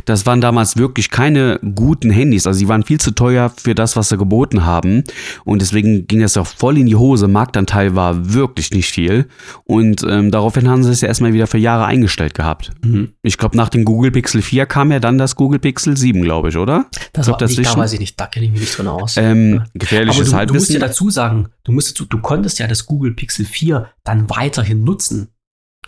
[0.05, 2.47] das waren damals wirklich keine guten Handys.
[2.47, 5.03] Also sie waren viel zu teuer für das, was sie geboten haben.
[5.45, 7.27] Und deswegen ging das auch voll in die Hose.
[7.27, 9.27] Marktanteil war wirklich nicht viel.
[9.65, 12.71] Und ähm, daraufhin haben sie es ja erstmal wieder für Jahre eingestellt gehabt.
[12.83, 13.13] Mhm.
[13.21, 16.49] Ich glaube, nach dem Google Pixel 4 kam ja dann das Google Pixel 7, glaube
[16.49, 16.85] ich, oder?
[17.13, 19.17] Das war das nicht, da weiß ich nicht, da kenne ich mich nicht drin aus.
[19.17, 22.85] Ähm, gefährliches Aber du, du musst ja dazu sagen, du, musst, du konntest ja das
[22.85, 25.29] Google Pixel 4 dann weiterhin nutzen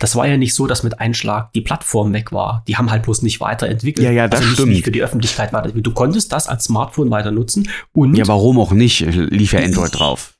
[0.02, 2.64] das war ja nicht so, dass mit Einschlag die Plattform weg war.
[2.66, 4.04] Die haben halt bloß nicht weiterentwickelt.
[4.04, 4.70] Ja, ja, das also stimmt.
[4.70, 5.70] Nicht für die Öffentlichkeit weiter.
[5.70, 8.16] Du konntest das als Smartphone weiter nutzen und.
[8.16, 8.98] Ja, warum auch nicht?
[9.00, 10.34] Lief ja Android drauf.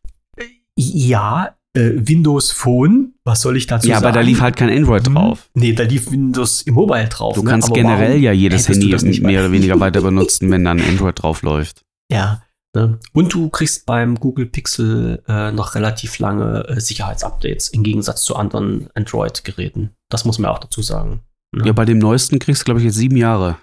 [0.74, 3.92] Ja, äh, Windows Phone, was soll ich dazu sagen?
[3.92, 5.14] Ja, aber da lief halt kein Android hm.
[5.14, 5.48] drauf.
[5.54, 7.36] Nee, da lief Windows im Mobile drauf.
[7.36, 7.50] Du ne?
[7.50, 8.88] kannst aber generell ja jedes Handy
[9.20, 11.84] mehr oder weniger weiter benutzen, wenn dann Android drauf läuft.
[12.10, 12.42] Ja,
[12.74, 12.98] Ne?
[13.12, 18.34] Und du kriegst beim Google Pixel äh, noch relativ lange äh, Sicherheitsupdates im Gegensatz zu
[18.36, 19.90] anderen Android-Geräten.
[20.08, 21.22] Das muss man auch dazu sagen.
[21.54, 21.66] Ne?
[21.66, 23.58] Ja, bei dem neuesten kriegst du, glaube ich, jetzt sieben Jahre.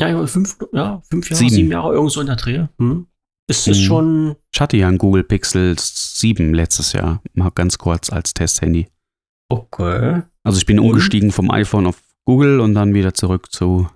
[0.00, 2.66] Ja, fünf, ja, fünf Jahre, sieben, sieben Jahre, irgendwo in der Dreh.
[2.78, 3.06] Hm.
[3.46, 3.84] Es ist hm.
[3.84, 4.36] schon.
[4.52, 8.88] Ich hatte ja ein Google Pixel 7 letztes Jahr, mal ganz kurz als Testhandy.
[9.50, 10.22] Okay.
[10.42, 10.86] Also ich bin und?
[10.86, 13.88] umgestiegen vom iPhone auf Google und dann wieder zurück zu.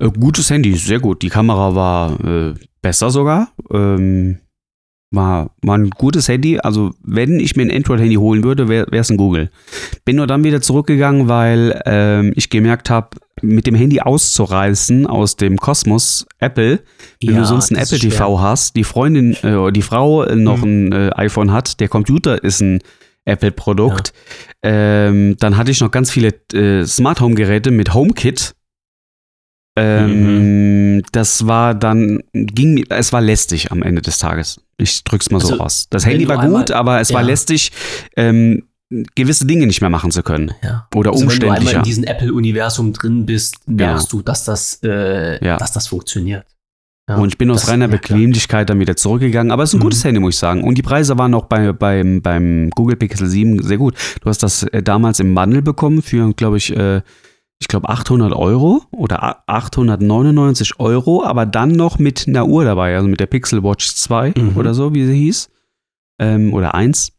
[0.00, 1.22] Äh, gutes Handy, sehr gut.
[1.22, 3.48] Die Kamera war äh, besser sogar.
[3.72, 4.38] Ähm,
[5.10, 6.58] War, war ein gutes Handy.
[6.58, 9.48] Also, wenn ich mir ein Android-Handy holen würde, wäre es ein Google.
[10.04, 15.36] Bin nur dann wieder zurückgegangen, weil ähm, ich gemerkt habe, mit dem Handy auszureißen aus
[15.36, 16.80] dem Kosmos Apple,
[17.22, 18.40] wenn Ja, du sonst ein Apple TV schwer.
[18.42, 20.88] hast, die Freundin äh, oder die Frau äh, noch Mhm.
[20.88, 22.80] ein äh, iPhone hat, der Computer ist ein
[23.24, 24.12] Apple-Produkt,
[24.62, 28.54] ähm, dann hatte ich noch ganz viele äh, Smart Home Geräte mit HomeKit.
[29.80, 34.60] Ähm, Das war dann, ging, es war lästig am Ende des Tages.
[34.76, 35.86] Ich drück's mal so Also, aus.
[35.90, 37.26] Das Handy war einmal- gut, aber es war Ja.
[37.26, 37.72] lästig,
[38.16, 38.64] ähm,
[39.14, 40.52] gewisse Dinge nicht mehr machen zu können.
[40.62, 40.86] Ja.
[40.94, 41.76] Oder Also wenn du einmal umständlicher.
[41.78, 45.56] in diesem Apple-Universum drin bist, merkst du, dass das, äh, Ja.
[45.58, 46.44] dass das funktioniert.
[47.08, 47.90] Ja, Und ich bin aus reiner ja.
[47.92, 49.50] Bequemlichkeit dann wieder zurückgegangen.
[49.50, 49.82] Aber es ist ein Mhm.
[49.84, 50.62] gutes Handy, muss ich sagen.
[50.62, 53.94] Und die Preise waren auch bei, beim, beim Google Pixel 7 sehr gut.
[54.20, 57.00] Du hast das äh, damals im Bundle bekommen für, glaube ich, äh,
[57.60, 62.94] ich glaube 800 Euro oder a- 899 Euro, aber dann noch mit einer Uhr dabei,
[62.96, 64.56] also mit der Pixel Watch 2 Mhm.
[64.56, 65.50] oder so, wie sie hieß.
[66.20, 67.12] Ähm, oder 1.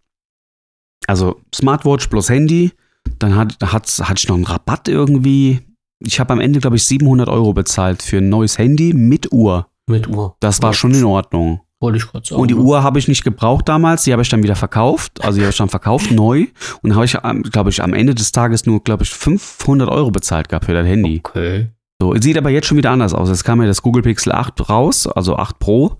[1.07, 2.72] Also Smartwatch plus Handy.
[3.18, 5.61] Dann hat, hat's, hatte ich noch einen Rabatt irgendwie.
[5.99, 9.68] Ich habe am Ende, glaube ich, 700 Euro bezahlt für ein neues Handy mit Uhr.
[9.88, 10.36] Mit Uhr.
[10.40, 11.61] Das war schon in Ordnung.
[11.82, 12.42] Wollte ich kurz sagen.
[12.42, 15.24] Und die Uhr habe ich nicht gebraucht damals, die habe ich dann wieder verkauft.
[15.24, 16.48] Also die habe ich dann verkauft, neu.
[16.82, 17.18] Und habe ich,
[17.52, 20.86] glaube ich, am Ende des Tages nur, glaube ich, 500 Euro bezahlt gehabt für das
[20.86, 21.22] Handy.
[21.26, 21.70] Okay.
[22.02, 23.30] So, sieht aber jetzt schon wieder anders aus.
[23.30, 25.98] Es kam ja das Google Pixel 8 raus, also 8 Pro.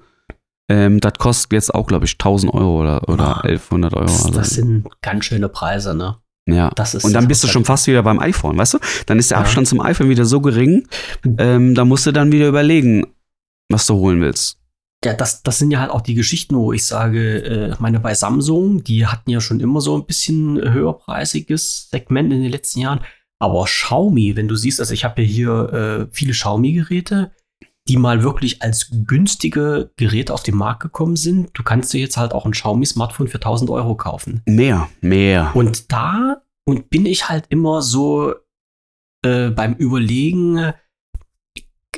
[0.70, 4.04] Ähm, das kostet jetzt auch, glaube ich, 1000 Euro oder, oder Ah, 1100 Euro.
[4.06, 6.18] Das, Also, das sind ganz schöne Preise, ne?
[6.48, 6.72] ja.
[7.04, 8.78] Und dann bist du schon fast wieder beim iPhone, weißt du?
[9.08, 9.44] Dann ist der Ja.
[9.44, 10.88] Abstand zum iPhone wieder so gering,
[11.38, 13.06] ähm, da musst du dann wieder überlegen,
[13.72, 14.59] was du holen willst.
[15.04, 18.00] Ja, das, das sind ja halt auch die Geschichten, wo ich sage, äh, ich meine,
[18.00, 22.82] bei Samsung, die hatten ja schon immer so ein bisschen höherpreisiges Segment in den letzten
[22.82, 23.02] Jahren.
[23.40, 27.32] Aber Xiaomi, wenn du siehst, also ich habe ja hier äh, viele Xiaomi-Geräte,
[27.88, 31.50] die mal wirklich als günstige Geräte auf den Markt gekommen sind.
[31.54, 34.42] Du kannst dir jetzt halt auch ein Xiaomi-Smartphone für 1000 Euro kaufen.
[34.46, 35.52] Mehr, mehr.
[35.56, 38.36] Und da und bin ich halt immer so
[39.24, 40.74] äh, beim Überlegen,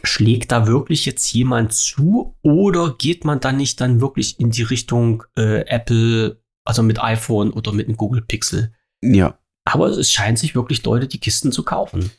[0.03, 4.63] schlägt da wirklich jetzt jemand zu oder geht man dann nicht dann wirklich in die
[4.63, 8.73] Richtung äh, Apple, also mit iPhone oder mit einem Google Pixel?
[9.01, 9.37] Ja.
[9.65, 12.11] Aber es scheint sich wirklich Leute die Kisten zu kaufen.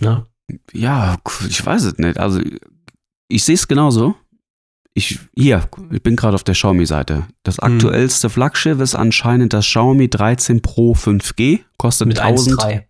[0.00, 0.26] Ne?
[0.72, 1.16] Ja,
[1.48, 2.18] ich weiß es nicht.
[2.18, 2.40] Also,
[3.28, 4.14] ich sehe es genauso.
[4.94, 7.26] Ich, hier, ich bin gerade auf der Xiaomi-Seite.
[7.42, 7.74] Das Hm.
[7.74, 11.60] aktuellste Flaggschiff ist anscheinend das Xiaomi 13 Pro 5G.
[11.76, 12.84] Kostet Mit 1000, 1,3.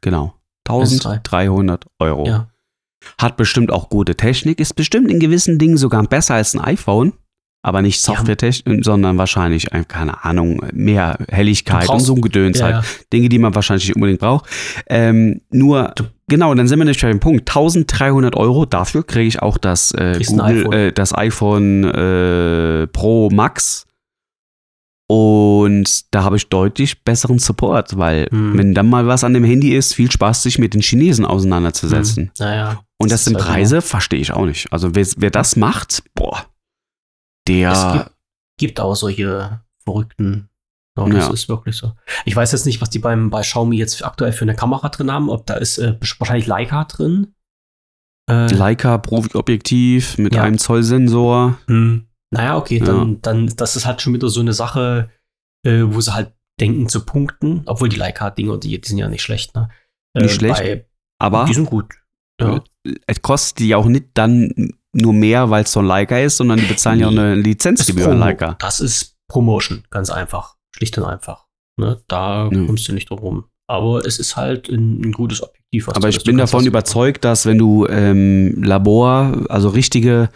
[0.00, 0.34] genau,
[0.68, 1.14] 1,3.
[1.14, 2.26] 1300 Euro.
[2.26, 2.51] Ja.
[3.20, 7.12] Hat bestimmt auch gute Technik, ist bestimmt in gewissen Dingen sogar besser als ein iPhone.
[7.64, 8.14] Aber nicht Ja.
[8.14, 12.74] Softwaretechnik, sondern wahrscheinlich, äh, keine Ahnung, mehr Helligkeit und so ein Gedöns Ja, halt.
[12.76, 12.82] ja.
[13.12, 14.46] Dinge, die man wahrscheinlich nicht unbedingt braucht.
[14.88, 17.48] Ähm, nur, Du- genau, dann sind wir nämlich bei dem Punkt.
[17.48, 20.72] 1300 Euro, dafür kriege ich auch das, äh, Google, iPhone.
[20.72, 23.86] äh, das iPhone äh, Pro Max.
[25.08, 25.84] Und
[26.14, 28.56] da habe ich deutlich besseren Support, weil Hm.
[28.56, 32.24] wenn dann mal was an dem Handy ist, viel Spaß, sich mit den Chinesen auseinanderzusetzen.
[32.24, 32.30] Hm.
[32.38, 32.80] Naja.
[33.02, 34.72] Und das sind ist halt Preise, verstehe ich auch nicht.
[34.72, 38.16] Also wer, wer das macht, boah, Es der, gibt,
[38.58, 40.48] gibt auch solche verrückten.
[40.98, 41.32] Ja, das Ja.
[41.32, 41.92] ist wirklich so.
[42.26, 45.10] Ich weiß jetzt nicht, was die beim, bei Xiaomi jetzt aktuell für eine Kamera drin
[45.10, 45.30] haben.
[45.30, 47.34] Ob da ist äh, wahrscheinlich Leica drin.
[48.30, 50.42] Äh, Leica Profi-Objektiv mit Ja.
[50.42, 51.58] einem Zoll Sensor.
[51.66, 52.06] hm.
[52.30, 52.84] Naja, okay, Ja.
[52.86, 55.10] dann, dann, das ist halt schon wieder so eine Sache,
[55.66, 57.62] äh, wo sie halt denken zu punkten.
[57.66, 59.68] Obwohl die Leica-Dinger, die, die sind ja nicht schlecht, ne?
[60.14, 60.86] Äh, Nicht schlecht, Bei,
[61.18, 61.94] Aber die sind gut.
[62.40, 62.62] Ja.
[63.06, 66.58] es kostet die auch nicht dann nur mehr, weil es so ein Leica ist, sondern
[66.58, 68.18] die bezahlen ja auch eine Lizenzgebühr an.
[68.18, 68.56] Leica.
[68.58, 70.56] Das ist Promotion, ganz einfach.
[70.74, 71.46] Schlicht und einfach.
[71.78, 72.02] Ne?
[72.08, 72.66] Da Ja.
[72.66, 73.44] kommst du nicht drum rum.
[73.68, 75.88] Aber es ist halt ein, ein gutes Objektiv.
[75.88, 80.28] Aber ich bin davon überzeugt, dass wenn du ähm, Labor, also richtige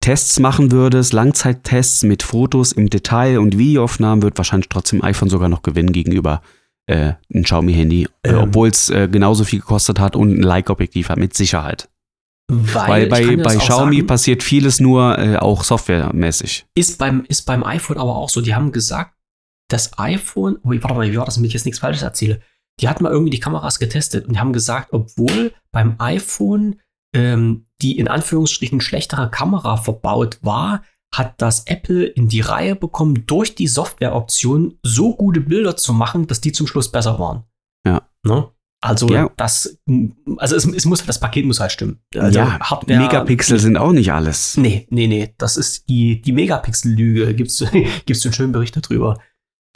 [0.00, 5.48] Tests machen würdest, Langzeittests mit Fotos im Detail und Videoaufnahmen, wird wahrscheinlich trotzdem iPhone sogar
[5.48, 6.42] noch gewinnen gegenüber
[6.86, 8.08] äh, ein Xiaomi-Handy.
[8.22, 8.38] Äh, Ähm.
[8.38, 11.88] Obwohl es äh, genauso viel gekostet hat und ein Leica-Objektiv hat, mit Sicherheit.
[12.50, 16.66] Weil, Weil bei, bei Xiaomi sagen, passiert vieles nur äh, auch softwaremäßig.
[16.74, 18.40] ist beim, ist beim iPhone aber auch so.
[18.40, 19.14] Die haben gesagt,
[19.70, 22.40] das iPhone, oh, warte mal, wie war das, damit ich jetzt nichts Falsches erzähle?
[22.80, 26.80] Die hatten mal irgendwie die Kameras getestet und die haben gesagt, obwohl beim iPhone
[27.14, 30.82] ähm, die in Anführungsstrichen schlechtere Kamera verbaut war,
[31.14, 36.26] hat das Apple in die Reihe bekommen, durch die Softwareoption so gute Bilder zu machen,
[36.26, 37.44] dass die zum Schluss besser waren.
[37.86, 38.02] Ja.
[38.24, 38.48] Ne?
[38.84, 39.30] Also Ja.
[39.36, 39.78] das,
[40.38, 42.00] also es, es muss das Paket muss halt stimmen.
[42.16, 44.56] Also ja, Hardware, Megapixel sind auch nicht alles.
[44.56, 45.34] Nee, nee, nee.
[45.38, 47.34] Das ist die, die Megapixel-Lüge.
[47.34, 47.62] Gibt's,
[48.06, 49.20] gibt's einen schönen Bericht darüber.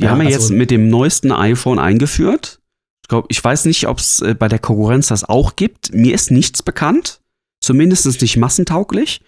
[0.00, 2.60] Die Ja, haben ja also- jetzt mit dem neuesten iPhone eingeführt.
[3.04, 5.92] Ich glaube, ich weiß nicht, ob es äh, bei der Konkurrenz das auch gibt.
[5.94, 7.20] Mir ist nichts bekannt.
[7.62, 9.20] Zumindest nicht massentauglich.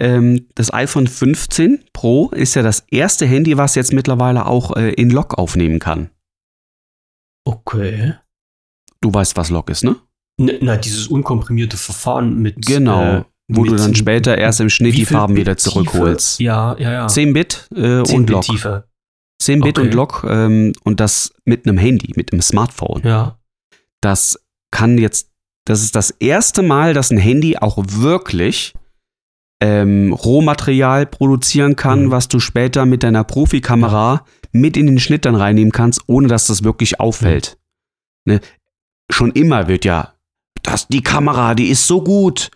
[0.00, 4.90] Ähm, das iPhone 15 Pro ist ja das erste Handy, was jetzt mittlerweile auch äh,
[4.92, 6.10] in Log aufnehmen kann.
[7.44, 8.14] Okay.
[9.00, 9.96] Du weißt, was Log ist, ne?
[10.38, 12.64] Na, na, dieses unkomprimierte Verfahren mit.
[12.66, 13.18] Genau.
[13.18, 15.70] äh, Wo du dann später erst im Schnitt die Farben wieder Tiefe?
[15.70, 16.40] zurückholst.
[16.40, 17.08] Ja, ja, ja.
[17.08, 18.42] 10 Bit äh, 10 und Bit Log.
[18.42, 18.88] Tiefe.
[19.42, 19.86] 10 Bit Okay.
[19.88, 23.02] und Log ähm, und das mit einem Handy, mit einem Smartphone.
[23.04, 23.38] Ja.
[24.00, 24.40] Das
[24.70, 25.30] kann jetzt,
[25.66, 28.72] das ist das erste Mal, dass ein Handy auch wirklich
[29.60, 32.10] ähm, Rohmaterial produzieren kann, Mhm.
[32.10, 36.46] was du später mit deiner Profikamera mit in den Schnitt dann reinnehmen kannst, ohne dass
[36.46, 37.58] das wirklich auffällt.
[38.24, 38.40] Ne?
[39.10, 40.14] Schon immer wird ja,
[40.62, 42.50] das, die Kamera, die ist so gut.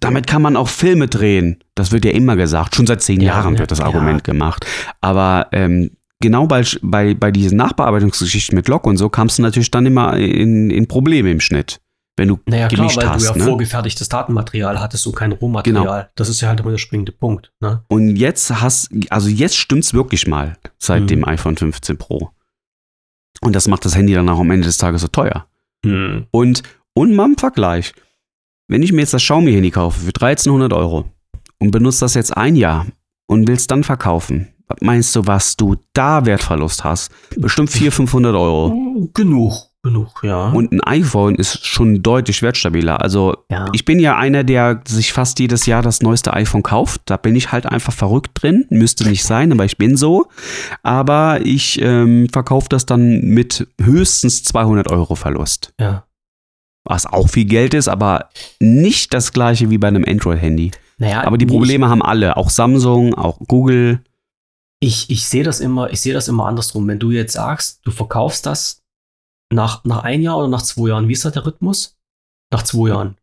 [0.00, 1.62] Damit kann man auch Filme drehen.
[1.74, 2.74] Das wird ja immer gesagt.
[2.74, 3.84] Schon seit zehn Ja, Jahren ja, wird das ja.
[3.86, 4.64] Argument gemacht.
[5.02, 5.90] Aber ähm,
[6.20, 10.16] genau bei, bei, bei diesen Nachbearbeitungsgeschichten mit Log und so kamst du natürlich dann immer
[10.16, 11.80] in, in Probleme im Schnitt.
[12.16, 13.22] Wenn du Naja, klar, gemischt weil hast.
[13.24, 13.44] du ja ne?
[13.44, 16.10] vorgefertigtes Datenmaterial hattest und kein Rohmaterial.
[16.14, 17.52] Das ist ja halt immer der springende Punkt.
[17.60, 17.82] Ne?
[17.88, 21.06] Und jetzt hast, also jetzt stimmt's wirklich mal seit Mhm.
[21.08, 22.30] dem iPhone 15 Pro.
[23.40, 25.46] Und das macht das Handy dann auch am Ende des Tages so teuer.
[25.84, 26.26] Hm.
[26.30, 26.62] Und,
[26.94, 27.92] und mal im Vergleich.
[28.68, 31.04] Wenn ich mir jetzt das Xiaomi-Handy kaufe für 1300 Euro
[31.58, 32.86] und benutze das jetzt ein Jahr
[33.26, 34.48] und will's dann verkaufen,
[34.80, 37.10] meinst du, was du da Wertverlust hast?
[37.36, 39.10] Bestimmt 400, 500 Euro.
[39.12, 39.54] Genug,
[39.84, 40.48] genug, ja.
[40.48, 43.00] Und ein iPhone ist schon deutlich wertstabiler.
[43.00, 43.66] Also ja.
[43.72, 47.02] ich bin ja einer, der sich fast jedes Jahr das neueste iPhone kauft.
[47.04, 48.66] Da bin ich halt einfach verrückt drin.
[48.70, 50.26] Müsste nicht sein, aber ich bin so.
[50.82, 55.72] Aber ich ähm, verkaufe das dann mit höchstens 200 Euro Verlust.
[55.78, 56.04] ja.
[56.86, 58.28] Was auch viel Geld ist, aber
[58.60, 60.70] nicht das gleiche wie bei einem Android-Handy.
[60.98, 62.36] Naja, Aber die Probleme haben alle.
[62.36, 64.00] Auch Samsung, auch Google.
[64.80, 66.86] Ich, ich sehe das immer, ich sehe das immer andersrum.
[66.86, 68.83] Wenn du jetzt sagst, du verkaufst das
[69.52, 71.96] nach, nach ein Jahr oder nach zwei Jahren, wie ist da der Rhythmus?
[72.52, 73.16] Nach zwei Jahren.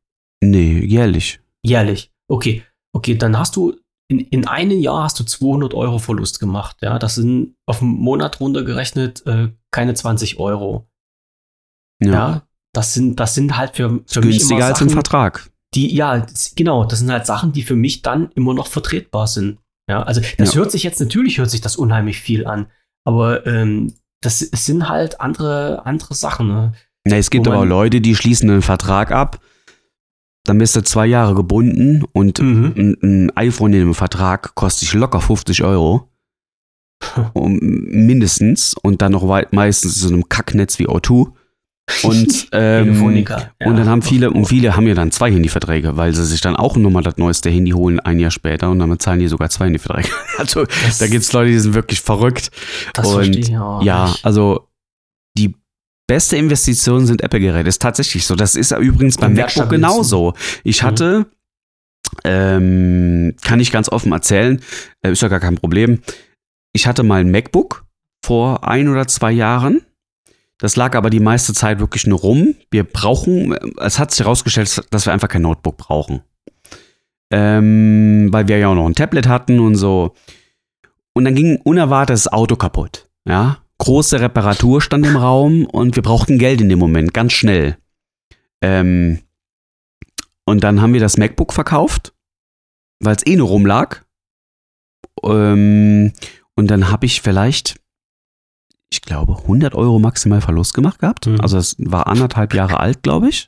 [0.44, 1.40] Nee, jährlich.
[1.64, 2.12] Jährlich.
[2.30, 2.64] Okay.
[2.94, 3.76] Okay, dann hast du
[4.10, 6.78] in, in einem Jahr hast du 200 Euro Verlust gemacht.
[6.82, 10.90] Ja, das sind auf den Monat runtergerechnet äh, keine 20 Euro.
[12.04, 12.48] Ja.
[12.74, 15.52] das sind, das sind halt für, für mich immer Günstiger als im Sachen, Vertrag.
[15.76, 16.26] die, ja,
[16.56, 19.60] genau, das sind halt Sachen, die für mich dann immer noch vertretbar sind.
[19.90, 20.60] Ja, also das Ja.
[20.62, 22.68] hört sich jetzt, natürlich hört sich das unheimlich viel an,
[23.06, 26.48] aber ähm, das sind halt andere, andere Sachen.
[26.48, 26.74] Ne?
[27.06, 29.40] Na, es gibt aber Leute, die schließen einen Vertrag ab.
[30.46, 32.74] Dann bist du zwei Jahre gebunden und Mhm.
[32.76, 36.08] ein, ein iPhone in einem Vertrag kostet dich locker 50 Euro.
[37.34, 38.76] Um, mindestens.
[38.76, 41.32] Und dann noch weit, meistens in so einem Kacknetz wie O2.
[42.04, 43.52] Und, ähm, Telefonica.
[43.66, 46.56] und dann haben viele, und viele haben ja dann zwei Handyverträge, weil sie sich dann
[46.56, 49.66] auch nochmal das neueste Handy holen ein Jahr später und dann bezahlen die sogar zwei
[49.66, 50.10] Handyverträge.
[50.38, 52.50] Also Das- da gibt es Leute, die sind wirklich verrückt.
[52.94, 54.26] das und verstehe ich auch Ja, nicht.
[54.26, 54.68] also
[55.38, 55.56] die
[56.08, 57.68] beste Investition sind Apple-Geräte.
[57.70, 58.36] Ist tatsächlich so.
[58.36, 60.34] Das ist ja übrigens beim MacBook genauso.
[60.64, 60.86] Ich Mhm.
[60.88, 61.26] hatte,
[62.24, 64.62] ähm, kann ich ganz offen erzählen,
[65.02, 66.00] äh, ist ja gar kein Problem.
[66.74, 67.86] Ich hatte mal ein MacBook
[68.26, 69.82] vor ein oder zwei Jahren.
[70.62, 72.54] Das lag aber die meiste Zeit wirklich nur rum.
[72.70, 76.22] Wir brauchen, es hat sich herausgestellt, dass wir einfach kein Notebook brauchen.
[77.32, 80.14] Ähm, weil wir ja auch noch ein Tablet hatten und so.
[81.14, 83.10] Und dann ging unerwartet das Auto kaputt.
[83.28, 87.78] Ja, große Reparatur stand im Raum und wir brauchten Geld in dem Moment, ganz schnell.
[88.62, 89.18] Ähm,
[90.46, 92.14] und dann haben wir das MacBook verkauft,
[93.00, 94.04] weil es eh nur rumlag.
[95.24, 96.14] Ähm,
[96.56, 97.81] und dann habe ich vielleicht,
[98.92, 101.26] ich glaube, 100 Euro maximal Verlust gemacht gehabt.
[101.28, 101.40] Mhm.
[101.42, 103.48] Also es war anderthalb Jahre alt, glaube ich.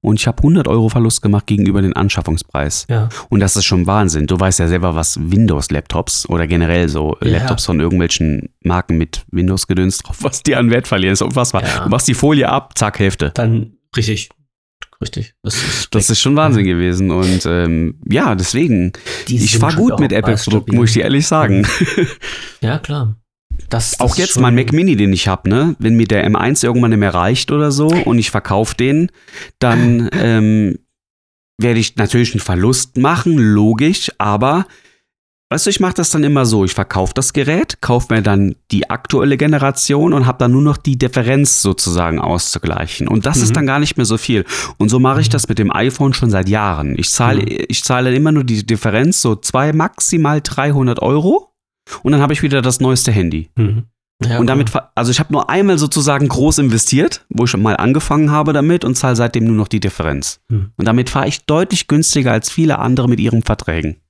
[0.00, 2.86] Und ich habe 100 Euro Verlust gemacht gegenüber den Anschaffungspreis.
[2.88, 3.08] Ja.
[3.30, 4.28] Und das ist schon Wahnsinn.
[4.28, 7.30] Du weißt ja selber, was Windows-Laptops oder generell so Ja.
[7.30, 11.14] Laptops von irgendwelchen Marken mit Windows-Gedöns drauf, was die an Wert verlieren.
[11.14, 11.64] Ist unfassbar.
[11.64, 11.82] Ja.
[11.84, 13.32] Du machst die Folie ab, zack, Hälfte.
[13.34, 14.28] Dann richtig.
[15.00, 15.34] Richtig.
[15.42, 17.10] Das ist, Das ist schon Wahnsinn gewesen.
[17.10, 18.92] Und ähm, ja, deswegen,
[19.26, 21.66] die ich schon gut mit Apple-Produkten, muss ich dir ehrlich sagen.
[22.60, 23.16] Ja, klar.
[23.68, 25.76] Das, das Auch jetzt schon- mein Mac Mini, den ich habe, ne?
[25.78, 29.10] Wenn mir der M1 irgendwann nicht mehr reicht oder so und ich verkaufe den,
[29.58, 30.78] dann ähm,
[31.60, 34.66] werde ich natürlich einen Verlust machen, logisch, aber
[35.50, 38.54] weißt du, ich mache das dann immer so, ich verkaufe das Gerät, kaufe mir dann
[38.70, 43.08] die aktuelle Generation und habe dann nur noch die Differenz sozusagen auszugleichen.
[43.08, 43.42] Und das Mhm.
[43.44, 44.44] ist dann gar nicht mehr so viel.
[44.76, 45.32] Und so mache ich Mhm.
[45.32, 46.94] das mit dem iPhone schon seit Jahren.
[46.98, 47.64] Ich zahle, Mhm.
[47.68, 51.47] ich zahle immer nur die Differenz, so zwei, maximal 300 Euro.
[52.02, 53.50] Und dann habe ich wieder das neueste Handy.
[53.56, 53.84] Mhm.
[54.24, 57.76] Ja, Und damit, also ich habe nur einmal sozusagen groß investiert, wo ich schon mal
[57.76, 60.40] angefangen habe damit und zahle seitdem nur noch die Differenz.
[60.50, 60.72] Hm.
[60.76, 64.00] Und damit fahre ich deutlich günstiger als viele andere mit ihren Verträgen.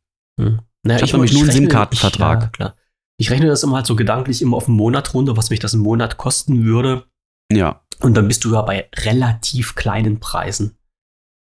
[0.41, 0.61] Hm.
[0.83, 2.39] Naja, Ich hab nämlich nur einen SIM-Kartenvertrag.
[2.39, 2.75] Ich, ja, klar.
[3.19, 5.75] Ich rechne das immer halt so gedanklich immer auf einen Monat runter, was mich das
[5.75, 7.05] im Monat kosten würde.
[7.53, 7.83] Ja.
[8.01, 10.77] Und dann bist du ja bei relativ kleinen Preisen.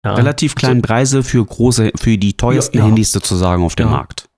[0.07, 0.15] Ja.
[0.15, 2.85] Relativ kleinen Preise für große, für die teuersten Ja.
[2.85, 3.91] Handys sozusagen auf dem.
[3.91, 4.31] Markt.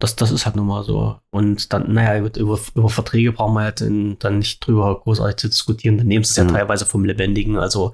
[0.00, 1.16] Das, das ist halt nun mal so.
[1.30, 5.48] Und dann, naja, über, über, Verträge brauchen wir halt dann dann nicht drüber großartig zu
[5.48, 5.98] diskutieren.
[5.98, 6.48] Dann nehmen sie es ja Mhm.
[6.54, 7.56] teilweise vom Lebendigen.
[7.58, 7.92] Also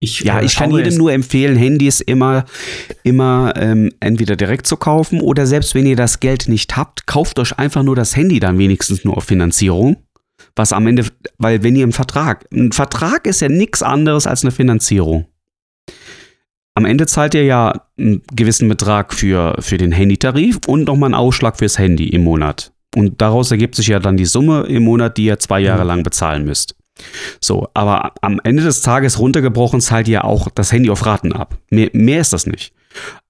[0.00, 2.44] ich, Ja, äh, ich kann jedem nur empfehlen, Handys immer,
[3.02, 7.38] immer ähm, entweder direkt zu kaufen oder selbst wenn ihr das Geld nicht habt, kauft
[7.38, 9.96] euch einfach nur das Handy dann wenigstens nur auf Finanzierung.
[10.56, 11.06] Was am Ende,
[11.38, 15.26] weil wenn ihr einen Vertrag, ein Vertrag ist ja nichts anderes als eine Finanzierung.
[16.74, 21.14] Am Ende zahlt ihr ja einen gewissen Betrag für, für den Handytarif und nochmal einen
[21.14, 22.72] Ausschlag fürs Handy im Monat.
[22.96, 25.88] Und daraus ergibt sich ja dann die Summe im Monat, die ihr zwei Jahre Mhm.
[25.88, 26.74] lang bezahlen müsst.
[27.40, 31.56] So, aber am Ende des Tages runtergebrochen zahlt ihr auch das Handy auf Raten ab.
[31.70, 32.72] Mehr, mehr ist das nicht.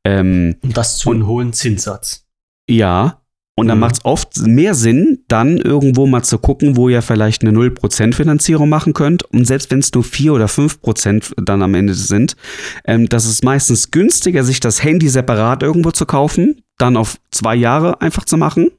[0.05, 2.27] Ähm, Und das zu einem hohen Zinssatz.
[2.69, 3.22] ja,
[3.63, 3.81] und dann Mhm.
[3.81, 8.15] macht es oft mehr Sinn, dann irgendwo mal zu gucken, wo ihr vielleicht eine 0%
[8.15, 9.23] Finanzierung machen könnt.
[9.33, 12.37] Und selbst wenn es nur 4 oder 5% dann am Ende sind,
[12.85, 17.55] ähm, das ist meistens günstiger, sich das Handy separat irgendwo zu kaufen, dann auf zwei
[17.55, 18.71] Jahre einfach zu machen.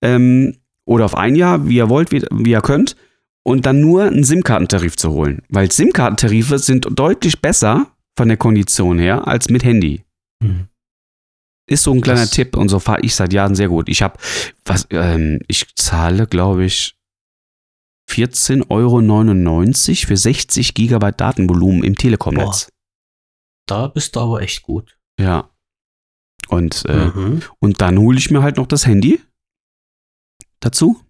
[0.00, 2.96] Ähm, oder auf ein Jahr, wie ihr wollt, wie, wie ihr könnt.
[3.44, 5.42] Und dann nur einen SIM-Kartentarif zu holen.
[5.48, 10.02] Weil SIM-Kartentarife sind deutlich besser von der Kondition her als mit Handy.
[10.40, 10.68] Mhm.
[11.72, 13.88] Ist so ein kleiner Das- Tipp und so fahre ich seit Jahren sehr gut.
[13.88, 14.18] Ich habe,
[14.64, 16.96] was, ähm, ich zahle, glaube ich,
[18.10, 22.68] 14,99 Euro für 60 Gigabyte Datenvolumen im Telekom-Netz.
[23.66, 24.98] Da bist du aber echt gut.
[25.18, 25.48] Ja.
[26.48, 27.42] Und, äh, Mhm.
[27.60, 29.20] und dann hole ich mir halt noch das Handy
[30.60, 31.00] dazu.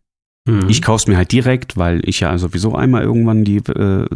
[0.49, 0.69] Mhm.
[0.69, 4.07] Ich kaufe es mir halt direkt, weil ich ja sowieso einmal irgendwann die, äh,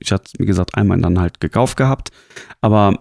[0.00, 2.10] ich hatte wie gesagt einmal dann halt gekauft gehabt.
[2.60, 2.98] Aber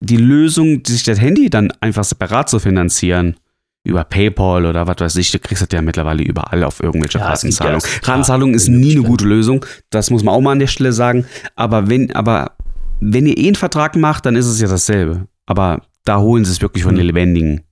[0.00, 3.36] die Lösung, sich das Handy dann einfach separat zu finanzieren,
[3.84, 7.28] über PayPal oder was weiß ich, du kriegst das ja mittlerweile überall auf irgendwelche Ja,
[7.28, 7.80] Ratenzahlungen.
[8.02, 9.64] Ratenzahlung ist nie eine gute Lösung.
[9.88, 11.24] Das muss man auch mal an der Stelle sagen.
[11.56, 12.56] Aber wenn, aber
[13.00, 15.26] wenn ihr eh einen Vertrag macht, dann ist es ja dasselbe.
[15.46, 16.98] Aber da holen sie es wirklich von Hm.
[16.98, 17.62] den Lebendigen.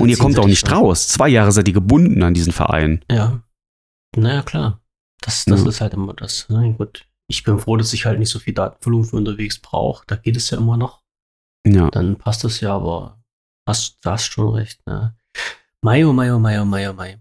[0.00, 1.08] Und ihr kommt auch nicht raus.
[1.08, 3.04] Zwei Jahre seid ihr gebunden an diesen Verein.
[3.10, 3.42] Ja.
[4.16, 4.80] Naja, klar.
[5.20, 5.68] Das, das Ja.
[5.68, 6.46] ist halt immer das.
[6.48, 7.06] Na gut.
[7.28, 10.04] Ich bin froh, dass ich halt nicht so viel Datenvolumen für unterwegs brauche.
[10.06, 11.02] Da geht es ja immer noch.
[11.66, 11.90] Ja.
[11.90, 13.18] Dann passt das ja, aber
[13.66, 14.80] hast, du hast schon recht.
[14.86, 15.14] Ne?
[15.80, 17.18] Mai, oh Mai, oh Mai, oh Mai, oh Mai.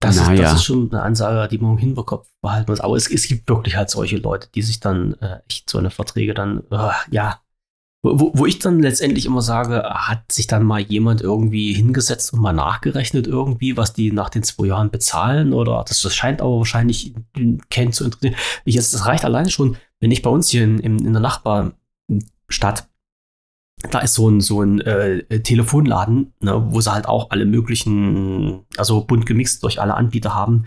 [0.00, 0.44] Das, Na ist, ja.
[0.44, 2.80] das ist schon eine Ansage, die man im Hinterkopf behalten muss.
[2.80, 5.90] Aber es, es gibt wirklich halt solche Leute, die sich dann äh, echt so eine
[5.90, 7.40] Verträge dann, äh, ja,
[8.02, 12.40] wo, wo- ich dann letztendlich immer sage, hat sich dann mal jemand irgendwie hingesetzt und
[12.40, 16.58] mal nachgerechnet irgendwie, was die nach den zwei Jahren bezahlen oder das, das scheint aber
[16.58, 17.14] wahrscheinlich
[17.70, 18.36] keinen zu interessieren.
[18.64, 21.22] Ich, es, es reicht allein schon, wenn ich bei uns hier in, in, in der
[21.22, 22.86] Nachbarstadt
[23.82, 28.64] da ist so ein, so ein äh, Telefonladen, ne, wo sie halt auch alle möglichen,
[28.76, 30.66] also bunt gemixt durch alle Anbieter haben.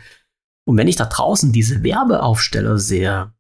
[0.66, 3.34] Und wenn ich da draußen diese Werbeaufsteller sehe,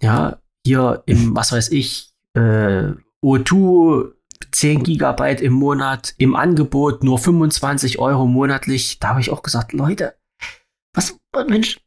[0.00, 2.92] ja, hier im, was weiß ich, äh,
[3.22, 4.12] O2
[4.52, 9.72] 10 Gigabyte im Monat, im Angebot nur 25 Euro monatlich, da habe ich auch gesagt,
[9.72, 10.14] Leute,
[10.94, 11.80] was, Mensch,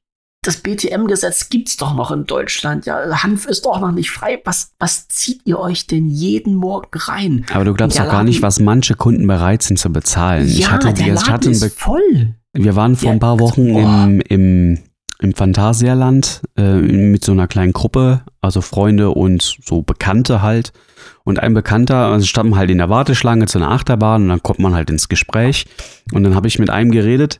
[0.43, 2.85] das BTM-Gesetz gibt's doch noch in Deutschland.
[2.85, 4.41] Ja, Hanf ist doch noch nicht frei.
[4.45, 7.45] Was, was zieht ihr euch denn jeden Morgen rein?
[7.53, 10.47] Aber du glaubst doch gar nicht, was manche Kunden bereit sind zu bezahlen.
[10.47, 12.35] ich hatte, der Laden hatten, ist voll.
[12.53, 14.03] wir waren vor Ja, ein paar also, Wochen boah.
[14.05, 14.79] im, im,
[15.19, 20.73] im Phantasialand äh, mit so einer kleinen Gruppe, also Freunde und so Bekannte halt.
[21.25, 24.59] Und ein Bekannter, also standen halt in der Warteschlange zu einer Achterbahn und dann kommt
[24.59, 25.65] man halt ins Gespräch.
[26.11, 27.39] Und dann habe ich mit einem geredet,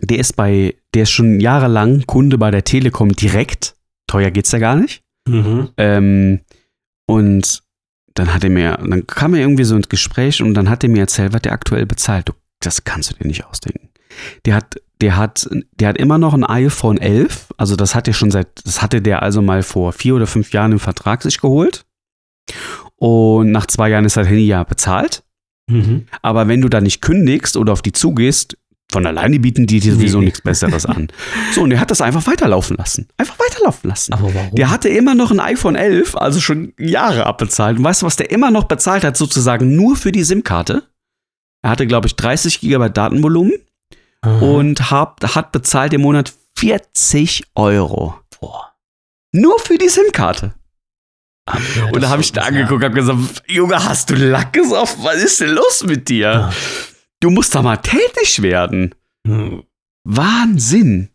[0.00, 3.76] der ist bei, der ist schon jahrelang Kunde bei der Telekom direkt.
[4.06, 5.02] Teuer geht's ja gar nicht.
[5.28, 5.70] Mhm.
[5.76, 6.40] Ähm,
[7.06, 7.62] und
[8.14, 10.90] dann hat er mir, dann kam er irgendwie so ins Gespräch und dann hat er
[10.90, 12.28] mir erzählt, was der aktuell bezahlt.
[12.28, 13.90] Du, das kannst du dir nicht ausdenken.
[14.46, 15.48] Der hat, der hat,
[15.78, 17.48] der hat immer noch ein iPhone 11.
[17.58, 20.52] Also das hat er schon seit, das hatte der also mal vor vier oder fünf
[20.52, 21.84] Jahren im Vertrag sich geholt.
[22.96, 25.22] Und nach zwei Jahren ist das Handy ja bezahlt.
[25.68, 26.06] Mhm.
[26.22, 28.56] Aber wenn du da nicht kündigst oder auf die zugehst,
[28.92, 30.26] von alleine bieten die dir sowieso nee.
[30.26, 31.08] nichts Besseres an.
[31.52, 33.08] So, und er hat das einfach weiterlaufen lassen.
[33.18, 34.12] Einfach weiterlaufen lassen.
[34.12, 34.54] Aber warum?
[34.54, 37.78] Der hatte immer noch ein iPhone 11, also schon Jahre abbezahlt.
[37.78, 40.84] Und weißt du, was der immer noch bezahlt hat, sozusagen nur für die SIM-Karte?
[41.62, 43.54] Er hatte, glaube ich, 30 GB Datenvolumen
[44.24, 44.42] Mhm.
[44.42, 48.14] und hat, hat bezahlt im Monat 40 Euro.
[48.40, 48.72] Boah.
[49.32, 50.54] Nur für die SIM-Karte.
[51.76, 55.04] Ja, Und da habe ich da angeguckt und hab gesagt, Junge, hast du Lack gesoffen?
[55.04, 56.26] Was ist denn los mit dir?
[56.28, 56.52] Ja.
[57.20, 58.94] Du musst da mal tätig werden.
[59.26, 59.62] Hm.
[60.04, 61.10] Wahnsinn.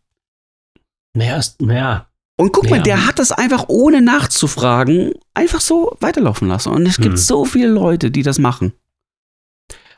[1.16, 2.08] Mehr ist, mehr.
[2.38, 2.84] Und guck mal, Ja.
[2.84, 6.70] der hat das einfach ohne nachzufragen einfach so weiterlaufen lassen.
[6.70, 7.18] Und es gibt Hm.
[7.18, 8.74] so viele Leute, die das machen.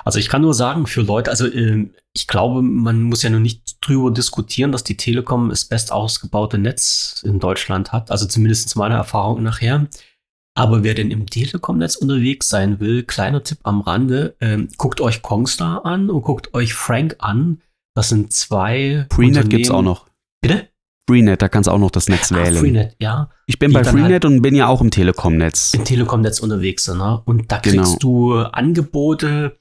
[0.05, 3.39] Also ich kann nur sagen, für Leute, also ähm, ich glaube, man muss ja nur
[3.39, 8.11] nicht drüber diskutieren, dass die Telekom das best ausgebaute Netz in Deutschland hat.
[8.11, 9.87] Also zumindest meiner Erfahrung nachher.
[10.55, 15.21] Aber wer denn im Telekom-Netz unterwegs sein will, kleiner Tipp am Rande, ähm, guckt euch
[15.23, 17.61] Kongstar an und guckt euch Frank an.
[17.95, 19.07] Das sind zwei.
[19.11, 20.07] Freenet gibt's auch noch.
[20.41, 20.69] Bitte?
[21.09, 22.57] Freenet, da kannst du auch noch das Netz Ah, wählen.
[22.57, 23.29] Freenet, ja.
[23.47, 25.73] Ich bin Die bei Freenet und bin ja auch im Telekom-Netz.
[25.73, 26.87] Im Telekom-Netz unterwegs.
[26.87, 27.21] Ne?
[27.25, 27.83] Und da Genau.
[27.83, 29.57] kriegst du Angebote.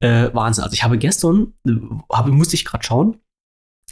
[0.00, 0.62] Äh, Wahnsinn.
[0.62, 1.54] Also ich habe gestern,
[2.12, 3.16] habe, musste ich gerade schauen,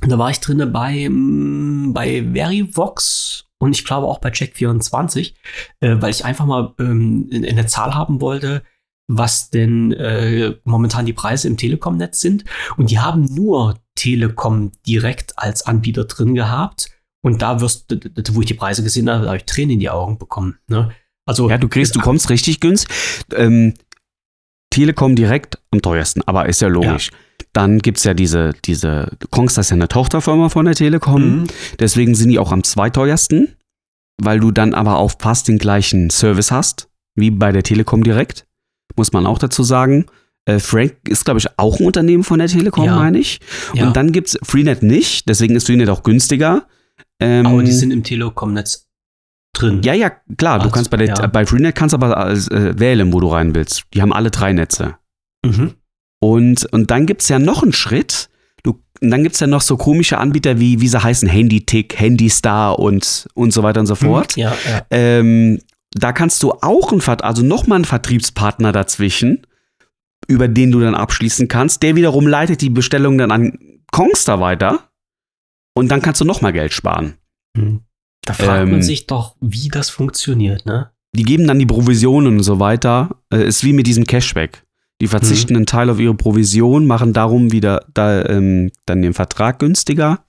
[0.06, 5.34] da war ich drinne bei, mm, bei Verivox und ich glaube auch bei Check24,
[5.80, 8.62] äh, weil ich einfach mal ähm, in, in der Zahl haben wollte,
[9.08, 12.44] was denn äh, momentan die Preise im Telekom-Netz sind.
[12.76, 16.90] Und die haben nur Telekom direkt als Anbieter drin gehabt.
[17.22, 19.90] Und da wirst du, wo ich die Preise gesehen habe, habe ich Tränen in die
[19.90, 20.58] Augen bekommen.
[20.68, 20.90] Ne?
[21.26, 22.94] Also, Ja, du kriegst, du kommst richtig günstig.
[23.34, 23.74] Ähm,
[24.70, 27.10] Telekom direkt am teuersten, aber ist ja logisch.
[27.54, 31.46] Dann gibt es ja diese, diese, Kongstar ist ja eine Tochterfirma von der Telekom, Mhm.
[31.78, 33.56] deswegen sind die auch am zweiteuersten,
[34.20, 38.44] weil du dann aber auch fast den gleichen Service hast, wie bei der Telekom direkt,
[38.96, 40.04] muss man auch dazu sagen.
[40.46, 42.96] Äh, Frank ist, glaube ich, auch ein Unternehmen von der Telekom, Ja.
[42.96, 43.40] meine ich.
[43.72, 43.86] Ja.
[43.86, 46.66] Und dann gibt es Freenet nicht, deswegen ist Freenet auch günstiger.
[47.20, 48.88] Ähm, aber die sind im Telekom-Netz
[49.56, 49.80] drin.
[49.84, 50.58] ja, ja, klar.
[50.58, 51.26] Du Ach, kannst bei, der, ja.
[51.28, 53.84] bei Freenet kannst aber als, äh, wählen, wo du rein willst.
[53.94, 54.96] Die haben alle drei Netze.
[55.46, 55.74] Mhm.
[56.24, 58.30] Und, und dann gibt es ja noch einen Schritt.
[58.62, 62.00] Du, und dann gibt es ja noch so komische Anbieter wie, wie sie heißen, Handytick,
[62.00, 64.34] Handystar und, und so weiter und so fort.
[64.34, 64.86] Ja, ja.
[64.90, 65.60] Ähm,
[65.90, 69.46] da kannst du auch einen, also nochmal einen Vertriebspartner dazwischen,
[70.26, 71.82] über den du dann abschließen kannst.
[71.82, 73.58] Der wiederum leitet die Bestellung dann an
[73.92, 74.88] Kongstar weiter.
[75.76, 77.18] Und dann kannst du nochmal Geld sparen.
[77.54, 77.80] Mhm.
[78.22, 80.90] Da fragt Ähm, man sich doch, wie das funktioniert, ne?
[81.14, 83.16] die geben dann die Provisionen und so weiter.
[83.32, 84.63] Äh, ist wie mit diesem Cashback.
[85.04, 89.58] Die verzichten einen Teil auf ihre Provision, machen darum wieder da, ähm, dann den Vertrag
[89.58, 90.24] günstiger.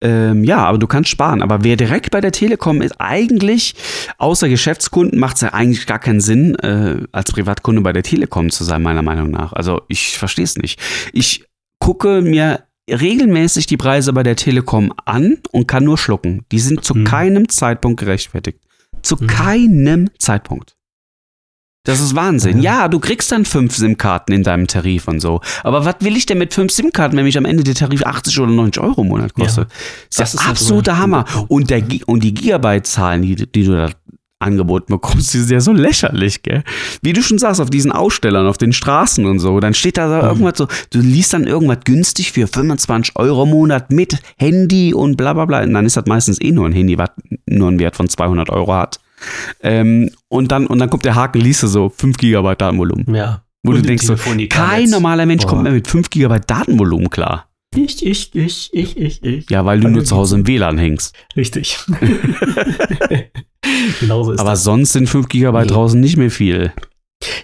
[0.00, 1.42] Ähm, ja, aber du kannst sparen.
[1.42, 3.74] Aber wer direkt bei der Telekom ist, eigentlich,
[4.16, 8.48] außer Geschäftskunden, macht es ja eigentlich gar keinen Sinn, äh, als Privatkunde bei der Telekom
[8.48, 9.52] zu sein, meiner Meinung nach.
[9.52, 10.80] Also ich verstehe es nicht.
[11.12, 11.44] Ich
[11.78, 16.46] gucke mir regelmäßig die Preise bei der Telekom an und kann nur schlucken.
[16.52, 17.04] Die sind zu Mhm.
[17.04, 18.60] keinem Zeitpunkt gerechtfertigt.
[19.02, 19.26] Zu Mhm.
[19.26, 20.74] keinem Zeitpunkt.
[21.84, 22.60] Das ist Wahnsinn.
[22.62, 22.88] Ja.
[22.88, 25.40] Du kriegst dann fünf SIM-Karten in deinem Tarif und so.
[25.62, 28.40] Aber was will ich denn mit fünf SIM-Karten, wenn mich am Ende der Tarif 80
[28.40, 29.68] oder 90 Euro im Monat kostet?
[29.68, 29.76] Ja.
[30.08, 31.24] Das, Das ist absoluter Hammer.
[31.48, 33.90] Und, der, und die Gigabyte-Zahlen, die, die du da
[34.40, 36.64] angeboten bekommst, die sind ja so lächerlich, gell?
[37.02, 40.08] Wie du schon sagst, auf diesen Ausstellern, auf den Straßen und so, dann steht da
[40.08, 40.22] so Mhm.
[40.30, 45.16] irgendwas so, du liest dann irgendwas günstig für 25 Euro im Monat mit Handy und
[45.16, 45.62] bla bla bla.
[45.62, 47.10] Und dann ist das meistens eh nur ein Handy, was
[47.46, 49.00] nur einen Wert von 200 Euro hat.
[49.60, 53.14] Ähm, und, dann, und dann kommt der Haken, liest du so 5 Gigabyte Datenvolumen.
[53.14, 53.44] Ja.
[53.62, 54.16] Wo Und du denkst so,
[54.50, 55.64] kein normaler Mensch kommt Boah.
[55.64, 57.48] mehr mit 5 Gigabyte Datenvolumen klar.
[57.74, 59.50] Ich, ich, ich, ich, ich, ich.
[59.50, 61.14] Ja, weil du Also nur zu Hause im WLAN hängst.
[61.36, 61.78] Richtig.
[64.00, 64.64] Genauso ist Aber das.
[64.64, 65.72] sonst sind 5 Gigabyte Nee.
[65.72, 66.72] draußen nicht mehr viel.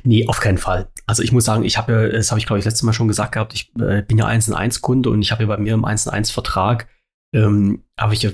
[0.05, 0.89] Nee, auf keinen Fall.
[1.07, 3.09] Also ich muss sagen, ich habe ja, das habe ich glaube ich letztes Mal schon
[3.09, 5.57] gesagt gehabt, ich äh, bin ja 1 in 1 Kunde und ich habe ja bei
[5.57, 6.89] mir im 1 in 1 Vertrag,
[7.35, 8.31] ähm, habe ich ja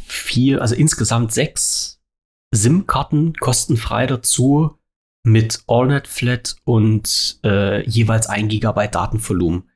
[0.00, 1.93] vier, also insgesamt sechs
[2.54, 4.78] SIM-Karten kostenfrei dazu
[5.26, 9.70] mit AllNet Flat und äh, jeweils ein Gigabyte Datenvolumen.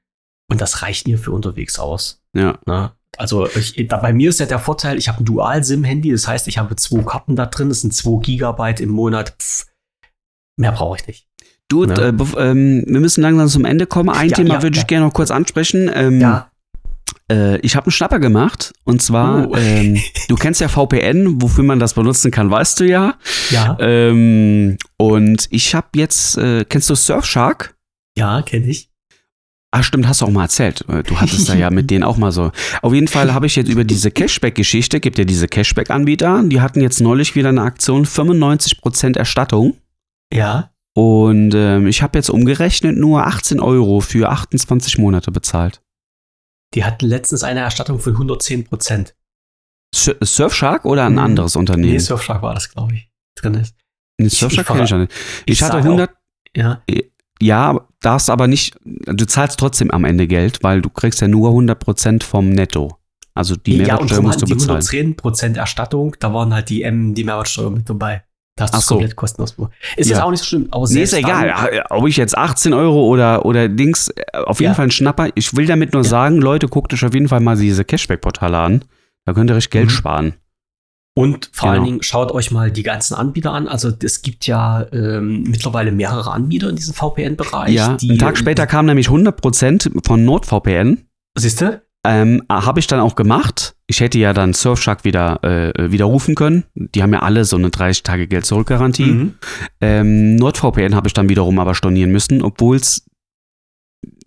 [0.51, 2.23] Und das reicht mir für unterwegs aus.
[2.35, 2.59] Ja.
[2.67, 2.93] Ne?
[3.17, 6.47] Also ich, da, bei mir ist ja der Vorteil, ich habe ein Dual-SIM-Handy, das heißt,
[6.49, 9.35] ich habe zwei Karten da drin, das sind 2 Gigabyte im Monat.
[9.41, 9.67] Pff,
[10.57, 11.27] mehr brauche ich nicht.
[11.69, 11.95] Du, Ja.
[11.97, 14.09] äh, ähm, wir müssen langsam zum Ende kommen.
[14.11, 14.87] Ein Ja, Thema ja, würde ich ja.
[14.87, 15.91] gerne noch kurz ansprechen.
[15.93, 16.21] Ähm,
[17.31, 18.73] äh, ich habe einen Schnapper gemacht.
[18.85, 19.57] Und zwar, Oh.
[19.57, 23.15] ähm, du kennst ja VPN, wofür man das benutzen kann, weißt du ja.
[23.51, 27.75] ja, Ähm, und ich habe jetzt, äh, kennst du Surfshark?
[28.17, 28.89] ja, kenne ich.
[29.71, 30.83] Ah, stimmt, hast du auch mal erzählt.
[30.89, 32.53] Äh, Du hattest da ja mit denen auch mal so.
[32.83, 36.81] Auf jeden Fall habe ich jetzt über diese Cashback-Geschichte, gibt ja diese Cashback-Anbieter, die hatten
[36.81, 39.77] jetzt neulich wieder eine Aktion, 95% Erstattung.
[40.33, 40.71] Ja.
[40.95, 45.81] Und ähm, ich habe jetzt umgerechnet nur 18 Euro für 28 Monate bezahlt.
[46.75, 49.15] Die hatten letztens eine Erstattung von 110 Prozent.
[49.95, 51.19] Sur Surfshark oder ein Mhm.
[51.19, 51.93] anderes Unternehmen?
[51.93, 53.75] Nee, Surfshark war das, glaube ich, drin ist.
[54.19, 55.13] Nee, Surfshark ich kenne ich ja nicht.
[55.47, 56.15] Ich, hatte sag 100, Auch,
[56.57, 56.83] ja,
[57.41, 61.51] ja, darfst aber nicht, du zahlst trotzdem am Ende Geld, weil du kriegst ja nur
[61.51, 62.99] 100% vom Netto.
[63.35, 64.77] Also die ja, Mehrwertsteuer drum musst du hatten die bezahlen.
[64.83, 68.25] 110 Prozent Erstattung, da waren halt die M, die Mehrwertsteuer mit dabei.
[68.59, 68.95] Da hast du es so.
[68.97, 69.57] komplett kostenlos.
[69.97, 70.17] Ist Ja.
[70.17, 70.69] jetzt auch nicht so schlimm.
[70.71, 71.55] Aber Nee, ist egal.
[71.91, 74.75] Ob ich jetzt 18 Euro oder, oder Dings, äh, auf jeden Ja.
[74.75, 75.29] Fall ein Schnapper.
[75.35, 76.09] Ich will damit nur Ja.
[76.09, 78.85] sagen, Leute, guckt euch auf jeden Fall mal diese Cashback-Portale an.
[79.25, 79.91] Da könnt ihr recht Geld Mhm.
[79.91, 80.35] sparen.
[81.15, 81.81] Und vor Genau.
[81.81, 83.67] allen Dingen schaut euch mal die ganzen Anbieter an.
[83.67, 87.75] Also es gibt ja ähm, mittlerweile mehrere Anbieter in diesem VPN-Bereich.
[87.75, 91.07] Ja, einen Tag später kam nämlich 100% von NordVPN.
[91.37, 91.83] Siehst du?
[92.07, 93.75] Ähm, Habe ich dann auch gemacht.
[93.87, 96.65] Ich hätte ja dann Surfshark wieder äh, widerrufen können.
[96.75, 99.07] Die haben ja alle so eine 30 Tage Geld zurückgarantie.
[99.07, 99.35] Mhm.
[99.81, 103.05] Ähm, NordVPN habe ich dann wiederum aber stornieren müssen, obwohl es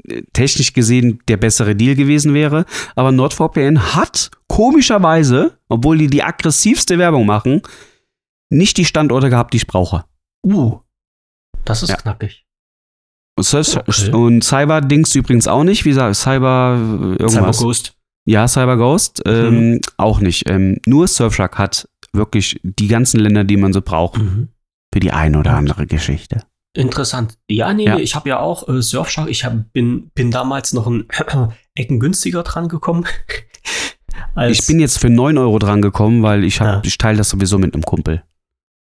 [0.07, 2.65] äh, technisch gesehen der bessere Deal gewesen wäre.
[2.95, 7.61] Aber NordVPN hat komischerweise, obwohl die die aggressivste Werbung machen,
[8.49, 10.03] nicht die Standorte gehabt, die ich brauche.
[10.45, 10.79] Uh,
[11.63, 11.95] das ist Ja.
[11.95, 12.45] knackig.
[13.37, 14.11] Okay.
[14.11, 15.85] und Cyber-Dings übrigens auch nicht.
[15.85, 17.33] Wie gesagt, Cyber äh, irgendwas.
[17.33, 17.93] Cyber Ghost.
[18.25, 20.47] Ja, Cyber Ghost ähm, auch nicht.
[20.49, 24.49] Ähm, nur Surfshark hat wirklich die ganzen Länder, die man so braucht, Mhm.
[24.93, 26.43] für die eine oder andere Geschichte.
[26.75, 27.37] Interessant.
[27.49, 27.97] Ja, nee, Ja.
[27.97, 29.29] ich habe ja auch äh, Surfshark.
[29.29, 31.05] Ich hab, bin, bin damals noch ein
[31.75, 33.05] Ecken günstiger dran gekommen.
[34.47, 36.81] Ich bin jetzt für 9 Euro dran gekommen, weil ich, hab- Ja.
[36.85, 38.23] ich teile das sowieso mit einem Kumpel.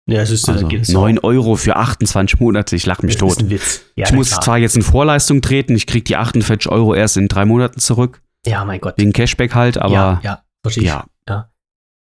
[0.07, 3.17] Ja, es ist, Also da geht es 9 Euro für 28 Monate, ich lach mich
[3.17, 3.43] Das ist tot.
[3.45, 3.81] ein Witz.
[3.95, 4.41] Ja, ich muss klar.
[4.41, 8.21] zwar jetzt in Vorleistung treten, ich krieg die 48 Euro erst in drei Monaten zurück,
[8.45, 8.95] Ja, mein Gott.
[8.97, 10.89] wegen Cashback halt, aber ja, ja, verstehe ich.
[10.89, 11.05] ja,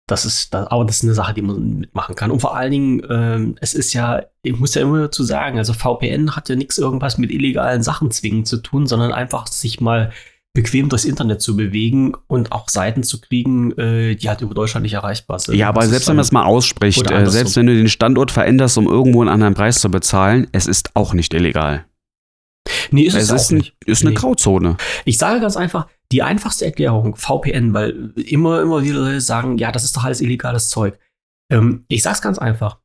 [0.06, 2.31] Das ist, das, aber das ist eine Sache, die man mitmachen kann.
[2.31, 5.72] Und vor allen Dingen, ähm, es ist ja, ich muss ja immer dazu sagen, also
[5.72, 10.12] VPN hat ja nichts irgendwas mit illegalen Sachen zwingend zu tun, sondern einfach sich mal
[10.55, 14.85] bequem durchs Internet zu bewegen und auch Seiten zu kriegen, äh, die halt über Deutschland
[14.85, 15.56] nicht erreichbar sind.
[15.56, 18.31] Ja, aber Das selbst wenn man es mal ausspricht, äh, selbst wenn du den Standort
[18.31, 21.85] veränderst, um irgendwo einen anderen Preis zu bezahlen, es ist auch nicht illegal.
[22.93, 23.76] Nee, ist es, es auch ist, nicht.
[23.85, 24.16] ist eine Nee.
[24.16, 24.76] Grauzone.
[25.05, 29.85] Ich sage ganz einfach, die einfachste Erklärung, VPN, weil immer, immer wieder sagen, ja, das
[29.85, 30.98] ist doch alles illegales Zeug.
[31.51, 32.78] Ähm, ich sage es ganz einfach.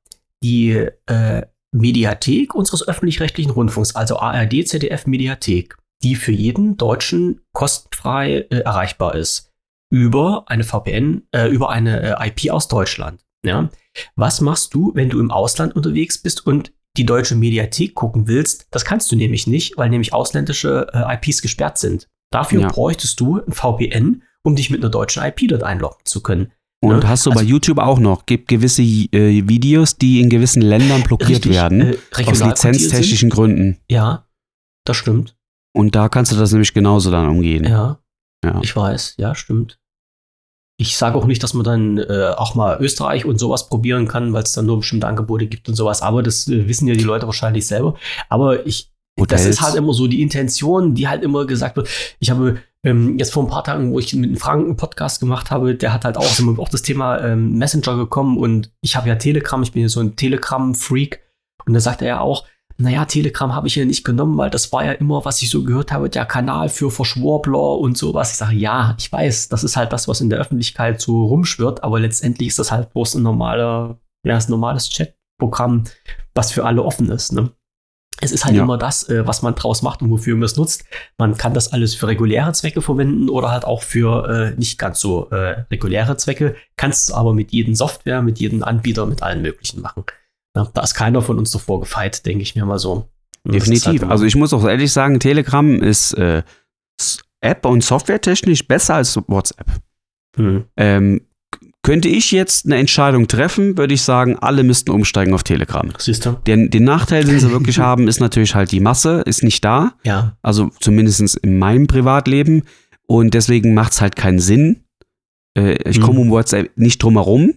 [0.43, 8.45] Die äh, Mediathek unseres öffentlich-rechtlichen Rundfunks, also ARD, ZDF Mediathek, die für jeden Deutschen kostenfrei
[8.49, 9.51] äh, erreichbar ist,
[9.91, 13.26] über eine VPN, äh, über eine äh, IP aus Deutschland.
[13.45, 13.69] Ja?
[14.15, 18.67] Was machst du, wenn du im Ausland unterwegs bist und die deutsche Mediathek gucken willst?
[18.71, 22.07] Das kannst du nämlich nicht, weil nämlich ausländische äh, IPs gesperrt sind.
[22.31, 22.67] Dafür Ja.
[22.67, 26.51] bräuchtest du ein VPN, um dich mit einer deutschen IP dort einloggen zu können.
[26.81, 30.30] Und Ja, hast du also- bei YouTube auch noch, gibt gewisse äh, Videos, die in
[30.30, 33.80] gewissen Ländern blockiert Richtig, werden, äh, aus lizenztechnischen Gründen.
[33.89, 34.27] Ja,
[34.85, 35.35] das stimmt.
[35.73, 37.63] Und da kannst du das nämlich genauso dann umgehen.
[37.63, 37.99] Ja,
[38.43, 38.59] Ja.
[38.61, 39.15] ich weiß.
[39.17, 39.79] Ja, stimmt.
[40.81, 44.31] Ich sage auch nicht, dass man dann äh, auch mal Österreich und sowas probieren kann,
[44.31, 46.01] weil es dann nur bestimmte Angebote gibt und sowas.
[46.01, 47.95] Aber das äh, wissen ja die Leute wahrscheinlich selber.
[48.29, 49.45] Aber ich, das Hotels.
[49.45, 51.89] ist halt immer so die Intention, die halt immer gesagt wird.
[52.19, 55.19] Ich habe ähm, jetzt vor ein paar Tagen, wo ich mit einem Frank einen Podcast
[55.19, 58.71] gemacht habe, der hat halt auch, sind wir auf das Thema ähm, Messenger gekommen und
[58.79, 61.19] ich habe ja Telegram, ich bin ja so ein Telegram-Freak
[61.65, 62.45] und da sagte er auch,
[62.81, 65.64] naja, Telegram habe ich ja nicht genommen, weil das war ja immer, was ich so
[65.64, 68.31] gehört habe, der Kanal für Verschwurbler und sowas.
[68.31, 71.84] Ich sage, ja, ich weiß, das ist halt das, was in der Öffentlichkeit so rumschwirrt,
[71.84, 75.84] aber letztendlich ist das halt bloß ein normaler, ja, ein normales Chatprogramm,
[76.34, 77.34] was für alle offen ist.
[77.34, 77.51] Ne?
[78.22, 78.64] Es ist halt Ja.
[78.64, 80.84] immer das, äh, was man draus macht und wofür man es nutzt.
[81.18, 84.99] Man kann das alles für reguläre Zwecke verwenden oder halt auch für äh, nicht ganz
[84.99, 86.56] so äh, reguläre Zwecke.
[86.77, 90.03] Kannst du aber mit jedem Software, mit jedem Anbieter, mit allen möglichen machen.
[90.55, 93.09] Ja, da ist keiner von uns davor gefeit, denke ich mir mal so.
[93.43, 94.01] Und Definitiv.
[94.01, 96.43] halt also ich muss auch ehrlich sagen, Telegram ist äh,
[97.41, 99.67] App- und Softwaretechnisch besser als WhatsApp.
[100.35, 100.65] Hm.
[100.77, 101.21] Ähm,
[101.81, 105.89] könnte ich jetzt eine Entscheidung treffen, würde ich sagen, alle müssten umsteigen auf Telegram.
[105.97, 106.31] Siehst du?
[106.45, 109.93] Den, den Nachteil, den sie wirklich haben, ist natürlich halt die Masse, ist nicht da.
[110.03, 110.38] Ja.
[110.41, 112.63] Also zumindest in meinem Privatleben.
[113.07, 114.84] Und deswegen macht es halt keinen Sinn.
[115.57, 116.03] Äh, ich Mhm.
[116.03, 117.53] komme um WhatsApp nicht drum herum.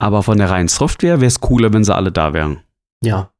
[0.00, 2.60] Aber von der reinen Software wäre es cooler, wenn sie alle da wären.
[3.04, 3.30] Ja.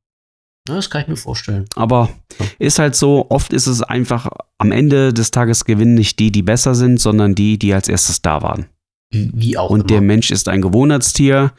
[0.68, 1.64] Ja, Das kann ich mir vorstellen.
[1.74, 2.10] Aber
[2.58, 4.28] ist halt so, oft ist es einfach,
[4.58, 8.20] am Ende des Tages gewinnen nicht die, die besser sind, sondern die, die als erstes
[8.22, 8.66] da waren.
[9.12, 10.08] Wie, auch Und der immer.
[10.08, 11.52] Mensch ist ein Gewohnheitstier.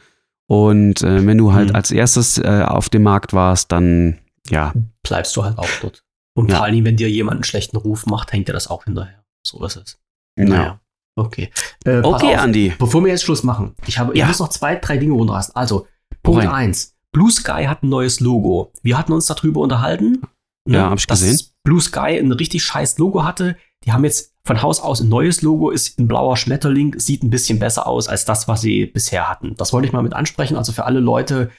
[0.48, 1.74] Und äh, wenn du halt Mhm.
[1.76, 4.18] als erstes äh, auf dem Markt warst, dann
[4.48, 4.72] ja,
[5.02, 6.04] bleibst du halt auch dort.
[6.34, 6.56] Und Ja.
[6.58, 9.24] vor allem, wenn dir jemand einen schlechten Ruf macht, hängt dir das auch hinterher.
[9.46, 9.98] So ist es.
[10.38, 10.78] ja.
[11.16, 11.50] Okay.
[11.84, 12.44] Äh, Okay, auf.
[12.44, 12.72] Andy.
[12.78, 14.24] Bevor wir jetzt Schluss machen, ich habe, Ja.
[14.24, 15.54] ich muss noch zwei, drei Dinge runterrasten.
[15.56, 15.86] Also,
[16.22, 16.48] Punkt rein.
[16.50, 18.72] eins: Blue Sky hat ein neues Logo.
[18.82, 20.22] Wir hatten uns darüber unterhalten.
[20.64, 21.46] ne, Ja, hab ich dass gesehen.
[21.64, 23.56] Blue Sky ein richtig scheiß Logo hatte.
[23.84, 27.30] Die haben jetzt von Haus aus ein neues Logo, ist ein blauer Schmetterling, sieht ein
[27.30, 29.54] bisschen besser aus als das, was sie bisher hatten.
[29.56, 30.56] Das wollte ich mal mit ansprechen.
[30.56, 31.50] Also für alle Leute,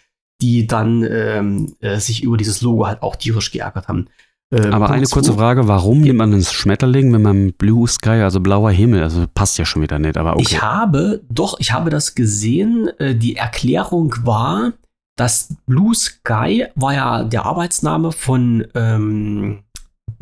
[0.42, 4.08] die dann ähm, äh, sich über dieses Logo halt auch tierisch geärgert haben.
[4.54, 5.34] Äh, Aber eine kurze.
[5.34, 9.58] Frage, warum nimmt man einen Schmetterling, wenn man Blue Sky, also blauer Himmel, also passt
[9.58, 10.42] ja schon wieder nicht, aber okay.
[10.44, 12.90] Ich habe, doch, ich habe das gesehen.
[13.00, 14.74] Äh, Die Erklärung war,
[15.16, 19.64] dass Blue Sky war ja der Arbeitsname von ähm,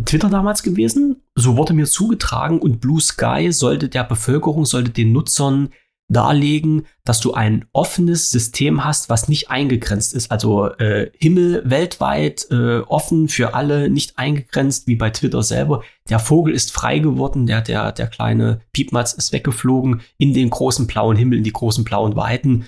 [0.06, 1.18] Twitter damals gewesen.
[1.36, 5.70] So wurde mir zugetragen und Blue Sky sollte der Bevölkerung, sollte den Nutzern
[6.12, 10.32] darlegen, dass du ein offenes System hast, was nicht eingegrenzt ist.
[10.32, 15.84] Also äh, Himmel weltweit äh, offen für alle, nicht eingegrenzt, wie bei Twitter selber.
[16.10, 20.86] Der Vogel ist frei geworden, der, der, der kleine Piepmatz ist weggeflogen in den großen
[20.86, 22.66] blauen Himmel, in die großen blauen Weiten.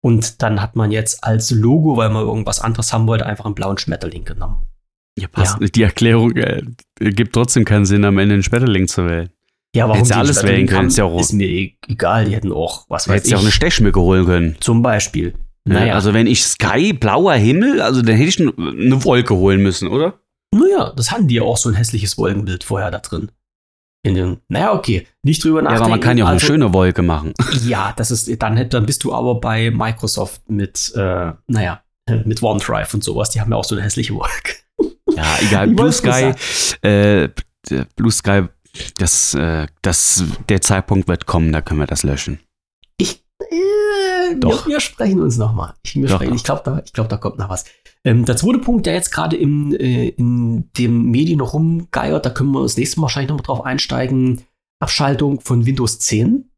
[0.00, 3.54] Und dann hat man jetzt als Logo, weil man irgendwas anderes haben wollte, einfach einen
[3.54, 4.58] blauen Schmetterling genommen.
[5.18, 5.58] Ja, passt.
[5.74, 6.62] Die Erklärung äh,
[6.98, 9.30] gibt trotzdem keinen Sinn, am Ende einen Schmetterling zu wählen.
[9.74, 11.48] Ja, warum Hättest du die alles wählen können, ist ja auch- ist mir
[11.88, 12.26] egal.
[12.26, 14.56] Die hätten auch, was weiß hättest ich, ja auch eine Stechmücke holen können.
[14.60, 15.34] zum Beispiel.
[15.66, 19.88] Naja, Also wenn ich Sky, blauer Himmel, also dann hätte ich eine Wolke holen müssen,
[19.88, 20.20] oder?
[20.54, 23.30] naja, das hatten die ja auch so ein hässliches Wolkenbild vorher da drin.
[24.06, 25.82] In den, naja, okay, nicht drüber Ja, nachdenken.
[25.82, 27.32] aber man kann ja auch eine Also, schöne Wolke machen.
[27.66, 31.82] Ja, das ist, dann, dann bist du aber bei Microsoft mit, äh, naja,
[32.24, 33.30] mit OneDrive und sowas.
[33.30, 34.54] Die haben ja auch so eine hässliche Wolke.
[35.16, 35.68] Ja, egal.
[35.74, 36.32] Blue Sky,
[36.82, 37.28] äh,
[37.96, 38.42] Blue Sky,
[38.98, 42.40] das, äh, das, der Zeitpunkt wird kommen, da können wir das löschen.
[42.96, 44.66] Ich, äh, Doch.
[44.66, 45.74] Wir, wir sprechen uns nochmal.
[45.82, 47.64] Ich, Doch, sprechen- ich glaube, da, ich glaub, da kommt noch was.
[48.04, 52.50] Ähm, der zweite Punkt, der jetzt gerade äh, in dem Medien noch rumgeiert, da können
[52.52, 54.42] wir das nächste Mal wahrscheinlich nochmal drauf einsteigen.
[54.80, 56.50] Abschaltung von Windows 10.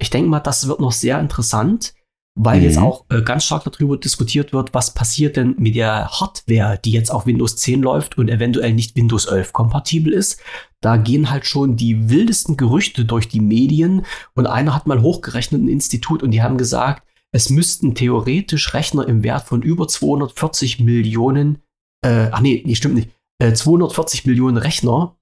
[0.00, 1.94] Ich denke mal, das wird noch sehr interessant,
[2.34, 2.64] weil Mhm.
[2.64, 6.92] jetzt auch äh, ganz stark darüber diskutiert wird, was passiert denn mit der Hardware, die
[6.92, 10.40] jetzt auf Windows 10 läuft und eventuell nicht Windows 11 kompatibel ist.
[10.80, 15.62] Da gehen halt schon die wildesten Gerüchte durch die Medien und einer hat mal hochgerechnet,
[15.62, 20.80] ein Institut, und die haben gesagt, es müssten theoretisch Rechner im Wert von über 240
[20.80, 21.58] Millionen,
[22.04, 25.16] äh, ach nee, nee, stimmt nicht, äh, 240 Millionen Rechner,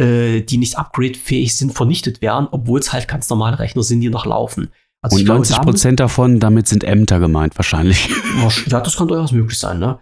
[0.00, 4.10] äh, die nicht upgradefähig sind, vernichtet werden, obwohl es halt ganz normale Rechner sind, die
[4.10, 4.70] noch laufen.
[5.06, 8.08] Also Und ich glaube, 90 damit- Prozent davon, damit sind Ämter gemeint, wahrscheinlich.
[8.40, 9.98] Wahrsch- Ja, das kann durchaus möglich sein, ne?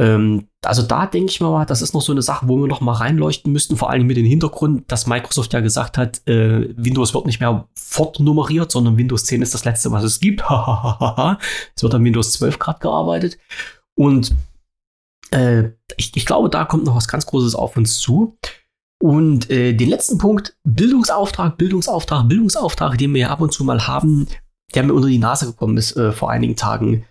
[0.00, 2.80] Ähm, also da denke ich mal, das ist noch so eine Sache, wo wir noch
[2.80, 7.14] mal reinleuchten müssten, vor allem mit dem Hintergrund, dass Microsoft ja gesagt hat, äh, Windows
[7.14, 10.42] wird nicht mehr fortnummeriert, sondern Windows 10 ist das letzte, was es gibt.
[10.48, 11.38] Hahaha.
[11.76, 13.38] es wird an Windows 12 gerade gearbeitet.
[13.96, 14.34] Und
[15.30, 18.36] äh, ich, ich glaube, da kommt noch was ganz Großes auf uns zu.
[19.02, 23.86] Und äh, den letzten Punkt, Bildungsauftrag, Bildungsauftrag, Bildungsauftrag, den wir ja ab und zu mal
[23.86, 24.26] haben,
[24.74, 27.04] der mir unter die Nase gekommen ist äh, vor einigen Tagen.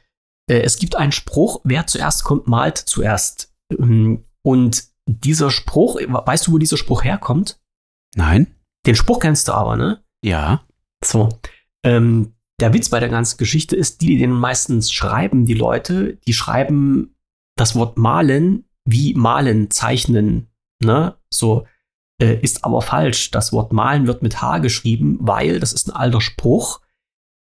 [0.49, 3.53] Äh, es gibt einen Spruch, wer zuerst kommt, malt zuerst.
[3.77, 7.59] Ähm, Und dieser Spruch, weißt du, wo dieser Spruch herkommt?
[8.15, 8.55] Nein?
[8.85, 10.03] Den Spruch kennst du aber, ne?
[10.23, 10.63] Ja.
[11.03, 11.39] So.
[11.85, 16.17] Ähm, der Witz bei der ganzen Geschichte ist, die, die den meistens schreiben, die Leute,
[16.27, 17.15] die schreiben
[17.57, 20.47] das Wort malen wie malen, zeichnen,
[20.81, 21.15] ne?
[21.33, 21.65] So.
[22.21, 23.31] Äh, ist aber falsch.
[23.31, 26.81] Das Wort malen wird mit H geschrieben, weil das ist ein alter Spruch,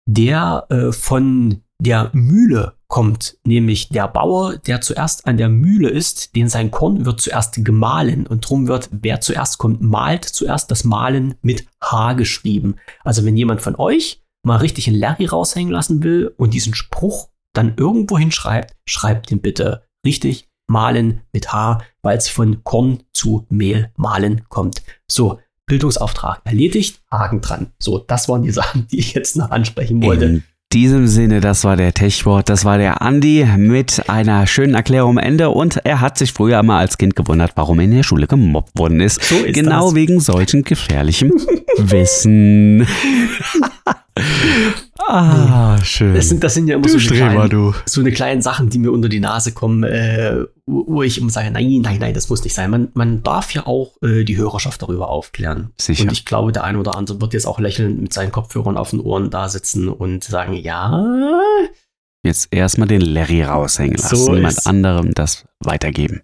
[0.06, 6.36] der äh, von der Mühle kommt, nämlich der Bauer, der zuerst an der Mühle ist,
[6.36, 10.84] den sein Korn wird zuerst gemahlen und drum wird, wer zuerst kommt, malt zuerst das
[10.84, 12.76] Malen mit H geschrieben.
[13.04, 17.30] Also wenn jemand von euch mal richtig einen Larry raushängen lassen will und diesen Spruch
[17.54, 23.46] dann irgendwo hinschreibt, schreibt den bitte richtig malen mit H, weil es von Korn zu
[23.50, 24.84] Mehl malen kommt.
[25.10, 25.40] So,
[25.72, 27.68] Bildungsauftrag erledigt, Haken dran.
[27.80, 30.26] So, das waren die Sachen, die ich jetzt noch ansprechen wollte.
[30.26, 30.44] In
[30.74, 35.24] diesem Sinne, das war der Techwort, das war der Andi mit einer schönen Erklärung am
[35.24, 38.28] Ende und er hat sich früher mal als Kind gewundert, warum er in der Schule
[38.28, 39.24] gemobbt worden ist.
[39.24, 39.96] So ist genau das.
[39.96, 41.32] wegen solchen gefährlichem
[41.78, 42.86] Wissen.
[45.08, 46.14] ah, schön.
[46.14, 47.74] Das sind, das sind ja immer du so Streber, kleinen, du.
[47.86, 51.52] so eine kleinen Sachen, die mir unter die Nase kommen, äh, wo ich immer sage,
[51.52, 52.70] nein, nein, nein, das muss nicht sein.
[52.70, 55.72] Man, man darf ja auch äh, die Hörerschaft darüber aufklären.
[55.80, 56.04] Sicher.
[56.04, 58.92] Und ich glaube, der eine oder andere wird jetzt auch lächelnd mit seinen Kopfhörern auf
[58.92, 61.04] den Ohren da sitzen und sagen, ja,
[62.24, 66.22] Jetzt erstmal den Larry raushängen lassen, So jemand anderem das weitergeben.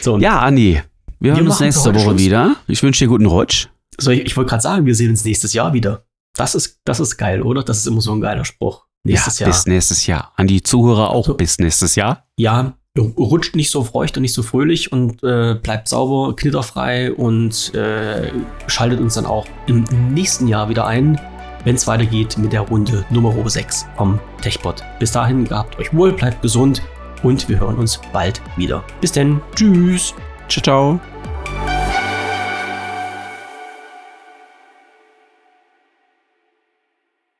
[0.00, 0.18] so.
[0.18, 0.82] Ja, Andi,
[1.20, 2.18] wir hören uns nächste Woche Schluss.
[2.18, 2.56] wieder.
[2.66, 3.68] Ich wünsche dir guten Rutsch.
[3.98, 6.02] So, ich, ich wollte gerade sagen, wir sehen uns nächstes Jahr wieder.
[6.34, 7.62] Das ist, das ist geil, oder?
[7.62, 8.86] Das ist immer so ein geiler Spruch.
[9.04, 9.56] Nächstes ja, Jahr.
[9.56, 10.32] bis nächstes Jahr.
[10.36, 11.34] An die Zuhörer auch So.
[11.34, 12.24] bis nächstes Jahr.
[12.36, 17.72] ja, rutscht nicht so feucht und nicht so fröhlich und äh, bleibt sauber, knitterfrei und
[17.74, 18.30] äh,
[18.66, 21.18] schaltet uns dann auch im nächsten Jahr wieder ein,
[21.64, 24.82] wenn es weitergeht mit der Runde Nummer 6 vom TechBot.
[24.98, 26.82] Bis dahin, gehabt euch wohl, bleibt gesund
[27.22, 28.82] und wir hören uns bald wieder.
[29.00, 30.12] Bis denn, tschüss.
[30.48, 31.19] Ciao, ciao.